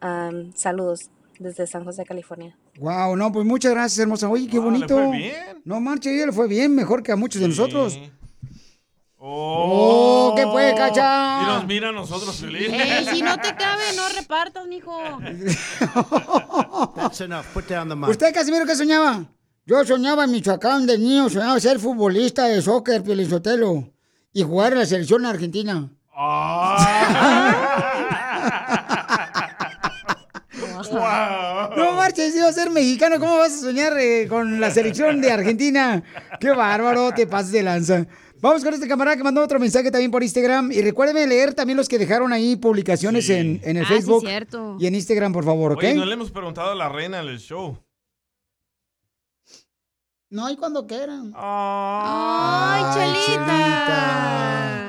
Am, 0.00 0.52
saludos 0.54 1.10
desde 1.40 1.66
San 1.66 1.82
José, 1.82 2.04
California. 2.04 2.56
Wow, 2.78 3.16
no, 3.16 3.32
pues 3.32 3.44
muchas 3.44 3.72
gracias, 3.72 3.98
hermosa. 3.98 4.28
Oye, 4.28 4.46
qué 4.46 4.58
bonito. 4.58 4.96
fue 4.96 5.16
bien. 5.16 5.62
No 5.64 5.80
marche, 5.80 6.14
ella 6.14 6.26
le 6.26 6.32
fue 6.32 6.46
bien, 6.46 6.74
mejor 6.74 7.02
que 7.02 7.10
a 7.10 7.16
muchos 7.16 7.42
de 7.42 7.48
nosotros. 7.48 7.98
Oh, 9.18 10.32
¿qué 10.36 10.44
fue, 10.44 10.72
cacha? 10.76 11.42
Y 11.42 11.46
nos 11.46 11.66
mira 11.66 11.88
a 11.88 11.92
nosotros, 11.92 12.36
Piolín. 12.36 12.72
Ey, 12.72 13.04
si 13.06 13.20
no 13.20 13.36
te 13.36 13.54
cabe, 13.56 13.82
no 13.96 14.08
repartas, 14.16 14.66
mijo. 14.68 14.96
That's 16.94 17.20
enough. 17.20 17.46
Put 17.52 17.68
down 17.68 17.88
the 17.88 17.96
mic. 17.96 18.10
¿Usted, 18.10 18.32
Casimiro, 18.32 18.64
qué 18.64 18.76
soñaba? 18.76 19.24
Yo 19.66 19.84
soñaba 19.84 20.24
en 20.24 20.30
Michoacán 20.30 20.86
de 20.86 20.98
niño, 20.98 21.28
soñaba 21.28 21.58
ser 21.58 21.80
futbolista 21.80 22.44
de 22.44 22.62
soccer, 22.62 23.02
Pielizotelo, 23.02 23.90
y 24.32 24.44
jugar 24.44 24.72
en 24.72 24.78
la 24.78 24.86
selección 24.86 25.26
argentina. 25.26 25.90
No 30.78 30.84
marches, 32.08 32.34
iba 32.36 32.48
a 32.48 32.52
ser 32.52 32.70
mexicano. 32.70 33.18
¿Cómo 33.18 33.36
vas 33.38 33.52
a 33.52 33.58
soñar 33.60 33.96
eh, 33.98 34.26
con 34.28 34.60
la 34.60 34.70
selección 34.70 35.20
de 35.20 35.30
Argentina? 35.30 36.02
Qué 36.40 36.50
bárbaro, 36.50 37.12
te 37.12 37.26
pases 37.26 37.52
de 37.52 37.62
lanza. 37.62 38.06
Vamos 38.40 38.62
con 38.64 38.72
este 38.72 38.86
camarada 38.86 39.16
que 39.16 39.24
mandó 39.24 39.42
otro 39.42 39.58
mensaje 39.58 39.90
también 39.90 40.10
por 40.10 40.22
Instagram. 40.22 40.70
Y 40.72 40.80
recuérdenme 40.80 41.26
leer 41.26 41.54
también 41.54 41.76
los 41.76 41.88
que 41.88 41.98
dejaron 41.98 42.32
ahí 42.32 42.56
publicaciones 42.56 43.28
en, 43.30 43.60
en 43.64 43.76
el 43.76 43.84
Ah, 43.84 43.88
sí, 43.88 43.94
Facebook 43.94 44.20
cierto. 44.26 44.76
y 44.78 44.86
en 44.86 44.94
Instagram, 44.94 45.32
por 45.32 45.44
favor, 45.44 45.72
¿ok? 45.72 45.78
Oye, 45.78 45.94
no 45.94 46.04
le 46.04 46.14
hemos 46.14 46.30
preguntado 46.30 46.70
a 46.70 46.74
la 46.74 46.88
reina 46.88 47.22
del 47.22 47.38
show. 47.40 47.78
No 50.30 50.46
hay 50.46 50.56
cuando 50.56 50.86
quieran. 50.86 51.32
Ay, 51.34 52.82
Chelita. 52.94 54.87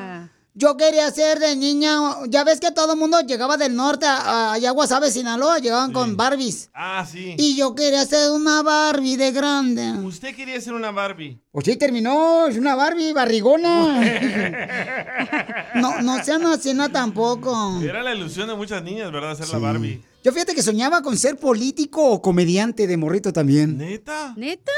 Yo 0.59 0.75
quería 0.75 1.09
ser 1.09 1.39
de 1.39 1.55
niña. 1.55 1.97
Ya 2.27 2.43
ves 2.43 2.59
que 2.59 2.69
todo 2.71 2.91
el 2.91 2.99
mundo 2.99 3.21
llegaba 3.21 3.55
del 3.55 3.73
norte 3.77 4.05
a, 4.05 4.17
a 4.17 4.53
allá 4.53 4.71
a 4.71 4.73
Guasave, 4.73 5.09
Sinaloa, 5.09 5.59
llegaban 5.59 5.93
con 5.93 6.17
Barbies. 6.17 6.69
Ah, 6.73 7.07
sí. 7.09 7.33
Y 7.37 7.55
yo 7.55 7.75
quería 7.75 8.05
ser 8.05 8.31
una 8.31 8.61
Barbie 8.61 9.15
de 9.15 9.31
grande. 9.31 9.89
Usted 10.03 10.35
quería 10.35 10.59
ser 10.59 10.73
una 10.73 10.91
Barbie. 10.91 11.39
Pues 11.49 11.65
sí, 11.65 11.77
terminó. 11.77 12.47
Es 12.47 12.57
una 12.57 12.75
Barbie 12.75 13.13
barrigona. 13.13 14.01
no, 15.75 16.01
no 16.01 16.21
sean 16.25 16.45
así 16.47 16.73
no, 16.73 16.91
tampoco. 16.91 17.79
Era 17.81 18.03
la 18.03 18.13
ilusión 18.13 18.49
de 18.49 18.55
muchas 18.55 18.83
niñas, 18.83 19.13
¿verdad? 19.13 19.37
Ser 19.37 19.47
la 19.47 19.59
Barbie. 19.59 20.03
Yo 20.25 20.33
fíjate 20.33 20.53
que 20.53 20.61
soñaba 20.61 21.01
con 21.01 21.17
ser 21.17 21.37
político 21.37 22.05
o 22.05 22.21
comediante 22.21 22.85
de 22.85 22.97
morrito 22.97 23.31
también. 23.31 23.77
¿Neta? 23.77 24.33
¿Neta? 24.35 24.73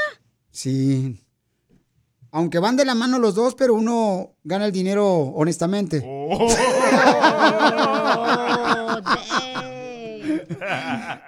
Sí. 0.52 1.18
Aunque 2.34 2.58
van 2.58 2.76
de 2.76 2.86
la 2.86 2.94
mano 2.94 3.18
los 3.18 3.34
dos, 3.34 3.54
pero 3.54 3.74
uno 3.74 4.30
gana 4.42 4.64
el 4.64 4.72
dinero 4.72 5.06
honestamente. 5.06 6.02
Oh. 6.02 6.48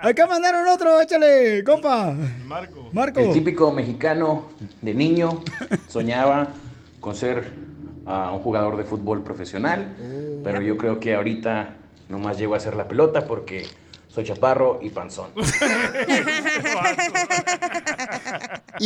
Acá 0.01 0.27
mandaron 0.27 0.67
otro, 0.67 0.99
échale, 1.03 1.63
compa. 1.63 2.17
Marco. 2.47 2.89
Marco. 2.93 3.21
El 3.21 3.35
típico 3.35 3.71
mexicano 3.71 4.49
de 4.81 4.95
niño 4.95 5.43
soñaba 5.89 6.49
con 7.01 7.15
ser 7.15 7.53
ah, 8.07 8.31
un 8.33 8.41
jugador 8.41 8.79
de 8.79 8.85
fútbol 8.85 9.23
profesional, 9.23 9.95
pero 10.43 10.63
yo 10.63 10.79
creo 10.79 11.01
que 11.01 11.15
ahorita 11.15 11.77
nomás 12.09 12.39
llego 12.39 12.55
a 12.55 12.57
hacer 12.57 12.77
la 12.77 12.89
pelota 12.89 13.27
porque 13.27 13.67
soy 14.09 14.25
chaparro 14.25 14.79
y 14.81 14.89
panzón. 14.89 15.33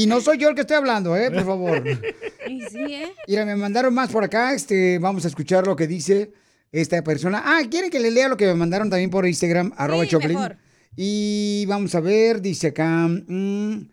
Y 0.03 0.07
no 0.07 0.21
soy 0.21 0.39
yo 0.39 0.49
el 0.49 0.55
que 0.55 0.63
estoy 0.63 0.77
hablando, 0.77 1.17
¿eh? 1.17 1.31
Por 1.31 1.45
favor. 1.45 1.83
Y 2.49 2.63
sí, 2.63 2.79
¿eh? 2.79 3.13
Mira, 3.27 3.45
me 3.45 3.57
mandaron 3.57 3.93
más 3.93 4.11
por 4.11 4.25
acá. 4.25 4.55
Este, 4.55 4.99
vamos 4.99 5.23
a 5.27 5.29
escuchar 5.29 5.67
lo 5.67 5.77
que 5.77 5.87
dice 5.87 6.33
esta 6.73 7.03
persona. 7.05 7.43
Ah, 7.45 7.61
¿quieren 7.71 7.91
que 7.91 8.01
le 8.01 8.11
lea 8.11 8.27
lo 8.29 8.39
que 8.39 8.47
me 8.47 8.55
mandaron 8.55 8.89
también 8.89 9.11
por 9.11 9.27
Instagram? 9.27 9.73
arroba 9.77 10.07
Choplin. 10.07 10.33
mejor. 10.33 10.57
Y 10.97 11.67
vamos 11.69 11.95
a 11.95 12.01
ver, 12.01 12.41
dice 12.41 12.69
acá. 12.69 13.07
mm, 13.07 13.91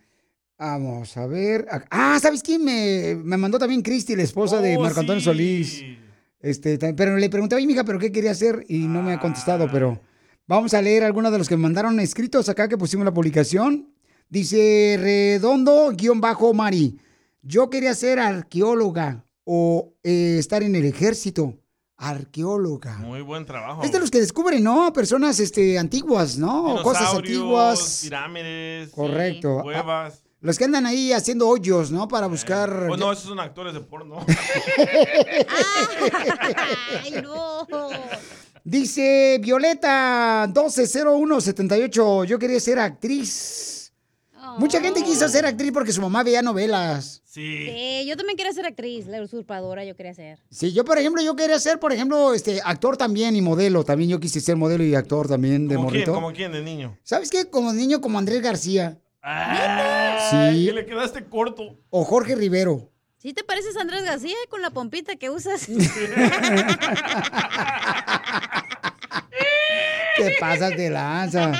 vamos 0.57 1.17
a 1.17 1.27
ver. 1.27 1.67
Ah, 1.91 2.17
¿sabes 2.21 2.41
quién 2.43 2.63
me, 2.63 3.15
me 3.21 3.35
mandó 3.35 3.59
también 3.59 3.81
Cristi, 3.81 4.15
la 4.15 4.23
esposa 4.23 4.61
de 4.61 4.77
Oh, 4.77 4.81
Marco 4.81 5.01
Antonio 5.01 5.19
sí. 5.19 5.25
Solís? 5.25 5.83
Este, 6.39 6.77
pero 6.93 7.17
le 7.17 7.29
pregunté, 7.29 7.55
oye, 7.55 7.67
mija, 7.67 7.83
¿pero 7.83 7.99
qué 7.99 8.11
quería 8.11 8.31
hacer? 8.31 8.63
Y 8.69 8.87
no 8.87 9.01
me 9.03 9.11
ha 9.13 9.19
contestado, 9.19 9.67
pero 9.69 9.99
vamos 10.47 10.73
a 10.73 10.81
leer 10.81 11.03
algunos 11.03 11.31
de 11.33 11.39
los 11.39 11.49
que 11.49 11.57
me 11.57 11.63
mandaron 11.63 11.99
escritos 11.99 12.47
acá 12.47 12.69
que 12.69 12.77
pusimos 12.77 13.03
la 13.03 13.13
publicación. 13.13 13.89
Dice 14.29 14.97
Redondo, 14.99 15.91
guion 15.91 16.19
bajo 16.19 16.53
Mari. 16.53 16.97
Yo 17.41 17.69
quería 17.69 17.93
ser 17.93 18.19
arqueóloga 18.19 19.23
o 19.43 19.93
eh, 20.03 20.37
estar 20.39 20.63
en 20.63 20.75
el 20.75 20.85
ejército. 20.85 21.55
Arqueóloga. 21.97 22.97
Muy 22.97 23.21
buen 23.21 23.45
trabajo. 23.45 23.83
Es 23.83 23.91
de 23.91 23.99
los 23.99 24.11
que 24.11 24.19
descubren, 24.19 24.63
¿no? 24.63 24.91
Personas 24.91 25.39
este, 25.39 25.79
antiguas, 25.79 26.37
¿no? 26.37 26.81
Cosas 26.83 27.13
antiguas. 27.13 27.99
Pirámides. 28.03 28.89
Correcto. 28.89 29.61
Cuevas. 29.61 30.23
Los 30.41 30.57
que 30.57 30.65
andan 30.65 30.85
ahí 30.85 31.13
haciendo 31.13 31.47
hoyos, 31.47 31.91
¿no? 31.91 32.07
Para 32.07 32.27
buscar. 32.27 32.87
Oh, 32.89 32.97
no, 32.97 33.11
esos 33.11 33.25
son 33.25 33.39
actores 33.39 33.73
de 33.73 33.79
porno. 33.81 34.25
Ay, 37.03 37.21
no. 37.23 37.65
Dice 38.63 39.39
Violeta 39.41 40.45
120178. 40.53 42.25
Yo 42.25 42.37
quería 42.37 42.59
ser 42.59 42.79
actriz. 42.79 43.74
Mucha 44.57 44.79
gente 44.81 45.03
quiso 45.03 45.27
ser 45.29 45.45
actriz 45.45 45.71
porque 45.71 45.91
su 45.91 46.01
mamá 46.01 46.23
veía 46.23 46.41
novelas. 46.41 47.21
Sí, 47.25 48.05
yo 48.07 48.15
también 48.15 48.37
quería 48.37 48.53
ser 48.53 48.65
actriz, 48.65 49.07
la 49.07 49.21
usurpadora 49.21 49.83
yo 49.83 49.95
quería 49.95 50.13
ser. 50.13 50.39
Sí, 50.49 50.71
yo 50.73 50.85
por 50.85 50.97
ejemplo, 50.97 51.21
yo 51.21 51.35
quería 51.35 51.59
ser, 51.59 51.79
por 51.79 51.91
ejemplo, 51.91 52.33
este 52.33 52.61
actor 52.63 52.95
también 52.97 53.35
y 53.35 53.41
modelo. 53.41 53.83
También 53.83 54.09
yo 54.09 54.19
quise 54.19 54.39
ser 54.39 54.55
modelo 54.55 54.83
y 54.83 54.95
actor 54.95 55.27
también 55.27 55.67
de 55.67 55.75
¿Como 55.75 55.89
quién? 55.89 56.01
morrito. 56.01 56.13
¿Como 56.13 56.31
quién 56.33 56.51
de 56.51 56.61
niño? 56.61 56.97
¿Sabes 57.03 57.29
qué? 57.29 57.49
Como 57.49 57.73
niño, 57.73 57.99
como 58.01 58.17
Andrés 58.19 58.41
García. 58.41 58.97
Ay, 59.21 60.55
Sí. 60.59 60.65
que 60.67 60.73
le 60.73 60.85
quedaste 60.85 61.25
corto. 61.25 61.77
O 61.89 62.03
Jorge 62.05 62.35
Rivero. 62.35 62.91
¿Sí 63.17 63.33
te 63.33 63.43
pareces 63.43 63.75
a 63.75 63.81
Andrés 63.81 64.03
García 64.03 64.35
con 64.49 64.61
la 64.61 64.69
pompita 64.69 65.15
que 65.15 65.29
usas? 65.31 65.67
Te 70.17 70.35
pasas 70.39 70.75
de 70.77 70.89
lanza. 70.89 71.51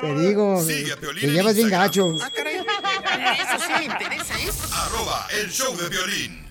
Te 0.00 0.14
digo. 0.14 0.64
Te 0.66 1.26
llevas 1.26 1.54
bien 1.56 1.70
gacho. 1.70 2.14
Eso 2.16 3.58
sí 3.66 3.72
me 3.78 3.84
interesa, 3.84 4.34
¿eh? 4.38 4.50
Arroba 4.72 5.26
el 5.40 5.50
show 5.50 5.76
de 5.76 5.88
violín. 5.88 6.46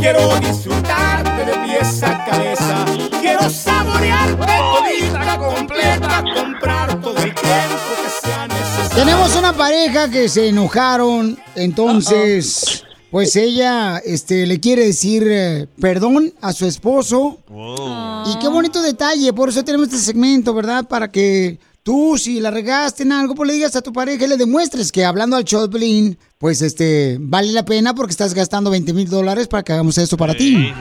Quiero 0.00 0.38
disfrutarte 0.40 1.44
de 1.44 1.58
pies 1.64 2.02
a 2.02 2.24
cabeza. 2.24 2.84
Quiero 3.20 3.48
saborearte 3.50 4.46
todita 4.46 5.38
completa. 5.38 6.24
Comprar 6.34 7.00
todo 7.00 7.16
el 7.18 7.34
tiempo 7.34 7.92
que 8.02 8.26
sea 8.26 8.48
necesario. 8.48 8.96
Tenemos 8.96 9.36
una 9.36 9.52
pareja 9.52 10.10
que 10.10 10.28
se 10.28 10.48
enojaron, 10.48 11.38
entonces, 11.54 12.84
pues 13.12 13.36
ella, 13.36 13.98
este, 13.98 14.46
le 14.46 14.58
quiere 14.58 14.86
decir 14.86 15.22
eh, 15.28 15.68
perdón 15.78 16.32
a 16.40 16.54
su 16.54 16.64
esposo. 16.64 17.40
Y 18.24 18.38
qué 18.38 18.48
bonito 18.48 18.80
detalle, 18.80 19.34
por 19.34 19.50
eso 19.50 19.62
tenemos 19.62 19.88
este 19.88 19.98
segmento, 19.98 20.54
¿verdad? 20.54 20.88
Para 20.88 21.08
que 21.08 21.58
tú, 21.82 22.16
si 22.16 22.40
la 22.40 22.50
regaste 22.50 23.02
en 23.02 23.12
algo, 23.12 23.34
pues 23.34 23.48
le 23.48 23.52
digas 23.52 23.76
a 23.76 23.82
tu 23.82 23.92
pareja 23.92 24.24
y 24.24 24.28
le 24.28 24.38
demuestres 24.38 24.90
que 24.90 25.04
hablando 25.04 25.36
al 25.36 25.44
Piolín, 25.44 26.16
pues 26.38 26.62
este, 26.62 27.18
vale 27.20 27.52
la 27.52 27.66
pena 27.66 27.94
porque 27.94 28.12
estás 28.12 28.32
gastando 28.32 28.70
20 28.70 28.94
mil 28.94 29.10
dólares 29.10 29.46
para 29.46 29.62
que 29.62 29.74
hagamos 29.74 29.98
esto 29.98 30.16
para 30.16 30.32
ti. 30.34 30.72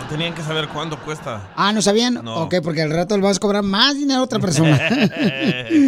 No 0.00 0.08
tenían 0.08 0.34
que 0.34 0.40
saber 0.40 0.68
cuánto 0.68 0.98
cuesta. 0.98 1.52
Ah, 1.56 1.74
¿no 1.74 1.82
sabían? 1.82 2.24
No. 2.24 2.44
Ok, 2.44 2.54
porque 2.62 2.80
al 2.80 2.90
rato 2.90 3.18
le 3.18 3.22
vas 3.22 3.36
a 3.36 3.40
cobrar 3.40 3.62
más 3.62 3.96
dinero 3.96 4.20
a 4.20 4.24
otra 4.24 4.38
persona. 4.38 4.80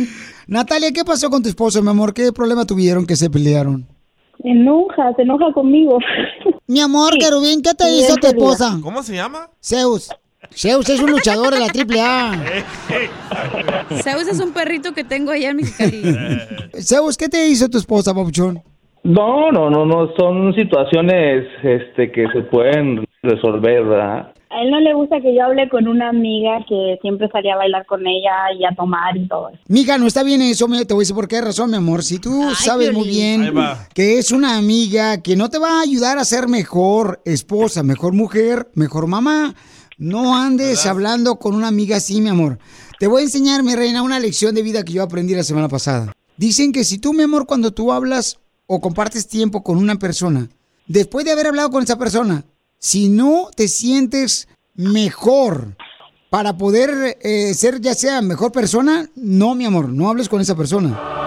Natalia, 0.46 0.92
¿qué 0.92 1.02
pasó 1.02 1.30
con 1.30 1.42
tu 1.42 1.48
esposo, 1.48 1.82
mi 1.82 1.88
amor? 1.88 2.12
¿Qué 2.12 2.30
problema 2.30 2.66
tuvieron 2.66 3.06
que 3.06 3.16
se 3.16 3.30
pelearon? 3.30 3.95
Se 4.42 4.48
enoja, 4.48 5.12
se 5.14 5.22
enoja 5.22 5.52
conmigo. 5.52 5.98
Mi 6.66 6.80
amor, 6.80 7.12
querubín, 7.18 7.62
¿qué 7.62 7.74
te 7.74 7.84
Sí, 7.84 8.00
hizo 8.00 8.16
tu 8.16 8.26
esposa? 8.26 8.78
¿Cómo 8.82 9.02
se 9.02 9.14
llama? 9.14 9.48
Zeus. 9.62 10.10
Zeus 10.54 10.88
es 10.88 11.00
un 11.00 11.10
luchador 11.10 11.54
de 11.54 11.60
la 11.60 11.68
triple 11.68 12.00
A. 12.00 12.32
Zeus 14.02 14.28
es 14.28 14.40
un 14.40 14.52
perrito 14.52 14.92
que 14.92 15.04
tengo 15.04 15.32
allá 15.32 15.50
en 15.50 15.56
Mexicali. 15.56 16.02
Zeus, 16.80 17.16
¿qué 17.16 17.28
te 17.28 17.46
hizo 17.48 17.68
tu 17.68 17.78
esposa, 17.78 18.14
papuchón? 18.14 18.62
No, 19.02 19.50
no, 19.52 19.70
no, 19.70 19.86
no, 19.86 20.12
son 20.16 20.52
situaciones 20.54 21.46
este, 21.62 22.10
que 22.10 22.26
se 22.32 22.42
pueden 22.42 23.04
resolver, 23.22 23.84
¿verdad? 23.84 24.32
A 24.48 24.62
él 24.62 24.70
no 24.70 24.78
le 24.80 24.94
gusta 24.94 25.20
que 25.20 25.34
yo 25.34 25.44
hable 25.44 25.68
con 25.68 25.88
una 25.88 26.08
amiga 26.08 26.64
que 26.68 26.98
siempre 27.02 27.28
salía 27.32 27.54
a 27.54 27.56
bailar 27.56 27.84
con 27.86 28.06
ella 28.06 28.30
y 28.58 28.64
a 28.64 28.74
tomar 28.76 29.16
y 29.16 29.26
todo 29.26 29.48
eso. 29.48 29.58
Mija, 29.66 29.98
no 29.98 30.06
está 30.06 30.22
bien 30.22 30.40
eso, 30.40 30.68
me- 30.68 30.84
te 30.84 30.94
voy 30.94 31.00
a 31.00 31.02
decir 31.02 31.16
por 31.16 31.26
qué 31.26 31.40
razón, 31.40 31.70
mi 31.70 31.76
amor. 31.76 32.04
Si 32.04 32.18
tú 32.20 32.30
sabes 32.54 32.92
muy 32.92 33.08
bien 33.08 33.52
que 33.92 34.18
es 34.18 34.30
una 34.30 34.56
amiga 34.56 35.20
que 35.20 35.34
no 35.36 35.50
te 35.50 35.58
va 35.58 35.78
a 35.78 35.82
ayudar 35.82 36.18
a 36.18 36.24
ser 36.24 36.46
mejor 36.48 37.20
esposa, 37.24 37.82
mejor 37.82 38.12
mujer, 38.12 38.68
mejor 38.74 39.08
mamá, 39.08 39.54
no 39.98 40.36
andes 40.36 40.86
hablando 40.86 41.36
con 41.36 41.54
una 41.54 41.68
amiga 41.68 41.96
así, 41.96 42.20
mi 42.20 42.28
amor. 42.28 42.58
Te 43.00 43.08
voy 43.08 43.22
a 43.22 43.24
enseñar, 43.24 43.62
mi 43.64 43.74
reina, 43.74 44.02
una 44.02 44.20
lección 44.20 44.54
de 44.54 44.62
vida 44.62 44.84
que 44.84 44.92
yo 44.92 45.02
aprendí 45.02 45.34
la 45.34 45.42
semana 45.42 45.68
pasada. 45.68 46.12
Dicen 46.36 46.70
que 46.72 46.84
si 46.84 46.98
tú, 46.98 47.12
mi 47.12 47.24
amor, 47.24 47.46
cuando 47.46 47.72
tú 47.72 47.92
hablas 47.92 48.38
o 48.66 48.80
compartes 48.80 49.26
tiempo 49.26 49.62
con 49.62 49.76
una 49.78 49.96
persona, 49.96 50.48
después 50.86 51.24
de 51.24 51.32
haber 51.32 51.48
hablado 51.48 51.70
con 51.70 51.82
esa 51.82 51.98
persona, 51.98 52.44
si 52.86 53.08
no 53.08 53.48
te 53.56 53.66
sientes 53.66 54.46
mejor 54.76 55.74
para 56.30 56.56
poder 56.56 57.16
eh, 57.20 57.52
ser 57.52 57.80
ya 57.80 57.94
sea 57.94 58.22
mejor 58.22 58.52
persona, 58.52 59.06
no, 59.16 59.56
mi 59.56 59.64
amor, 59.64 59.88
no 59.88 60.08
hables 60.08 60.28
con 60.28 60.40
esa 60.40 60.56
persona. 60.56 60.96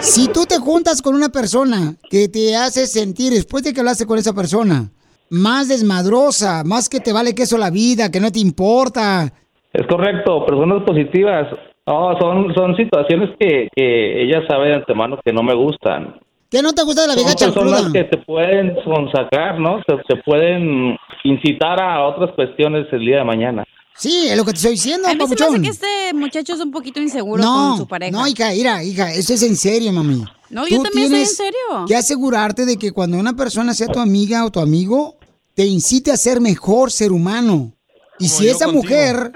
Si 0.00 0.32
tú 0.32 0.46
te 0.46 0.56
juntas 0.56 1.02
con 1.02 1.14
una 1.14 1.28
persona 1.28 1.94
que 2.08 2.26
te 2.26 2.56
hace 2.56 2.86
sentir, 2.86 3.34
después 3.34 3.62
de 3.62 3.74
que 3.74 3.80
hablaste 3.80 4.06
con 4.06 4.18
esa 4.18 4.32
persona, 4.32 4.88
más 5.28 5.68
desmadrosa, 5.68 6.64
más 6.64 6.88
que 6.88 7.00
te 7.00 7.12
vale 7.12 7.34
queso 7.34 7.58
la 7.58 7.70
vida, 7.70 8.10
que 8.10 8.18
no 8.18 8.32
te 8.32 8.40
importa, 8.40 9.30
Es 9.74 9.86
correcto, 9.86 10.46
personas 10.46 10.82
positivas. 10.84 11.48
No, 11.86 12.18
son, 12.18 12.54
son 12.54 12.74
situaciones 12.76 13.30
que, 13.38 13.68
que 13.76 14.22
ella 14.22 14.40
sabe 14.48 14.68
de 14.68 14.76
antemano 14.76 15.18
que 15.22 15.34
no 15.34 15.42
me 15.42 15.54
gustan. 15.54 16.18
Que 16.50 16.62
no 16.62 16.72
te 16.72 16.82
gusta 16.82 17.02
de 17.02 17.08
la 17.08 17.14
Son 17.14 17.22
vieja 17.24 17.36
personas 17.38 17.72
chancluda. 17.82 17.92
que 17.92 18.04
te 18.04 18.18
pueden 18.24 18.74
sonsacar, 18.84 19.58
¿no? 19.60 19.78
Se, 19.86 19.96
se 20.08 20.16
pueden 20.22 20.96
incitar 21.24 21.80
a 21.80 22.04
otras 22.06 22.30
cuestiones 22.34 22.86
el 22.92 23.00
día 23.00 23.18
de 23.18 23.24
mañana. 23.24 23.64
Sí, 23.96 24.28
es 24.28 24.36
lo 24.36 24.44
que 24.44 24.52
te 24.52 24.56
estoy 24.56 24.72
diciendo, 24.72 25.08
A 25.08 25.12
mí 25.14 25.14
se 25.14 25.18
me 25.18 25.24
hace 25.34 25.36
papuchón. 25.36 25.62
que 25.62 25.68
este 25.68 26.14
muchacho 26.14 26.54
es 26.54 26.60
un 26.60 26.70
poquito 26.70 27.00
inseguro 27.00 27.42
No, 27.42 27.68
con 27.70 27.78
su 27.78 27.86
pareja. 27.88 28.12
no, 28.12 28.26
hija, 28.26 28.50
mira, 28.50 28.82
hija, 28.82 29.12
eso 29.12 29.34
es 29.34 29.42
en 29.42 29.56
serio, 29.56 29.92
mami. 29.92 30.24
No, 30.48 30.66
yo 30.66 30.78
Tú 30.78 30.82
también 30.84 31.04
estoy 31.04 31.20
en 31.20 31.26
tienes 31.26 31.36
serio. 31.36 31.84
Que 31.86 31.96
asegurarte 31.96 32.64
de 32.64 32.76
que 32.78 32.92
cuando 32.92 33.18
una 33.18 33.34
persona 33.34 33.74
sea 33.74 33.88
tu 33.88 34.00
amiga 34.00 34.44
o 34.46 34.50
tu 34.50 34.58
amigo, 34.60 35.16
te 35.54 35.66
incite 35.66 36.10
a 36.10 36.16
ser 36.16 36.40
mejor 36.40 36.90
ser 36.90 37.12
humano. 37.12 37.72
Y 38.18 38.28
si 38.28 38.44
yo 38.46 38.50
esa 38.52 38.64
contigo. 38.66 38.82
mujer, 38.84 39.32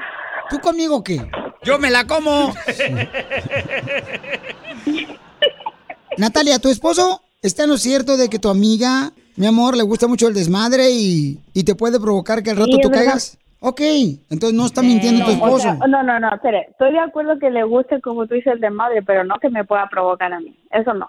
¿tú 0.50 0.58
conmigo 0.60 1.04
qué? 1.04 1.20
Yo 1.62 1.78
me 1.78 1.90
la 1.90 2.06
como. 2.06 2.52
Natalia, 6.18 6.58
¿tu 6.58 6.68
esposo 6.68 7.20
está 7.42 7.64
en 7.64 7.70
lo 7.70 7.78
cierto 7.78 8.16
de 8.16 8.28
que 8.28 8.38
tu 8.38 8.48
amiga, 8.48 9.12
mi 9.36 9.46
amor, 9.46 9.76
le 9.76 9.82
gusta 9.82 10.06
mucho 10.08 10.28
el 10.28 10.34
desmadre 10.34 10.90
y, 10.90 11.38
y 11.52 11.64
te 11.64 11.74
puede 11.74 12.00
provocar 12.00 12.42
que 12.42 12.50
al 12.50 12.56
rato 12.56 12.72
Sí, 12.72 12.80
tú 12.82 12.88
verdad. 12.88 13.04
caigas? 13.04 13.38
Ok, 13.60 13.80
entonces 14.28 14.52
no 14.52 14.66
está 14.66 14.82
mintiendo 14.82 15.24
tu 15.24 15.30
o 15.30 15.34
esposo. 15.34 15.58
sea, 15.62 15.74
no, 15.88 16.02
no, 16.02 16.20
no, 16.20 16.34
espere. 16.34 16.66
Estoy 16.70 16.92
de 16.92 16.98
acuerdo 16.98 17.38
que 17.38 17.50
le 17.50 17.64
guste, 17.64 18.00
como 18.02 18.26
tú 18.26 18.34
dices, 18.34 18.52
el 18.54 18.60
de 18.60 18.68
madre, 18.70 19.02
pero 19.02 19.24
no 19.24 19.36
que 19.40 19.48
me 19.48 19.64
pueda 19.64 19.88
provocar 19.90 20.32
a 20.34 20.40
mí. 20.40 20.54
Eso 20.70 20.92
no. 20.92 21.08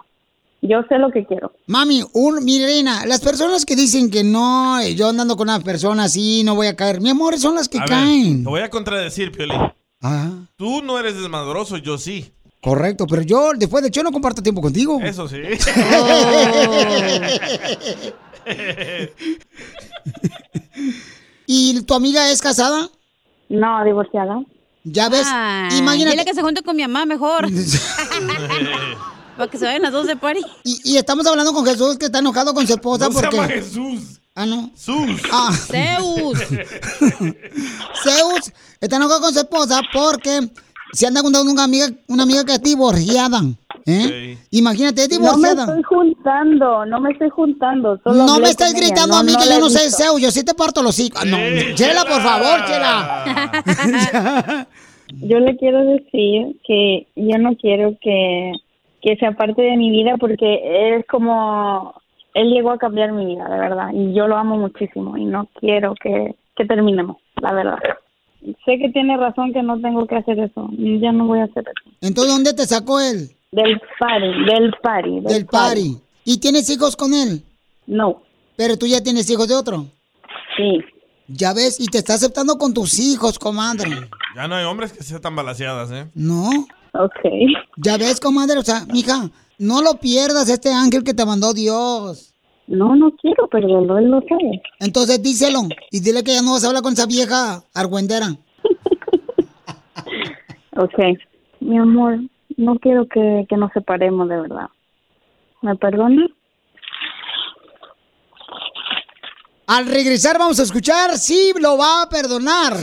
Yo 0.62 0.82
sé 0.90 0.98
lo 0.98 1.12
que 1.12 1.26
quiero. 1.26 1.52
Mami, 1.68 2.02
un, 2.14 2.44
mi 2.46 2.64
reina, 2.64 3.06
las 3.06 3.20
personas 3.22 3.66
que 3.66 3.76
dicen 3.76 4.10
que 4.10 4.24
no, 4.24 4.80
eh, 4.80 4.96
yo 4.96 5.10
andando 5.10 5.36
con 5.36 5.50
una 5.50 5.60
persona 5.60 6.06
así, 6.06 6.44
no 6.46 6.56
voy 6.56 6.68
a 6.68 6.76
caer. 6.78 7.02
Mi 7.02 7.10
amor, 7.10 7.38
son 7.38 7.56
las 7.56 7.68
que 7.68 7.78
A 7.78 7.82
ver, 7.82 7.90
caen. 7.90 8.44
te 8.44 8.50
voy 8.50 8.62
a 8.62 8.70
contradecir, 8.70 9.32
Piolín. 9.34 9.60
Ah, 10.02 10.32
Tú 10.56 10.82
no 10.82 10.98
eres 10.98 11.16
desmadroso, 11.20 11.76
yo 11.78 11.98
sí. 11.98 12.32
Correcto, 12.66 13.06
pero 13.06 13.22
yo, 13.22 13.52
después 13.56 13.84
de 13.84 13.90
hecho, 13.90 14.02
no 14.02 14.12
comparto 14.12 14.42
tiempo 14.42 14.60
contigo. 14.60 15.00
Eso 15.04 15.28
sí. 15.28 15.38
¿Y 21.46 21.80
tu 21.82 21.94
amiga 21.94 22.32
es 22.32 22.42
casada? 22.42 22.90
No, 23.50 23.86
divorciada. 23.86 24.42
Ya 24.84 25.10
ves, 25.10 25.28
Ay, 25.30 25.78
imagínate. 25.78 26.18
Dile 26.18 26.26
que 26.26 26.34
se 26.34 26.42
junte 26.42 26.64
con 26.64 26.76
mi 26.76 26.82
mamá 26.82 27.06
mejor. 27.06 27.48
Para 29.38 29.52
que 29.52 29.60
se 29.60 29.66
vayan 29.66 29.84
las 29.84 29.92
dos 29.92 30.08
de 30.08 30.16
party. 30.16 30.42
Y, 30.64 30.94
y 30.94 30.98
estamos 30.98 31.28
hablando 31.28 31.54
con 31.54 31.64
Jesús 31.68 31.98
que 32.00 32.06
está 32.06 32.18
enojado 32.20 32.56
con 32.56 32.66
su 32.66 32.74
esposa 32.74 33.10
No 33.10 33.14
se 33.14 33.22
porque. 33.22 33.36
llama 33.36 33.50
Jesús. 33.50 34.22
Ah, 34.34 34.48
no. 34.48 34.72
Jesús. 34.72 35.22
Ah. 35.32 35.52
Zeus. 35.54 36.40
Zeus 38.04 38.52
está 38.82 38.96
enojado 38.96 39.22
con 39.22 39.32
su 39.34 39.40
esposa 39.40 39.82
porque 39.94 40.50
se 40.94 41.08
anda 41.08 41.22
juntando 41.22 41.52
una 41.52 41.64
amiga, 41.64 41.88
una 42.08 42.24
amiga 42.24 42.44
que 42.46 42.54
es 42.54 42.62
divorciada. 42.62 43.42
¿eh? 43.86 44.38
Imagínate, 44.52 45.04
es 45.04 45.10
No 45.10 45.20
me 45.20 45.26
divorciada. 45.28 45.64
estoy 45.64 45.84
juntando, 45.84 46.86
no 46.86 47.00
me 47.02 47.12
estoy 47.12 47.30
juntando. 47.30 48.00
solo 48.04 48.26
No 48.26 48.40
me 48.40 48.50
estás 48.50 48.74
gritando 48.74 49.16
a 49.16 49.24
mí 49.24 49.34
que 49.36 49.46
yo 49.48 49.56
he 49.58 49.60
no 49.60 49.70
sé. 49.70 49.90
Zeus, 49.92 50.22
yo 50.22 50.32
sí 50.32 50.44
te 50.44 50.54
parto 50.54 50.82
los 50.82 50.98
hijos. 51.00 51.26
No, 51.26 51.38
Chela, 51.76 52.04
por 52.06 52.22
favor, 52.22 52.66
Chela. 52.66 54.68
Yo 55.22 55.40
le 55.40 55.56
quiero 55.58 55.86
decir 55.86 56.56
que 56.68 57.08
yo 57.16 57.38
no 57.38 57.56
quiero 57.58 57.96
que, 58.02 58.54
que 59.04 59.16
sea 59.18 59.34
parte 59.34 59.62
de 59.62 59.78
mi 59.78 59.92
vida 59.92 60.16
porque 60.20 60.96
es 60.98 61.06
como 61.06 61.94
él 62.34 62.50
llegó 62.50 62.72
a 62.72 62.80
cambiar 62.80 63.12
mi 63.12 63.24
vida, 63.26 63.48
de 63.48 63.60
verdad, 63.60 63.90
y 63.94 64.14
yo 64.14 64.28
lo 64.28 64.36
amo 64.36 64.58
muchísimo 64.58 65.16
y 65.16 65.26
no 65.26 65.48
quiero 65.60 65.94
que, 66.02 66.36
que 66.56 66.66
terminemos, 66.66 67.18
la 67.40 67.54
verdad. 67.54 67.78
Sé 68.66 68.78
que 68.80 68.90
tiene 68.90 69.18
razón 69.18 69.54
que 69.54 69.64
no 69.64 69.80
tengo 69.82 70.06
que 70.06 70.16
hacer 70.16 70.40
eso, 70.40 70.70
ya 70.78 71.12
no 71.12 71.26
voy 71.26 71.40
a 71.40 71.46
hacer 71.46 71.64
eso. 71.64 71.96
Entonces, 72.02 72.34
¿dónde 72.34 72.54
te 72.54 72.66
sacó 72.66 73.00
él? 73.00 73.32
Del 73.52 73.82
party, 74.00 74.28
del 74.46 74.74
party. 74.82 75.20
Del 75.22 75.46
party. 75.46 75.98
¿Y 76.26 76.40
tienes 76.40 76.70
hijos 76.70 76.96
con 76.96 77.14
él? 77.14 77.44
No. 77.88 78.22
¿Pero 78.56 78.78
tú 78.78 78.86
ya 78.86 79.02
tienes 79.02 79.30
hijos 79.30 79.48
de 79.48 79.56
otro? 79.56 79.86
Sí. 80.58 80.80
Ya 81.28 81.54
ves, 81.54 81.80
y 81.80 81.88
te 81.88 81.98
está 81.98 82.14
aceptando 82.14 82.58
con 82.58 82.74
tus 82.74 83.00
hijos, 83.00 83.40
comadre. 83.40 83.90
Ya 84.36 84.48
no 84.48 84.56
hay 84.56 84.66
hombres 84.66 84.94
que 84.94 85.04
sean 85.04 85.22
tan 85.22 85.36
balaseadas, 85.36 85.90
¿eh? 85.92 86.08
¿No? 86.14 86.50
Ok. 86.94 87.20
Ya 87.78 87.98
ves, 87.98 88.20
comadre, 88.20 88.60
o 88.60 88.64
sea, 88.64 88.86
mija, 88.92 89.30
no 89.58 89.82
lo 89.82 89.96
pierdas 89.96 90.50
este 90.50 90.72
ángel 90.72 91.04
que 91.04 91.14
te 91.14 91.26
mandó 91.26 91.54
Dios. 91.54 92.35
No, 92.68 92.96
no 92.96 93.12
quiero 93.12 93.48
perderlo, 93.48 93.98
él 93.98 94.06
lo 94.06 94.22
sabe. 94.22 94.62
Entonces 94.80 95.22
díselo 95.22 95.62
y 95.92 96.00
dile 96.00 96.24
que 96.24 96.34
ya 96.34 96.42
no 96.42 96.54
vas 96.54 96.64
a 96.64 96.68
hablar 96.68 96.82
con 96.84 96.94
esa 96.94 97.06
vieja 97.06 97.64
argüendera. 97.74 98.28
Ok. 100.78 101.00
mi 101.62 101.78
amor, 101.78 102.20
no 102.58 102.78
quiero 102.80 103.08
que, 103.08 103.46
que 103.48 103.56
nos 103.56 103.72
separemos 103.72 104.28
de 104.28 104.42
verdad. 104.42 104.68
¿Me 105.62 105.74
perdonas? 105.78 106.30
Al 109.68 109.88
regresar 109.88 110.38
vamos 110.38 110.60
a 110.60 110.64
escuchar 110.64 111.18
si 111.18 111.54
lo 111.60 111.78
va 111.78 112.04
a 112.04 112.10
perdonar 112.10 112.78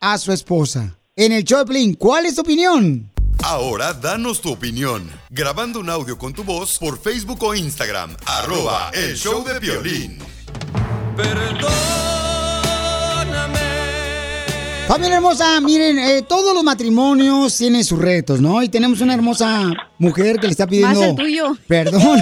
a 0.00 0.18
su 0.18 0.32
esposa. 0.32 0.96
En 1.14 1.32
el 1.32 1.44
show 1.44 1.58
de 1.58 1.66
Piolín, 1.66 1.94
¿cuál 1.94 2.26
es 2.26 2.34
tu 2.34 2.40
opinión? 2.40 3.10
Ahora 3.44 3.94
danos 3.94 4.40
tu 4.40 4.52
opinión. 4.52 5.10
Grabando 5.30 5.80
un 5.80 5.88
audio 5.88 6.18
con 6.18 6.32
tu 6.32 6.44
voz 6.44 6.78
por 6.78 7.00
Facebook 7.00 7.42
o 7.42 7.54
Instagram. 7.54 8.16
Arroba 8.26 8.90
el 8.92 9.16
show 9.16 9.44
de 9.44 9.58
violín. 9.58 10.18
Familia 14.86 15.16
hermosa, 15.16 15.60
miren, 15.60 15.98
eh, 15.98 16.22
todos 16.22 16.54
los 16.54 16.64
matrimonios 16.64 17.56
tienen 17.58 17.84
sus 17.84 17.98
retos, 17.98 18.40
¿no? 18.40 18.62
Y 18.62 18.70
tenemos 18.70 19.02
una 19.02 19.12
hermosa 19.14 19.70
mujer 19.98 20.38
que 20.40 20.46
le 20.46 20.52
está 20.52 20.66
pidiendo 20.66 20.98
Más 21.00 21.10
el 21.10 21.14
tuyo. 21.14 21.56
perdón, 21.66 22.18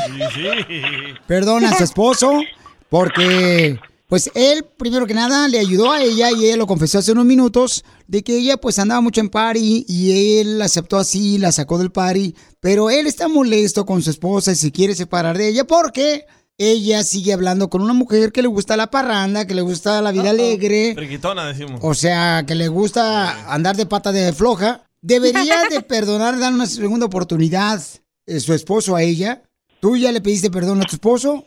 perdón 1.28 1.64
a 1.64 1.76
su 1.76 1.84
esposo, 1.84 2.40
porque 2.88 3.78
pues 4.08 4.30
él, 4.34 4.64
primero 4.76 5.06
que 5.06 5.14
nada, 5.14 5.48
le 5.48 5.58
ayudó 5.58 5.90
a 5.90 6.02
ella 6.02 6.30
y 6.30 6.46
ella 6.46 6.56
lo 6.56 6.66
confesó 6.66 6.98
hace 6.98 7.12
unos 7.12 7.24
minutos 7.24 7.84
de 8.06 8.22
que 8.22 8.36
ella 8.38 8.56
pues 8.56 8.78
andaba 8.78 9.00
mucho 9.00 9.20
en 9.20 9.28
party 9.28 9.84
y 9.88 10.38
él 10.38 10.58
la 10.58 10.66
aceptó 10.66 10.96
así, 10.96 11.38
la 11.38 11.50
sacó 11.50 11.78
del 11.78 11.90
party, 11.90 12.34
pero 12.60 12.88
él 12.90 13.06
está 13.06 13.26
molesto 13.26 13.84
con 13.84 14.02
su 14.02 14.10
esposa 14.10 14.52
y 14.52 14.56
se 14.56 14.70
quiere 14.70 14.94
separar 14.94 15.36
de 15.36 15.48
ella 15.48 15.64
porque 15.64 16.26
ella 16.58 17.02
sigue 17.02 17.32
hablando 17.32 17.68
con 17.68 17.82
una 17.82 17.92
mujer 17.92 18.32
que 18.32 18.42
le 18.42 18.48
gusta 18.48 18.76
la 18.76 18.90
parranda, 18.90 19.46
que 19.46 19.54
le 19.54 19.62
gusta 19.62 20.00
la 20.00 20.12
vida 20.12 20.30
alegre. 20.30 20.94
Friquitona, 20.94 21.46
decimos. 21.46 21.80
O 21.82 21.92
sea, 21.92 22.44
que 22.46 22.54
le 22.54 22.68
gusta 22.68 23.52
andar 23.52 23.76
de 23.76 23.86
pata 23.86 24.12
de 24.12 24.32
floja. 24.32 24.82
¿Debería 25.02 25.64
de 25.68 25.80
perdonar, 25.82 26.38
dar 26.38 26.52
una 26.52 26.66
segunda 26.66 27.06
oportunidad 27.06 27.82
eh, 28.26 28.40
su 28.40 28.54
esposo 28.54 28.96
a 28.96 29.02
ella? 29.02 29.42
¿Tú 29.80 29.96
ya 29.96 30.12
le 30.12 30.20
pediste 30.20 30.50
perdón 30.50 30.80
a 30.80 30.84
tu 30.84 30.96
esposo? 30.96 31.44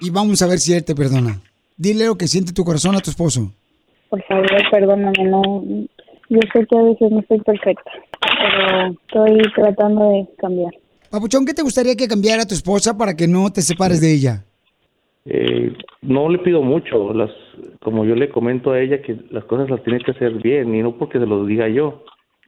Y 0.00 0.10
vamos 0.10 0.40
a 0.42 0.46
ver 0.46 0.58
si 0.58 0.72
él 0.72 0.84
te 0.84 0.94
perdona. 0.94 1.40
Dile 1.76 2.06
lo 2.06 2.16
que 2.16 2.26
siente 2.26 2.52
tu 2.52 2.64
corazón 2.64 2.94
a 2.94 3.00
tu 3.00 3.10
esposo. 3.10 3.52
Por 4.08 4.22
favor, 4.24 4.46
perdóname, 4.70 5.24
no. 5.24 5.62
Yo 6.28 6.40
sé 6.52 6.66
que 6.66 6.78
a 6.78 6.82
veces 6.82 7.10
no 7.10 7.20
estoy 7.20 7.40
perfecta, 7.40 7.90
pero 8.20 8.92
estoy 8.92 9.52
tratando 9.54 10.10
de 10.10 10.26
cambiar. 10.38 10.72
Papuchón, 11.10 11.44
¿qué 11.44 11.54
te 11.54 11.62
gustaría 11.62 11.96
que 11.96 12.06
cambiara 12.06 12.46
tu 12.46 12.54
esposa 12.54 12.96
para 12.96 13.16
que 13.16 13.26
no 13.26 13.50
te 13.50 13.62
separes 13.62 14.00
de 14.00 14.14
ella? 14.14 14.44
Eh, 15.24 15.72
no 16.02 16.28
le 16.28 16.38
pido 16.38 16.62
mucho, 16.62 17.12
las, 17.12 17.30
como 17.82 18.04
yo 18.04 18.14
le 18.14 18.30
comento 18.30 18.70
a 18.70 18.80
ella 18.80 19.02
que 19.02 19.16
las 19.30 19.44
cosas 19.44 19.68
las 19.68 19.82
tiene 19.82 19.98
que 20.00 20.12
hacer 20.12 20.34
bien 20.34 20.74
y 20.74 20.82
no 20.82 20.96
porque 20.96 21.18
se 21.18 21.26
lo 21.26 21.44
diga 21.44 21.68
yo, 21.68 22.04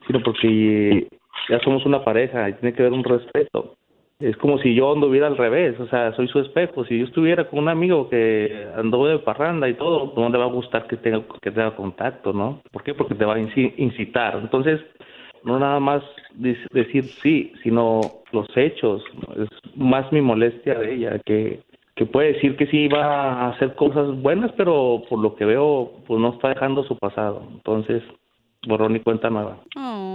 sino 0.07 0.23
porque 0.23 1.07
ya 1.49 1.59
somos 1.59 1.85
una 1.85 2.03
pareja 2.03 2.49
y 2.49 2.53
tiene 2.53 2.73
que 2.73 2.81
haber 2.81 2.93
un 2.93 3.03
respeto. 3.03 3.75
Es 4.19 4.37
como 4.37 4.57
si 4.59 4.73
yo 4.73 4.93
anduviera 4.93 5.27
al 5.27 5.35
revés, 5.37 5.77
o 5.79 5.87
sea, 5.87 6.15
soy 6.15 6.27
su 6.29 6.39
espejo. 6.39 6.85
Si 6.85 6.97
yo 6.97 7.05
estuviera 7.05 7.49
con 7.49 7.59
un 7.59 7.67
amigo 7.69 8.09
que 8.09 8.67
anduvo 8.77 9.07
de 9.07 9.19
parranda 9.19 9.67
y 9.67 9.73
todo, 9.73 10.13
no 10.15 10.29
le 10.29 10.37
va 10.37 10.45
a 10.45 10.51
gustar 10.53 10.87
que 10.87 10.95
tenga 10.97 11.21
que 11.41 11.51
tenga 11.51 11.75
contacto, 11.75 12.31
¿no? 12.31 12.61
¿Por 12.71 12.83
qué? 12.83 12.93
Porque 12.93 13.15
te 13.15 13.25
va 13.25 13.33
a 13.35 13.39
inci- 13.39 13.73
incitar. 13.77 14.37
Entonces, 14.41 14.79
no 15.43 15.59
nada 15.59 15.79
más 15.81 16.03
dec- 16.39 16.69
decir 16.71 17.09
sí, 17.21 17.51
sino 17.63 17.99
los 18.31 18.47
hechos. 18.55 19.03
Es 19.35 19.49
más 19.75 20.09
mi 20.13 20.21
molestia 20.21 20.75
de 20.75 20.93
ella, 20.95 21.19
que, 21.25 21.61
que 21.95 22.05
puede 22.05 22.33
decir 22.33 22.55
que 22.55 22.67
sí 22.67 22.87
va 22.87 23.03
a 23.05 23.49
hacer 23.49 23.75
cosas 23.75 24.15
buenas, 24.21 24.51
pero 24.55 25.01
por 25.09 25.19
lo 25.19 25.35
que 25.35 25.43
veo, 25.43 25.91
pues 26.07 26.21
no 26.21 26.29
está 26.33 26.49
dejando 26.49 26.83
su 26.85 26.97
pasado. 26.97 27.43
Entonces, 27.51 28.01
borrón 28.65 28.95
y 28.95 29.01
cuenta 29.01 29.29
nueva. 29.29 29.57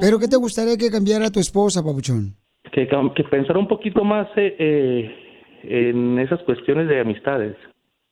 ¿Pero 0.01 0.19
qué 0.19 0.29
te 0.29 0.37
gustaría 0.37 0.79
que 0.79 0.91
cambiara 0.91 1.31
tu 1.31 1.41
esposa, 1.41 1.83
Papuchón? 1.83 2.37
Que, 2.73 2.87
que 2.87 3.25
pensar 3.25 3.57
un 3.57 3.69
poquito 3.69 4.05
más 4.05 4.29
eh, 4.37 4.57
eh, 4.59 5.91
en 5.91 6.19
esas 6.19 6.41
cuestiones 6.43 6.89
de 6.89 7.01
amistades. 7.01 7.57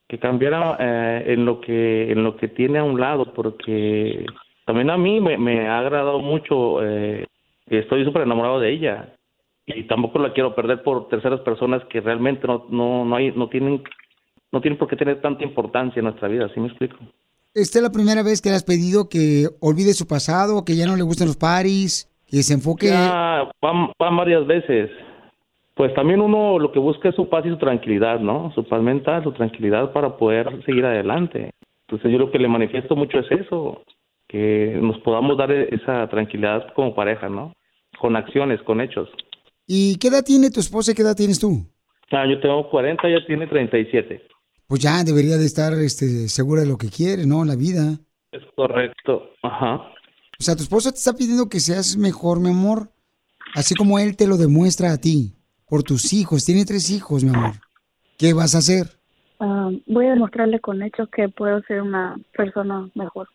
Que 0.09 0.19
cambiara 0.19 0.77
eh, 0.79 1.33
en 1.33 1.45
lo 1.45 1.61
que 1.61 2.13
en 2.13 2.23
lo 2.23 2.37
que 2.37 2.49
tiene 2.49 2.79
a 2.79 2.85
un 2.85 3.01
lado, 3.01 3.33
porque 3.35 4.25
también 4.65 4.91
a 4.91 4.97
mí 4.97 5.21
me, 5.21 5.69
ha 5.69 5.79
agradado 5.79 6.21
mucho, 6.21 6.85
eh, 6.85 7.27
estoy 7.67 8.05
súper 8.05 8.23
enamorado 8.23 8.61
de 8.61 8.73
ella 8.73 9.15
y 9.67 9.85
tampoco 9.89 10.19
la 10.19 10.33
quiero 10.33 10.55
perder 10.55 10.83
por 10.83 11.09
terceras 11.09 11.41
personas 11.41 11.83
que 11.91 12.01
realmente 12.01 12.47
no 12.47 12.67
no 12.71 13.05
no 13.05 13.17
hay 13.17 13.33
no 13.33 13.49
tienen 13.49 13.83
no 14.53 14.61
tienen 14.61 14.79
por 14.79 14.89
qué 14.89 14.97
tener 14.97 15.21
tanta 15.21 15.43
importancia 15.45 15.99
en 15.99 16.05
nuestra 16.05 16.29
vida, 16.29 16.49
¿sí 16.55 16.61
me 16.61 16.69
explico? 16.69 16.97
¿Esta 17.55 17.79
es 17.79 17.83
la 17.83 17.91
primera 17.91 18.23
vez 18.23 18.41
que 18.41 18.51
le 18.51 18.57
has 18.57 18.65
pedido 18.65 19.09
que 19.09 19.49
olvide 19.61 19.93
su 19.95 20.07
pasado, 20.07 20.65
que 20.65 20.77
ya 20.77 20.87
no 20.87 20.97
le 20.97 21.03
gusten 21.03 21.27
los 21.27 21.37
paris, 21.37 22.09
que 22.27 22.43
se 22.43 22.55
enfoque... 22.55 22.89
Ya 22.89 23.49
van, 23.61 23.91
van 23.99 24.17
varias 24.17 24.47
veces. 24.47 24.91
Pues 25.75 25.93
también 25.95 26.21
uno 26.21 26.59
lo 26.59 26.73
que 26.73 26.79
busca 26.79 27.11
es 27.11 27.15
su 27.15 27.29
paz 27.29 27.45
y 27.45 27.51
su 27.51 27.59
tranquilidad, 27.59 28.19
¿no? 28.19 28.51
Su 28.55 28.65
paz 28.65 28.83
mental, 28.83 29.23
su 29.23 29.33
tranquilidad 29.33 29.93
para 29.93 30.17
poder 30.17 30.65
seguir 30.65 30.85
adelante. 30.87 31.51
Entonces 31.87 32.11
yo 32.11 32.19
lo 32.19 32.31
que 32.31 32.39
le 32.39 32.49
manifiesto 32.49 32.97
mucho 32.97 33.19
es 33.19 33.31
eso, 33.31 33.83
que 34.27 34.79
nos 34.81 34.99
podamos 35.01 35.37
dar 35.37 35.53
esa 35.53 36.09
tranquilidad 36.09 36.73
como 36.75 36.95
pareja, 36.95 37.29
¿no? 37.29 37.53
Con 38.01 38.17
acciones, 38.17 38.61
con 38.63 38.81
hechos. 38.81 39.09
¿Y 39.67 39.99
qué 39.99 40.09
edad 40.09 40.25
tiene 40.25 40.51
tu 40.51 40.61
esposa 40.61 40.93
y 40.93 40.95
qué 40.95 41.03
edad 41.03 41.17
tienes 41.17 41.39
tú? 41.39 41.67
Ah, 42.11 42.25
yo 42.27 42.41
tengo 42.41 42.71
40, 42.71 43.09
ella 43.09 43.27
tiene 43.27 43.47
37. 43.47 44.23
Pues 44.67 44.81
ya 44.81 45.05
debería 45.05 45.37
de 45.37 45.45
estar 45.45 45.73
este, 45.75 46.29
segura 46.29 46.63
de 46.63 46.69
lo 46.69 46.77
que 46.77 46.89
quiere, 46.89 47.27
¿no? 47.27 47.45
La 47.45 47.55
vida. 47.55 47.99
Es 48.33 48.43
correcto. 48.55 49.31
Ajá. 49.43 49.93
O 50.39 50.43
sea, 50.43 50.55
tu 50.55 50.63
esposa 50.63 50.91
te 50.91 50.99
está 50.99 51.15
pidiendo 51.15 51.49
que 51.49 51.61
seas 51.61 51.97
mejor, 51.97 52.41
mi 52.41 52.51
amor, 52.51 52.91
así 53.55 53.75
como 53.75 53.99
él 53.99 54.17
te 54.17 54.27
lo 54.27 54.37
demuestra 54.37 54.93
a 54.93 54.99
ti, 54.99 55.35
por 55.67 55.83
tus 55.83 56.13
hijos. 56.13 56.45
Tiene 56.45 56.65
tres 56.65 56.91
hijos, 56.91 57.25
mi 57.25 57.31
amor. 57.31 57.55
¿Qué 58.19 58.33
vas 58.33 58.55
a 58.55 58.59
hacer? 58.59 58.87
Ah, 59.41 59.71
voy 59.87 60.07
a 60.07 60.11
demostrarle 60.11 60.61
con 60.61 60.83
hechos 60.83 61.09
que 61.15 61.29
puedo 61.29 61.61
ser 61.63 61.83
una 61.83 62.17
persona 62.37 62.89
mejor. 62.95 63.29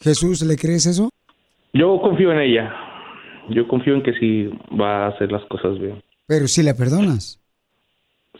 Jesús, 0.00 0.42
¿le 0.42 0.56
crees 0.56 0.86
eso? 0.86 1.10
Yo 1.72 2.00
confío 2.00 2.32
en 2.32 2.40
ella. 2.40 2.72
Yo 3.50 3.66
confío 3.68 3.94
en 3.94 4.02
que 4.02 4.12
sí 4.14 4.48
va 4.78 5.06
a 5.06 5.08
hacer 5.08 5.30
las 5.30 5.44
cosas 5.46 5.78
bien. 5.78 6.02
Pero 6.26 6.48
si 6.48 6.62
la 6.62 6.74
perdonas. 6.74 7.38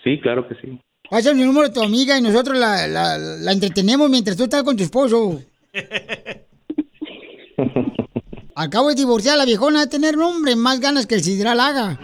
Sí, 0.03 0.21
claro 0.21 0.49
que 0.49 0.55
sí. 0.57 0.81
Pasa 1.09 1.33
el 1.33 1.39
número 1.39 1.69
de 1.69 1.75
tu 1.75 1.83
amiga 1.83 2.17
y 2.19 2.23
nosotros 2.23 2.57
la, 2.57 2.87
la, 2.87 3.19
la 3.19 3.53
entretenemos 3.53 4.09
mientras 4.09 4.37
tú 4.37 4.45
estás 4.45 4.63
con 4.63 4.77
tu 4.77 4.85
esposo. 4.85 5.41
Acabo 8.61 8.91
de 8.91 8.95
divorciar 8.95 9.37
a 9.37 9.39
la 9.39 9.47
viejona 9.47 9.81
de 9.81 9.87
tener 9.87 10.19
hombre 10.19 10.55
más 10.55 10.81
ganas 10.81 11.07
que 11.07 11.15
el 11.15 11.25
sidral 11.25 11.61
haga. 11.61 11.99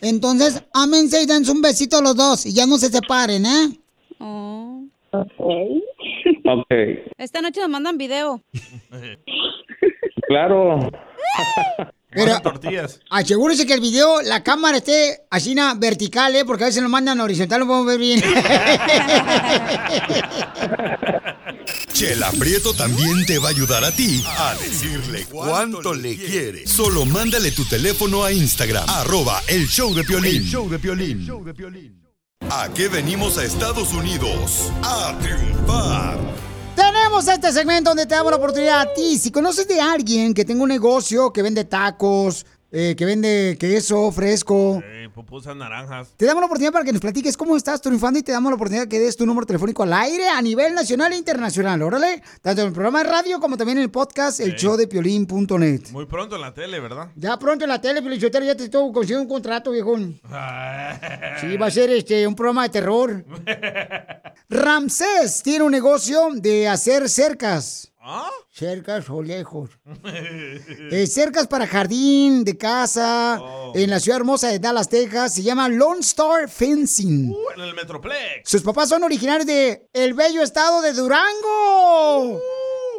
Entonces, 0.00 0.62
ámense 0.72 1.22
y 1.22 1.26
dense 1.26 1.50
un 1.50 1.60
besito 1.60 1.98
a 1.98 2.02
los 2.02 2.14
dos 2.14 2.46
y 2.46 2.54
ya 2.54 2.66
no 2.66 2.78
se 2.78 2.88
separen, 2.88 3.46
¿eh? 3.46 3.80
Ok, 6.46 6.70
Esta 7.18 7.42
noche 7.42 7.60
nos 7.60 7.68
mandan 7.68 7.98
video. 7.98 8.40
claro. 10.28 10.88
Pero 12.14 12.40
tortillas. 12.40 13.00
asegúrese 13.10 13.66
que 13.66 13.74
el 13.74 13.80
video, 13.80 14.22
la 14.22 14.44
cámara 14.44 14.76
esté 14.76 15.24
así 15.30 15.54
na, 15.54 15.74
vertical, 15.74 16.36
¿eh? 16.36 16.44
Porque 16.44 16.62
a 16.62 16.66
veces 16.68 16.80
nos 16.80 16.90
mandan 16.90 17.20
horizontal, 17.20 17.60
no 17.60 17.66
podemos 17.66 17.86
ver 17.86 17.98
bien. 17.98 18.22
Chela 21.94 22.32
Prieto 22.32 22.74
también 22.74 23.24
te 23.24 23.38
va 23.38 23.46
a 23.46 23.50
ayudar 23.52 23.84
a 23.84 23.92
ti 23.92 24.20
a 24.26 24.56
decirle 24.56 25.26
cuánto 25.30 25.94
le 25.94 26.16
quiere. 26.16 26.66
Solo 26.66 27.04
mándale 27.04 27.52
tu 27.52 27.64
teléfono 27.66 28.24
a 28.24 28.32
Instagram, 28.32 28.84
arroba 28.88 29.40
el 29.46 29.68
show 29.68 29.94
de 29.94 30.02
Piolín. 30.02 30.42
El 30.42 30.44
show 30.44 30.68
de 30.68 30.80
Piolín. 30.80 32.02
¿A 32.50 32.68
qué 32.74 32.88
venimos 32.88 33.38
a 33.38 33.44
Estados 33.44 33.92
Unidos? 33.92 34.72
A 34.82 35.16
triunfar. 35.22 36.18
Tenemos 36.74 37.28
este 37.28 37.52
segmento 37.52 37.90
donde 37.90 38.06
te 38.06 38.16
damos 38.16 38.32
la 38.32 38.38
oportunidad 38.38 38.80
a 38.80 38.92
ti. 38.92 39.16
Si 39.16 39.30
conoces 39.30 39.68
de 39.68 39.80
alguien 39.80 40.34
que 40.34 40.44
tenga 40.44 40.64
un 40.64 40.70
negocio 40.70 41.32
que 41.32 41.42
vende 41.42 41.64
tacos, 41.64 42.44
eh, 42.76 42.94
que 42.96 43.04
vende 43.04 43.56
queso 43.58 44.10
fresco, 44.10 44.82
Eh, 44.84 45.08
pupusas 45.14 45.54
naranjas. 45.54 46.08
te 46.16 46.26
damos 46.26 46.40
la 46.40 46.46
oportunidad 46.46 46.72
para 46.72 46.84
que 46.84 46.90
nos 46.92 47.00
platiques 47.00 47.36
cómo 47.36 47.56
estás 47.56 47.80
triunfando 47.80 48.18
y 48.18 48.22
te 48.24 48.32
damos 48.32 48.50
la 48.50 48.56
oportunidad 48.56 48.88
que 48.88 48.98
des 48.98 49.16
tu 49.16 49.24
número 49.24 49.46
telefónico 49.46 49.84
al 49.84 49.92
aire 49.92 50.28
a 50.28 50.42
nivel 50.42 50.74
nacional 50.74 51.12
e 51.12 51.16
internacional. 51.16 51.80
Órale, 51.82 52.20
tanto 52.42 52.62
en 52.62 52.66
el 52.68 52.72
programa 52.72 53.04
de 53.04 53.10
radio 53.10 53.38
como 53.38 53.56
también 53.56 53.78
en 53.78 53.84
el 53.84 53.90
podcast, 53.90 54.40
el 54.40 54.56
show 54.56 54.76
de 54.76 54.88
piolín.net. 54.88 55.90
Muy 55.92 56.06
pronto 56.06 56.34
en 56.34 56.40
la 56.42 56.52
tele, 56.52 56.80
¿verdad? 56.80 57.10
Ya 57.14 57.38
pronto 57.38 57.64
en 57.64 57.68
la 57.70 57.80
tele, 57.80 58.02
Piolichotero, 58.02 58.44
ya 58.44 58.56
te 58.56 58.64
estoy 58.64 58.90
consiguiendo 58.92 59.22
un 59.22 59.28
contrato, 59.28 59.70
viejón. 59.70 60.20
Sí, 61.40 61.56
va 61.56 61.66
a 61.66 61.70
ser 61.70 61.90
este 61.90 62.26
un 62.26 62.34
programa 62.34 62.64
de 62.64 62.68
terror. 62.70 63.24
Ramsés 64.48 65.42
tiene 65.42 65.64
un 65.64 65.70
negocio 65.72 66.28
de 66.34 66.68
hacer 66.68 67.08
cercas. 67.08 67.90
Cercas 68.50 69.08
o 69.10 69.22
lejos. 69.22 69.70
Eh, 70.90 71.06
cercas 71.06 71.46
para 71.46 71.66
jardín, 71.66 72.44
de 72.44 72.56
casa, 72.56 73.40
en 73.74 73.90
la 73.90 73.98
ciudad 73.98 74.20
hermosa 74.20 74.48
de 74.48 74.58
Dallas, 74.58 74.88
Texas. 74.88 75.34
Se 75.34 75.42
llama 75.42 75.68
Lone 75.68 76.00
Star 76.00 76.48
Fencing. 76.48 77.30
Uh, 77.30 77.36
en 77.56 77.60
el 77.62 77.74
Metroplex. 77.74 78.48
Sus 78.48 78.62
papás 78.62 78.90
son 78.90 79.02
originarios 79.02 79.46
de 79.46 79.88
el 79.92 80.14
bello 80.14 80.42
estado 80.42 80.82
de 80.82 80.92
Durango. 80.92 82.40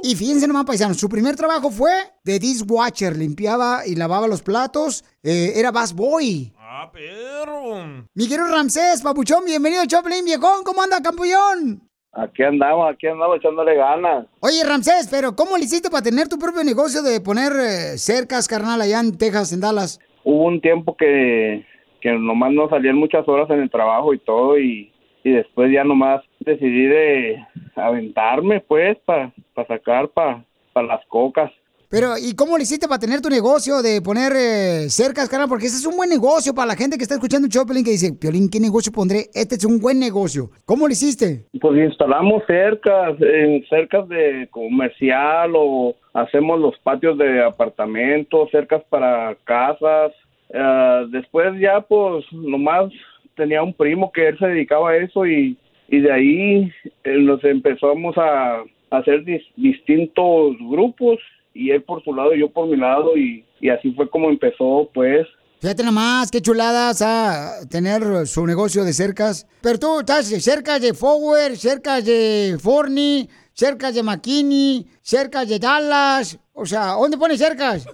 Y 0.04 0.16
fíjense 0.16 0.48
nomás, 0.48 0.66
paisanos, 0.66 0.98
su 0.98 1.08
primer 1.08 1.36
trabajo 1.36 1.70
fue 1.70 1.94
de 2.24 2.40
dishwasher. 2.40 3.16
Limpiaba 3.16 3.86
y 3.86 3.96
lavaba 3.96 4.28
los 4.28 4.42
platos. 4.42 5.04
Eh, 5.24 5.54
era 5.56 5.72
bus 5.72 5.94
boy. 5.94 6.54
Ah, 6.58 6.92
perro. 6.92 8.08
Mi 8.14 8.28
querido 8.28 8.48
Ramsés, 8.48 9.02
papuchón, 9.02 9.46
bienvenido, 9.46 9.86
Choplin, 9.86 10.26
viejón. 10.26 10.64
¿Cómo 10.64 10.82
anda, 10.82 11.02
campeón? 11.02 11.90
Aquí 12.16 12.44
andamos, 12.44 12.90
aquí 12.90 13.08
andamos 13.08 13.38
echándole 13.38 13.76
ganas. 13.76 14.26
Oye, 14.40 14.64
Ramsés, 14.66 15.10
pero 15.12 15.36
¿cómo 15.36 15.58
le 15.58 15.66
hiciste 15.66 15.90
para 15.90 16.02
tener 16.02 16.30
tu 16.30 16.38
propio 16.40 16.64
negocio 16.64 17.04
de 17.04 17.20
poner 17.20 17.52
eh, 17.52 17.98
cercas, 17.98 18.48
carnal, 18.48 18.80
allá 18.82 19.02
en 19.02 19.18
Texas, 19.18 19.52
en 19.52 19.60
Dallas? 19.60 20.00
Hubo 20.24 20.46
un 20.46 20.62
tiempo 20.62 20.96
que, 20.96 21.66
que 22.00 22.12
nomás 22.14 22.54
no 22.54 22.70
salían 22.70 22.96
muchas 22.96 23.28
horas 23.28 23.50
en 23.50 23.60
el 23.60 23.70
trabajo 23.70 24.14
y 24.14 24.20
todo 24.20 24.58
y, 24.58 24.94
y 25.26 25.32
después 25.32 25.70
ya 25.74 25.84
nomás 25.84 26.24
decidí 26.40 26.86
de 26.86 27.46
aventarme 27.76 28.62
pues 28.62 28.98
para 29.06 29.34
sacar 29.68 30.08
para 30.08 30.46
las 30.76 31.06
cocas. 31.08 31.52
Pero, 31.90 32.18
¿y 32.18 32.36
cómo 32.36 32.58
le 32.58 32.64
hiciste 32.64 32.88
para 32.88 33.00
tener 33.00 33.22
tu 33.22 33.30
negocio 33.30 33.82
de 33.82 34.02
poner 34.02 34.34
eh, 34.36 34.90
cercas, 34.90 35.30
carnal? 35.30 35.48
Porque 35.48 35.68
ese 35.68 35.78
es 35.78 35.86
un 35.86 35.96
buen 35.96 36.10
negocio 36.10 36.54
para 36.54 36.68
la 36.68 36.76
gente 36.76 36.98
que 36.98 37.04
está 37.04 37.16
escuchando 37.16 37.48
Choplin 37.48 37.84
que 37.84 37.92
dice, 37.92 38.14
Piolín, 38.14 38.50
¿qué 38.50 38.60
negocio 38.60 38.92
pondré? 38.92 39.30
Este 39.34 39.56
es 39.56 39.66
un 39.66 39.80
buen 39.80 40.00
negocio. 40.00 40.50
¿Cómo 40.66 40.88
lo 40.88 40.94
hiciste? 40.94 41.46
Pues 41.62 41.78
instalamos 41.80 42.44
cercas, 42.48 43.16
en 43.22 43.64
cercas 43.68 44.08
de 44.10 44.48
comercial 44.52 45.52
o 45.56 45.96
hacemos 46.14 46.60
los 46.60 46.78
patios 46.80 47.18
de 47.18 47.44
apartamentos, 47.44 48.50
cercas 48.52 48.82
para 48.90 49.36
casas. 49.44 50.12
Eh, 50.50 51.06
después 51.12 51.60
ya 51.60 51.82
pues 51.82 52.26
nomás 52.32 52.92
tenía 53.36 53.62
un 53.62 53.74
primo 53.74 54.12
que 54.12 54.30
él 54.30 54.40
se 54.40 54.48
dedicaba 54.48 54.92
a 54.92 54.98
eso 54.98 55.26
y, 55.26 55.58
y 55.90 56.00
de 56.00 56.12
ahí 56.12 56.72
eh, 57.04 57.18
nos 57.20 57.44
empezamos 57.44 58.18
a 58.18 58.64
hacer 58.92 59.24
dis- 59.26 59.52
distintos 59.56 60.56
grupos 60.70 61.20
y 61.56 61.72
él 61.72 61.82
por 61.84 62.04
su 62.04 62.14
lado 62.14 62.36
y 62.36 62.42
yo 62.42 62.50
por 62.50 62.68
mi 62.68 62.78
lado 62.78 63.18
y, 63.18 63.44
y 63.60 63.70
así 63.70 63.92
fue 63.94 64.10
como 64.10 64.30
empezó 64.30 64.92
pues 64.94 65.26
Fíjate 65.62 65.84
nomás, 65.84 66.30
qué 66.30 66.42
chuladas 66.42 67.02
a 67.02 67.68
tener 67.68 68.28
su 68.28 68.46
negocio 68.46 68.84
de 68.84 68.94
cercas. 68.94 69.48
Pero 69.62 69.80
tú 69.80 70.00
estás 70.02 70.28
cerca 70.28 70.78
de 70.78 70.94
Forward, 70.94 71.56
cerca 71.56 72.02
de 72.02 72.58
Forney, 72.62 73.28
cerca 73.54 73.92
de 73.92 74.04
McKinney, 74.04 74.86
cerca 75.02 75.44
de 75.44 75.58
Dallas. 75.58 76.38
O 76.54 76.68
sea, 76.68 76.92
¿dónde 76.92 77.18
pones 77.18 77.40
cercas? 77.40 77.88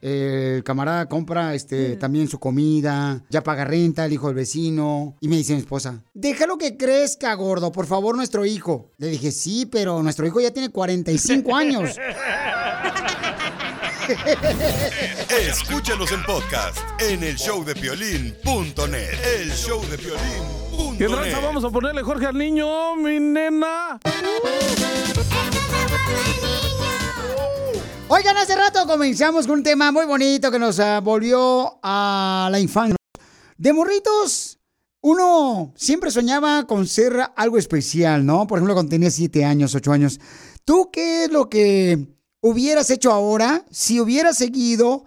Eh, 0.00 0.54
el 0.58 0.64
camarada 0.64 1.08
compra 1.08 1.52
este, 1.52 1.96
también 1.96 2.28
su 2.28 2.38
comida. 2.38 3.24
Ya 3.28 3.42
paga 3.42 3.64
renta 3.64 4.06
el 4.06 4.12
hijo 4.12 4.28
del 4.28 4.36
vecino. 4.36 5.16
Y 5.20 5.26
me 5.26 5.36
dice 5.36 5.54
mi 5.54 5.58
esposa, 5.58 6.04
déjalo 6.14 6.56
que 6.56 6.76
crezca, 6.76 7.34
gordo, 7.34 7.72
por 7.72 7.86
favor, 7.86 8.14
nuestro 8.16 8.44
hijo. 8.44 8.92
Le 8.98 9.08
dije, 9.08 9.32
sí, 9.32 9.66
pero 9.66 10.04
nuestro 10.04 10.24
hijo 10.24 10.40
ya 10.40 10.52
tiene 10.52 10.68
45 10.68 11.56
años. 11.56 11.96
Escúchanos 15.28 16.12
en 16.12 16.22
podcast 16.22 16.78
en 17.00 17.24
el 17.24 17.34
showdepiolín.net. 17.34 19.18
El 19.40 19.50
show 19.50 19.82
de 19.90 19.98
Piolín. 19.98 20.96
¿Qué 20.96 21.06
tranza 21.06 21.40
vamos 21.40 21.64
a 21.64 21.70
ponerle 21.70 22.02
Jorge 22.02 22.26
al 22.26 22.38
niño, 22.38 22.94
mi 22.96 23.18
nena? 23.18 23.98
Oigan, 28.08 28.36
hace 28.36 28.54
rato 28.54 28.86
comenzamos 28.86 29.46
con 29.46 29.58
un 29.58 29.64
tema 29.64 29.90
muy 29.90 30.06
bonito 30.06 30.52
que 30.52 30.58
nos 30.60 30.78
ah, 30.78 31.00
volvió 31.00 31.80
a 31.82 32.48
la 32.52 32.60
infancia. 32.60 32.96
De 33.56 33.72
morritos, 33.72 34.60
uno 35.00 35.72
siempre 35.74 36.12
soñaba 36.12 36.64
con 36.68 36.86
ser 36.86 37.32
algo 37.34 37.58
especial, 37.58 38.24
¿no? 38.24 38.46
Por 38.46 38.58
ejemplo, 38.58 38.74
cuando 38.74 38.90
tenía 38.90 39.10
siete 39.10 39.44
años, 39.44 39.74
ocho 39.74 39.90
años. 39.90 40.20
¿Tú 40.64 40.90
qué 40.92 41.24
es 41.24 41.32
lo 41.32 41.48
que 41.48 42.15
hubieras 42.46 42.90
hecho 42.90 43.12
ahora 43.12 43.64
si 43.70 44.00
hubieras 44.00 44.38
seguido 44.38 45.04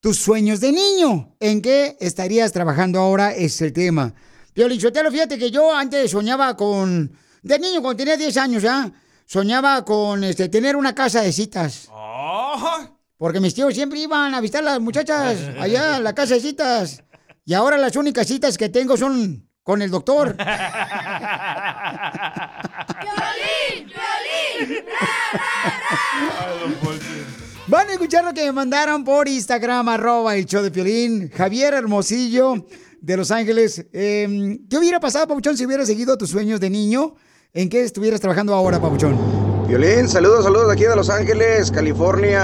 tus 0.00 0.18
sueños 0.18 0.60
de 0.60 0.72
niño? 0.72 1.36
¿En 1.38 1.60
qué 1.60 1.96
estarías 2.00 2.52
trabajando 2.52 2.98
ahora? 2.98 3.34
Es 3.34 3.60
el 3.60 3.72
tema. 3.72 4.14
Piolín 4.54 4.80
Sotelo, 4.80 5.10
fíjate 5.10 5.38
que 5.38 5.50
yo 5.50 5.74
antes 5.74 6.10
soñaba 6.10 6.56
con... 6.56 7.12
De 7.42 7.58
niño, 7.58 7.82
cuando 7.82 7.98
tenía 7.98 8.16
10 8.16 8.36
años 8.38 8.62
ya, 8.62 8.90
soñaba 9.24 9.84
con 9.84 10.24
este, 10.24 10.48
tener 10.48 10.74
una 10.76 10.94
casa 10.94 11.20
de 11.20 11.32
citas. 11.32 11.88
Porque 13.16 13.40
mis 13.40 13.54
tíos 13.54 13.74
siempre 13.74 14.00
iban 14.00 14.34
a 14.34 14.40
visitar 14.40 14.62
a 14.62 14.72
las 14.72 14.80
muchachas 14.80 15.38
allá 15.60 15.96
a 15.96 16.00
la 16.00 16.14
casa 16.14 16.34
de 16.34 16.40
citas. 16.40 17.04
Y 17.44 17.54
ahora 17.54 17.78
las 17.78 17.94
únicas 17.96 18.26
citas 18.26 18.58
que 18.58 18.68
tengo 18.68 18.96
son 18.96 19.48
con 19.62 19.82
el 19.82 19.90
doctor. 19.90 20.36
Van 27.68 27.86
a 27.86 27.92
escuchar 27.92 28.24
lo 28.24 28.32
que 28.32 28.46
me 28.46 28.52
mandaron 28.52 29.04
por 29.04 29.28
Instagram, 29.28 29.90
arroba 29.90 30.34
el 30.34 30.46
show 30.46 30.62
de 30.62 30.70
Piolín. 30.70 31.30
Javier 31.30 31.74
Hermosillo 31.74 32.64
de 33.02 33.16
Los 33.18 33.30
Ángeles. 33.30 33.84
Eh, 33.92 34.58
¿Qué 34.70 34.78
hubiera 34.78 35.00
pasado, 35.00 35.28
Papuchón, 35.28 35.54
si 35.54 35.66
hubieras 35.66 35.86
seguido 35.86 36.16
tus 36.16 36.30
sueños 36.30 36.60
de 36.60 36.70
niño? 36.70 37.14
¿En 37.52 37.68
qué 37.68 37.82
estuvieras 37.82 38.22
trabajando 38.22 38.54
ahora, 38.54 38.80
Papuchón? 38.80 39.18
Violín, 39.68 40.08
saludos, 40.08 40.44
saludos 40.44 40.68
de 40.68 40.72
aquí 40.72 40.84
de 40.84 40.96
Los 40.96 41.10
Ángeles, 41.10 41.70
California. 41.70 42.42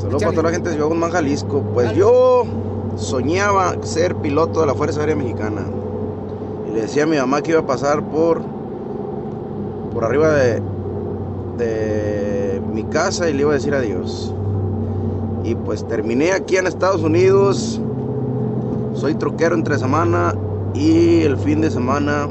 Saludos 0.00 0.22
para 0.22 0.30
toda 0.30 0.42
la 0.44 0.52
gente 0.52 0.70
de 0.70 0.76
Chihuahua, 0.76 1.10
Jalisco. 1.10 1.62
Pues 1.74 1.94
yo 1.94 2.44
soñaba 2.96 3.76
ser 3.84 4.14
piloto 4.16 4.62
de 4.62 4.68
la 4.68 4.74
Fuerza 4.74 5.00
Aérea 5.00 5.16
Mexicana. 5.16 5.66
Y 6.66 6.72
le 6.72 6.80
decía 6.80 7.02
a 7.02 7.06
mi 7.06 7.18
mamá 7.18 7.42
que 7.42 7.50
iba 7.50 7.60
a 7.60 7.66
pasar 7.66 8.02
por 8.08 8.40
por 9.92 10.06
arriba 10.06 10.32
de, 10.32 10.62
de 11.58 12.21
mi 12.72 12.84
casa 12.84 13.28
y 13.28 13.34
le 13.34 13.42
iba 13.42 13.50
a 13.52 13.54
decir 13.54 13.74
adiós. 13.74 14.34
Y 15.44 15.54
pues 15.54 15.86
terminé 15.86 16.32
aquí 16.32 16.56
en 16.56 16.66
Estados 16.66 17.02
Unidos. 17.02 17.80
Soy 18.94 19.14
troquero 19.14 19.54
entre 19.54 19.78
semana 19.78 20.34
y 20.74 21.22
el 21.22 21.36
fin 21.36 21.60
de 21.60 21.70
semana 21.70 22.28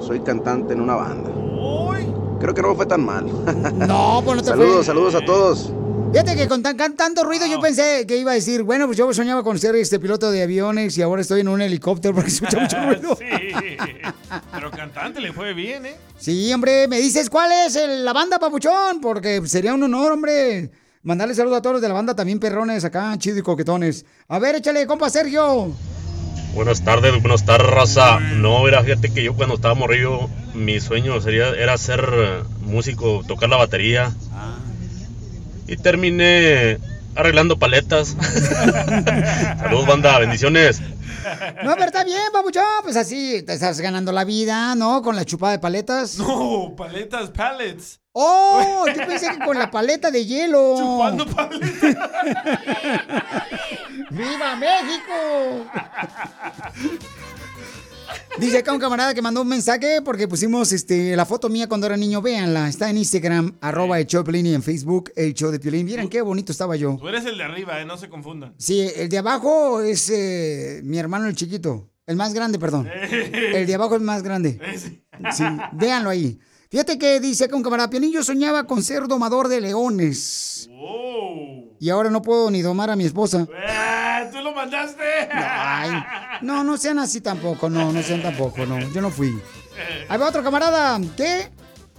soy 0.00 0.20
cantante 0.20 0.74
en 0.74 0.80
una 0.80 0.94
banda. 0.96 1.30
Creo 2.40 2.54
que 2.54 2.62
no 2.62 2.68
me 2.68 2.74
fue 2.76 2.86
tan 2.86 3.04
mal. 3.04 3.26
No, 3.86 4.22
pues 4.24 4.36
no 4.36 4.42
te 4.42 4.48
Saludos, 4.48 4.74
fue. 4.76 4.84
saludos 4.84 5.14
a 5.14 5.24
todos. 5.24 5.72
Fíjate 6.10 6.36
que 6.36 6.48
con 6.48 6.62
tan, 6.62 6.76
tanto 6.96 7.22
ruido 7.22 7.46
yo 7.46 7.60
pensé 7.60 8.06
que 8.06 8.16
iba 8.16 8.32
a 8.32 8.34
decir, 8.34 8.62
bueno, 8.62 8.86
pues 8.86 8.96
yo 8.96 9.12
soñaba 9.12 9.42
con 9.42 9.58
ser 9.58 9.76
este 9.76 10.00
piloto 10.00 10.30
de 10.30 10.42
aviones 10.42 10.96
y 10.96 11.02
ahora 11.02 11.20
estoy 11.22 11.42
en 11.42 11.48
un 11.48 11.60
helicóptero 11.60 12.14
porque 12.14 12.30
escucha 12.30 12.58
mucho 12.58 12.76
ruido. 12.86 13.16
Sí. 13.16 13.26
Pero 14.52 14.70
cantante 14.70 15.20
le 15.20 15.32
fue 15.32 15.52
bien, 15.52 15.84
¿eh? 15.86 15.96
Sí, 16.18 16.52
hombre, 16.52 16.88
me 16.88 16.98
dices 16.98 17.28
cuál 17.28 17.50
es 17.52 17.76
el- 17.76 18.04
la 18.04 18.12
banda, 18.12 18.38
papuchón, 18.38 19.00
porque 19.02 19.42
sería 19.46 19.74
un 19.74 19.82
honor, 19.82 20.12
hombre. 20.12 20.70
Mandarle 21.02 21.34
saludos 21.34 21.58
a 21.58 21.62
todos 21.62 21.74
los 21.74 21.82
de 21.82 21.88
la 21.88 21.94
banda, 21.94 22.16
también 22.16 22.40
perrones 22.40 22.84
acá, 22.84 23.14
chido 23.18 23.38
y 23.38 23.42
coquetones. 23.42 24.04
A 24.28 24.38
ver, 24.38 24.56
échale, 24.56 24.86
compa 24.86 25.10
Sergio. 25.10 25.72
Buenas 26.54 26.82
tardes, 26.82 27.12
buenas 27.20 27.44
tardes, 27.44 27.68
raza. 27.70 28.18
No, 28.18 28.64
mira, 28.64 28.82
fíjate 28.82 29.12
que 29.12 29.22
yo 29.22 29.34
cuando 29.34 29.54
estaba 29.56 29.74
morrillo, 29.74 30.28
mi 30.54 30.80
sueño 30.80 31.20
sería, 31.20 31.50
era 31.50 31.76
ser 31.78 32.02
músico, 32.62 33.22
tocar 33.28 33.48
la 33.50 33.58
batería. 33.58 34.12
Y 35.68 35.76
terminé 35.76 36.78
arreglando 37.14 37.58
paletas. 37.58 38.16
Saludos, 39.60 39.86
banda, 39.86 40.18
bendiciones. 40.18 40.80
No, 41.62 41.74
pero 41.74 41.86
está 41.86 42.04
bien, 42.04 42.22
papuchón, 42.32 42.64
pues 42.82 42.96
así 42.96 43.42
te 43.42 43.52
estás 43.52 43.80
ganando 43.80 44.12
la 44.12 44.24
vida, 44.24 44.74
¿no? 44.74 45.02
Con 45.02 45.14
la 45.14 45.24
chupada 45.24 45.52
de 45.52 45.58
paletas. 45.58 46.16
No, 46.18 46.74
paletas, 46.76 47.30
pallets. 47.30 48.00
¡Oh! 48.12 48.86
Yo 48.86 49.06
pensé 49.06 49.28
que 49.30 49.38
con 49.44 49.58
la 49.58 49.70
paleta 49.70 50.10
de 50.10 50.24
hielo. 50.24 50.74
Chupando 50.76 51.24
¡Viva 54.10 54.56
México! 54.56 55.66
Dice 58.38 58.58
acá 58.58 58.72
un 58.72 58.78
camarada 58.78 59.14
que 59.14 59.22
mandó 59.22 59.42
un 59.42 59.48
mensaje 59.48 60.00
porque 60.02 60.28
pusimos 60.28 60.72
este, 60.72 61.16
la 61.16 61.26
foto 61.26 61.48
mía 61.48 61.68
cuando 61.68 61.86
era 61.86 61.96
niño. 61.96 62.22
Véanla, 62.22 62.68
está 62.68 62.88
en 62.88 62.98
Instagram, 62.98 63.56
arroba 63.60 63.98
el 63.98 64.06
show 64.06 64.22
de 64.22 64.24
Piolín 64.24 64.46
y 64.46 64.54
en 64.54 64.62
Facebook, 64.62 65.10
el 65.16 65.34
show 65.34 65.50
de 65.50 65.58
Piolín. 65.58 65.86
Vieran 65.86 66.08
qué 66.08 66.22
bonito 66.22 66.52
estaba 66.52 66.76
yo. 66.76 66.96
Tú 67.00 67.08
eres 67.08 67.24
el 67.24 67.36
de 67.38 67.44
arriba, 67.44 67.80
¿eh? 67.80 67.84
No 67.84 67.96
se 67.96 68.08
confundan. 68.08 68.54
Sí, 68.58 68.88
el 68.96 69.08
de 69.08 69.18
abajo 69.18 69.80
es 69.80 70.08
eh, 70.10 70.80
mi 70.84 70.98
hermano 70.98 71.26
el 71.26 71.34
chiquito. 71.34 71.90
El 72.06 72.16
más 72.16 72.32
grande, 72.32 72.58
perdón. 72.58 72.88
El 73.52 73.66
de 73.66 73.74
abajo 73.74 73.96
es 73.96 74.02
más 74.02 74.22
grande. 74.22 74.58
Sí, 75.32 75.42
véanlo 75.72 76.10
ahí. 76.10 76.38
Fíjate 76.70 76.98
que 76.98 77.18
dice 77.18 77.44
acá 77.44 77.56
un 77.56 77.62
camarada, 77.62 77.88
Piolín, 77.88 78.12
yo 78.12 78.22
soñaba 78.22 78.64
con 78.64 78.82
ser 78.82 79.08
domador 79.08 79.48
de 79.48 79.60
leones. 79.62 80.68
Y 81.80 81.88
ahora 81.88 82.10
no 82.10 82.20
puedo 82.20 82.50
ni 82.50 82.60
domar 82.60 82.90
a 82.90 82.96
mi 82.96 83.04
esposa. 83.04 83.46
Ah, 83.66 84.28
¿Tú 84.30 84.38
lo 84.40 84.52
mandaste? 84.52 85.02
Ay, 85.32 85.90
no, 86.42 86.64
no 86.64 86.76
sean 86.76 86.98
así 86.98 87.22
tampoco, 87.22 87.70
no, 87.70 87.90
no 87.90 88.02
sean 88.02 88.20
tampoco, 88.20 88.66
no, 88.66 88.78
yo 88.92 89.00
no 89.00 89.10
fui. 89.10 89.40
Ahí 90.08 90.18
va 90.18 90.28
otro 90.28 90.42
camarada, 90.42 91.00
¿qué 91.16 91.50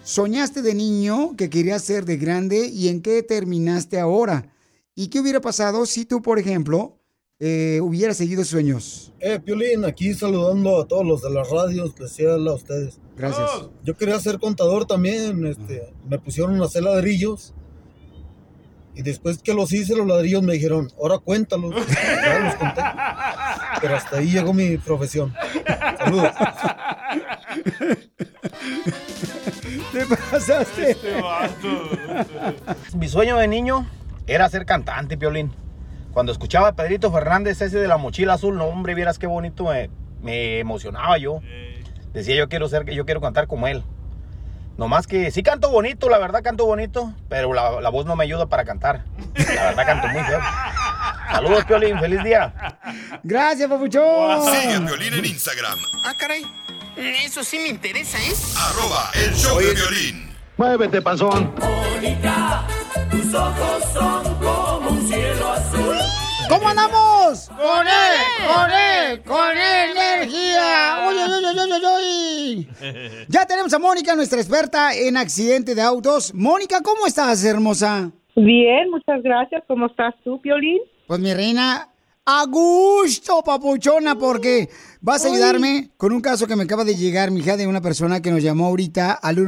soñaste 0.04 0.62
de 0.62 0.76
niño 0.76 1.36
que 1.36 1.50
querías 1.50 1.84
ser 1.84 2.06
de 2.06 2.18
grande 2.18 2.68
y 2.68 2.90
en 2.90 3.02
qué 3.02 3.24
terminaste 3.24 4.00
ahora? 4.00 4.54
¿Y 4.94 5.08
qué 5.08 5.20
hubiera 5.20 5.42
pasado 5.42 5.86
si 5.88 6.06
tú, 6.06 6.22
por 6.22 6.38
ejemplo, 6.38 6.99
eh, 7.40 7.80
hubieras 7.82 8.18
seguido 8.18 8.44
sueños? 8.44 9.14
Eh, 9.20 9.40
Piolín, 9.40 9.86
aquí 9.86 10.14
saludando 10.14 10.82
a 10.82 10.88
todos 10.88 11.06
los 11.06 11.22
de 11.22 11.30
las 11.30 11.50
radios, 11.50 11.90
especial 11.90 12.48
a 12.48 12.54
ustedes. 12.54 13.00
Gracias. 13.16 13.50
Yo 13.84 13.96
quería 13.96 14.20
ser 14.20 14.40
contador 14.40 14.86
también, 14.86 15.46
este, 15.46 15.94
me 16.08 16.20
pusieron 16.20 16.62
a 16.62 16.66
hacer 16.66 16.84
ladrillos. 16.84 17.54
Y 18.96 19.02
después 19.02 19.38
que 19.38 19.54
los 19.54 19.72
hice, 19.72 19.96
los 19.96 20.06
ladrillos 20.06 20.44
me 20.44 20.54
dijeron, 20.54 20.92
ahora 20.98 21.20
cuéntalos. 21.20 21.74
Ya 22.22 22.40
los 22.40 22.56
conté. 22.56 22.82
Pero 23.82 23.96
hasta 23.96 24.18
ahí 24.18 24.32
llegó 24.32 24.54
mi 24.54 24.78
profesión. 24.78 25.34
Saludos. 25.98 26.32
¿Te 29.94 30.06
pasaste? 30.06 30.98
Mi 32.96 33.08
sueño 33.08 33.38
de 33.38 33.48
niño 33.48 33.88
era 34.28 34.50
ser 34.50 34.66
cantante, 34.66 35.18
Piolín. 35.18 35.52
Cuando 36.14 36.32
escuchaba 36.32 36.70
a 36.70 36.76
Pedrito 36.76 37.12
Fernández, 37.12 37.62
ese 37.62 37.78
de 37.80 37.88
la 37.88 37.98
mochila 37.98 38.34
azul, 38.34 38.58
no, 38.58 38.66
hombre, 38.66 38.96
vieras 38.96 39.20
qué 39.20 39.28
bonito 39.28 39.66
me, 39.66 39.90
me 40.22 40.60
emocionaba 40.60 41.18
yo. 41.18 41.42
Decía, 42.14 42.36
yo 42.36 42.50
quiero 42.50 42.68
ser, 42.68 42.86
yo 42.90 43.06
quiero 43.06 43.22
cantar 43.22 43.48
como 43.48 43.68
él. 43.68 43.84
Nomás 44.78 45.08
que 45.08 45.30
sí 45.32 45.44
canto 45.44 45.70
bonito, 45.70 46.10
la 46.10 46.18
verdad 46.20 46.42
canto 46.42 46.66
bonito, 46.66 47.14
pero 47.28 47.54
la, 47.54 47.82
la 47.82 47.90
voz 47.90 48.06
no 48.06 48.16
me 48.16 48.24
ayuda 48.24 48.48
para 48.48 48.64
cantar. 48.66 49.04
La 49.36 49.64
verdad 49.66 49.86
canto 49.86 50.08
muy 50.08 50.24
feo. 50.24 50.40
Saludos, 51.32 51.66
Piolín, 51.66 52.00
feliz 52.00 52.24
día. 52.24 52.54
Gracias, 53.24 53.70
papuchón. 53.70 54.46
Sigue 54.46 54.76
a 54.76 54.86
Piolín 54.86 55.14
en 55.14 55.26
Instagram, 55.26 55.78
Ah, 56.06 56.14
caray. 56.18 56.44
Eso 56.98 57.44
sí 57.44 57.60
me 57.60 57.68
interesa, 57.70 58.18
¿eh? 58.18 58.34
arroba 58.58 59.12
el 59.14 59.34
show 59.36 59.60
de 59.60 59.74
violín. 59.74 60.29
Muévete, 60.60 61.02
panzón. 61.02 61.54
Mónica, 61.58 62.68
tus 63.10 63.34
ojos 63.34 63.82
son 63.94 64.24
como 64.44 64.90
un 64.90 65.08
cielo 65.08 65.52
azul. 65.54 65.96
¿Cómo 66.50 66.68
andamos? 66.68 67.48
¡Con 67.48 67.88
él! 67.88 68.20
¡Con 68.46 68.70
él! 68.70 69.22
¡Con 69.24 69.58
energía! 69.58 71.08
¡Uy, 71.08 71.16
uy, 71.16 71.32
uy, 71.32 71.60
uy, 71.62 71.72
uy, 71.72 71.86
uy! 71.96 72.70
Ya 73.30 73.46
tenemos 73.46 73.74
a 73.74 73.80
Mónica, 73.80 74.14
nuestra 74.18 74.42
experta 74.42 74.94
en 74.94 75.16
accidente 75.16 75.76
de 75.76 75.82
autos. 75.82 76.34
Mónica, 76.34 76.82
¿cómo 76.82 77.08
estás, 77.08 77.42
hermosa? 77.46 78.12
Bien, 78.36 78.92
muchas 78.92 79.24
gracias. 79.24 79.64
¿Cómo 79.66 79.86
estás 79.86 80.14
tú, 80.26 80.42
Piolín? 80.42 80.80
Pues 81.08 81.22
mi 81.22 81.34
reina, 81.34 81.88
a 82.26 82.46
gusto, 82.46 83.42
papuchona, 83.44 84.16
porque 84.16 84.70
vas 85.02 85.26
a 85.26 85.30
ayudarme 85.30 85.90
con 85.98 86.12
un 86.12 86.22
caso 86.22 86.46
que 86.46 86.56
me 86.56 86.64
acaba 86.64 86.84
de 86.84 86.96
llegar, 86.96 87.32
mija, 87.32 87.58
de 87.58 87.66
una 87.66 87.82
persona 87.82 88.22
que 88.22 88.30
nos 88.30 88.44
llamó 88.44 88.68
ahorita 88.68 89.14
al 89.14 89.40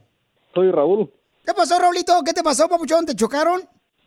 Soy 0.54 0.72
Raúl. 0.72 1.10
¿Qué 1.46 1.54
pasó, 1.54 1.78
Raulito? 1.80 2.14
¿Qué 2.26 2.34
te 2.34 2.44
pasó, 2.44 2.68
papuchón? 2.68 3.06
¿Te 3.06 3.16
chocaron? 3.16 3.62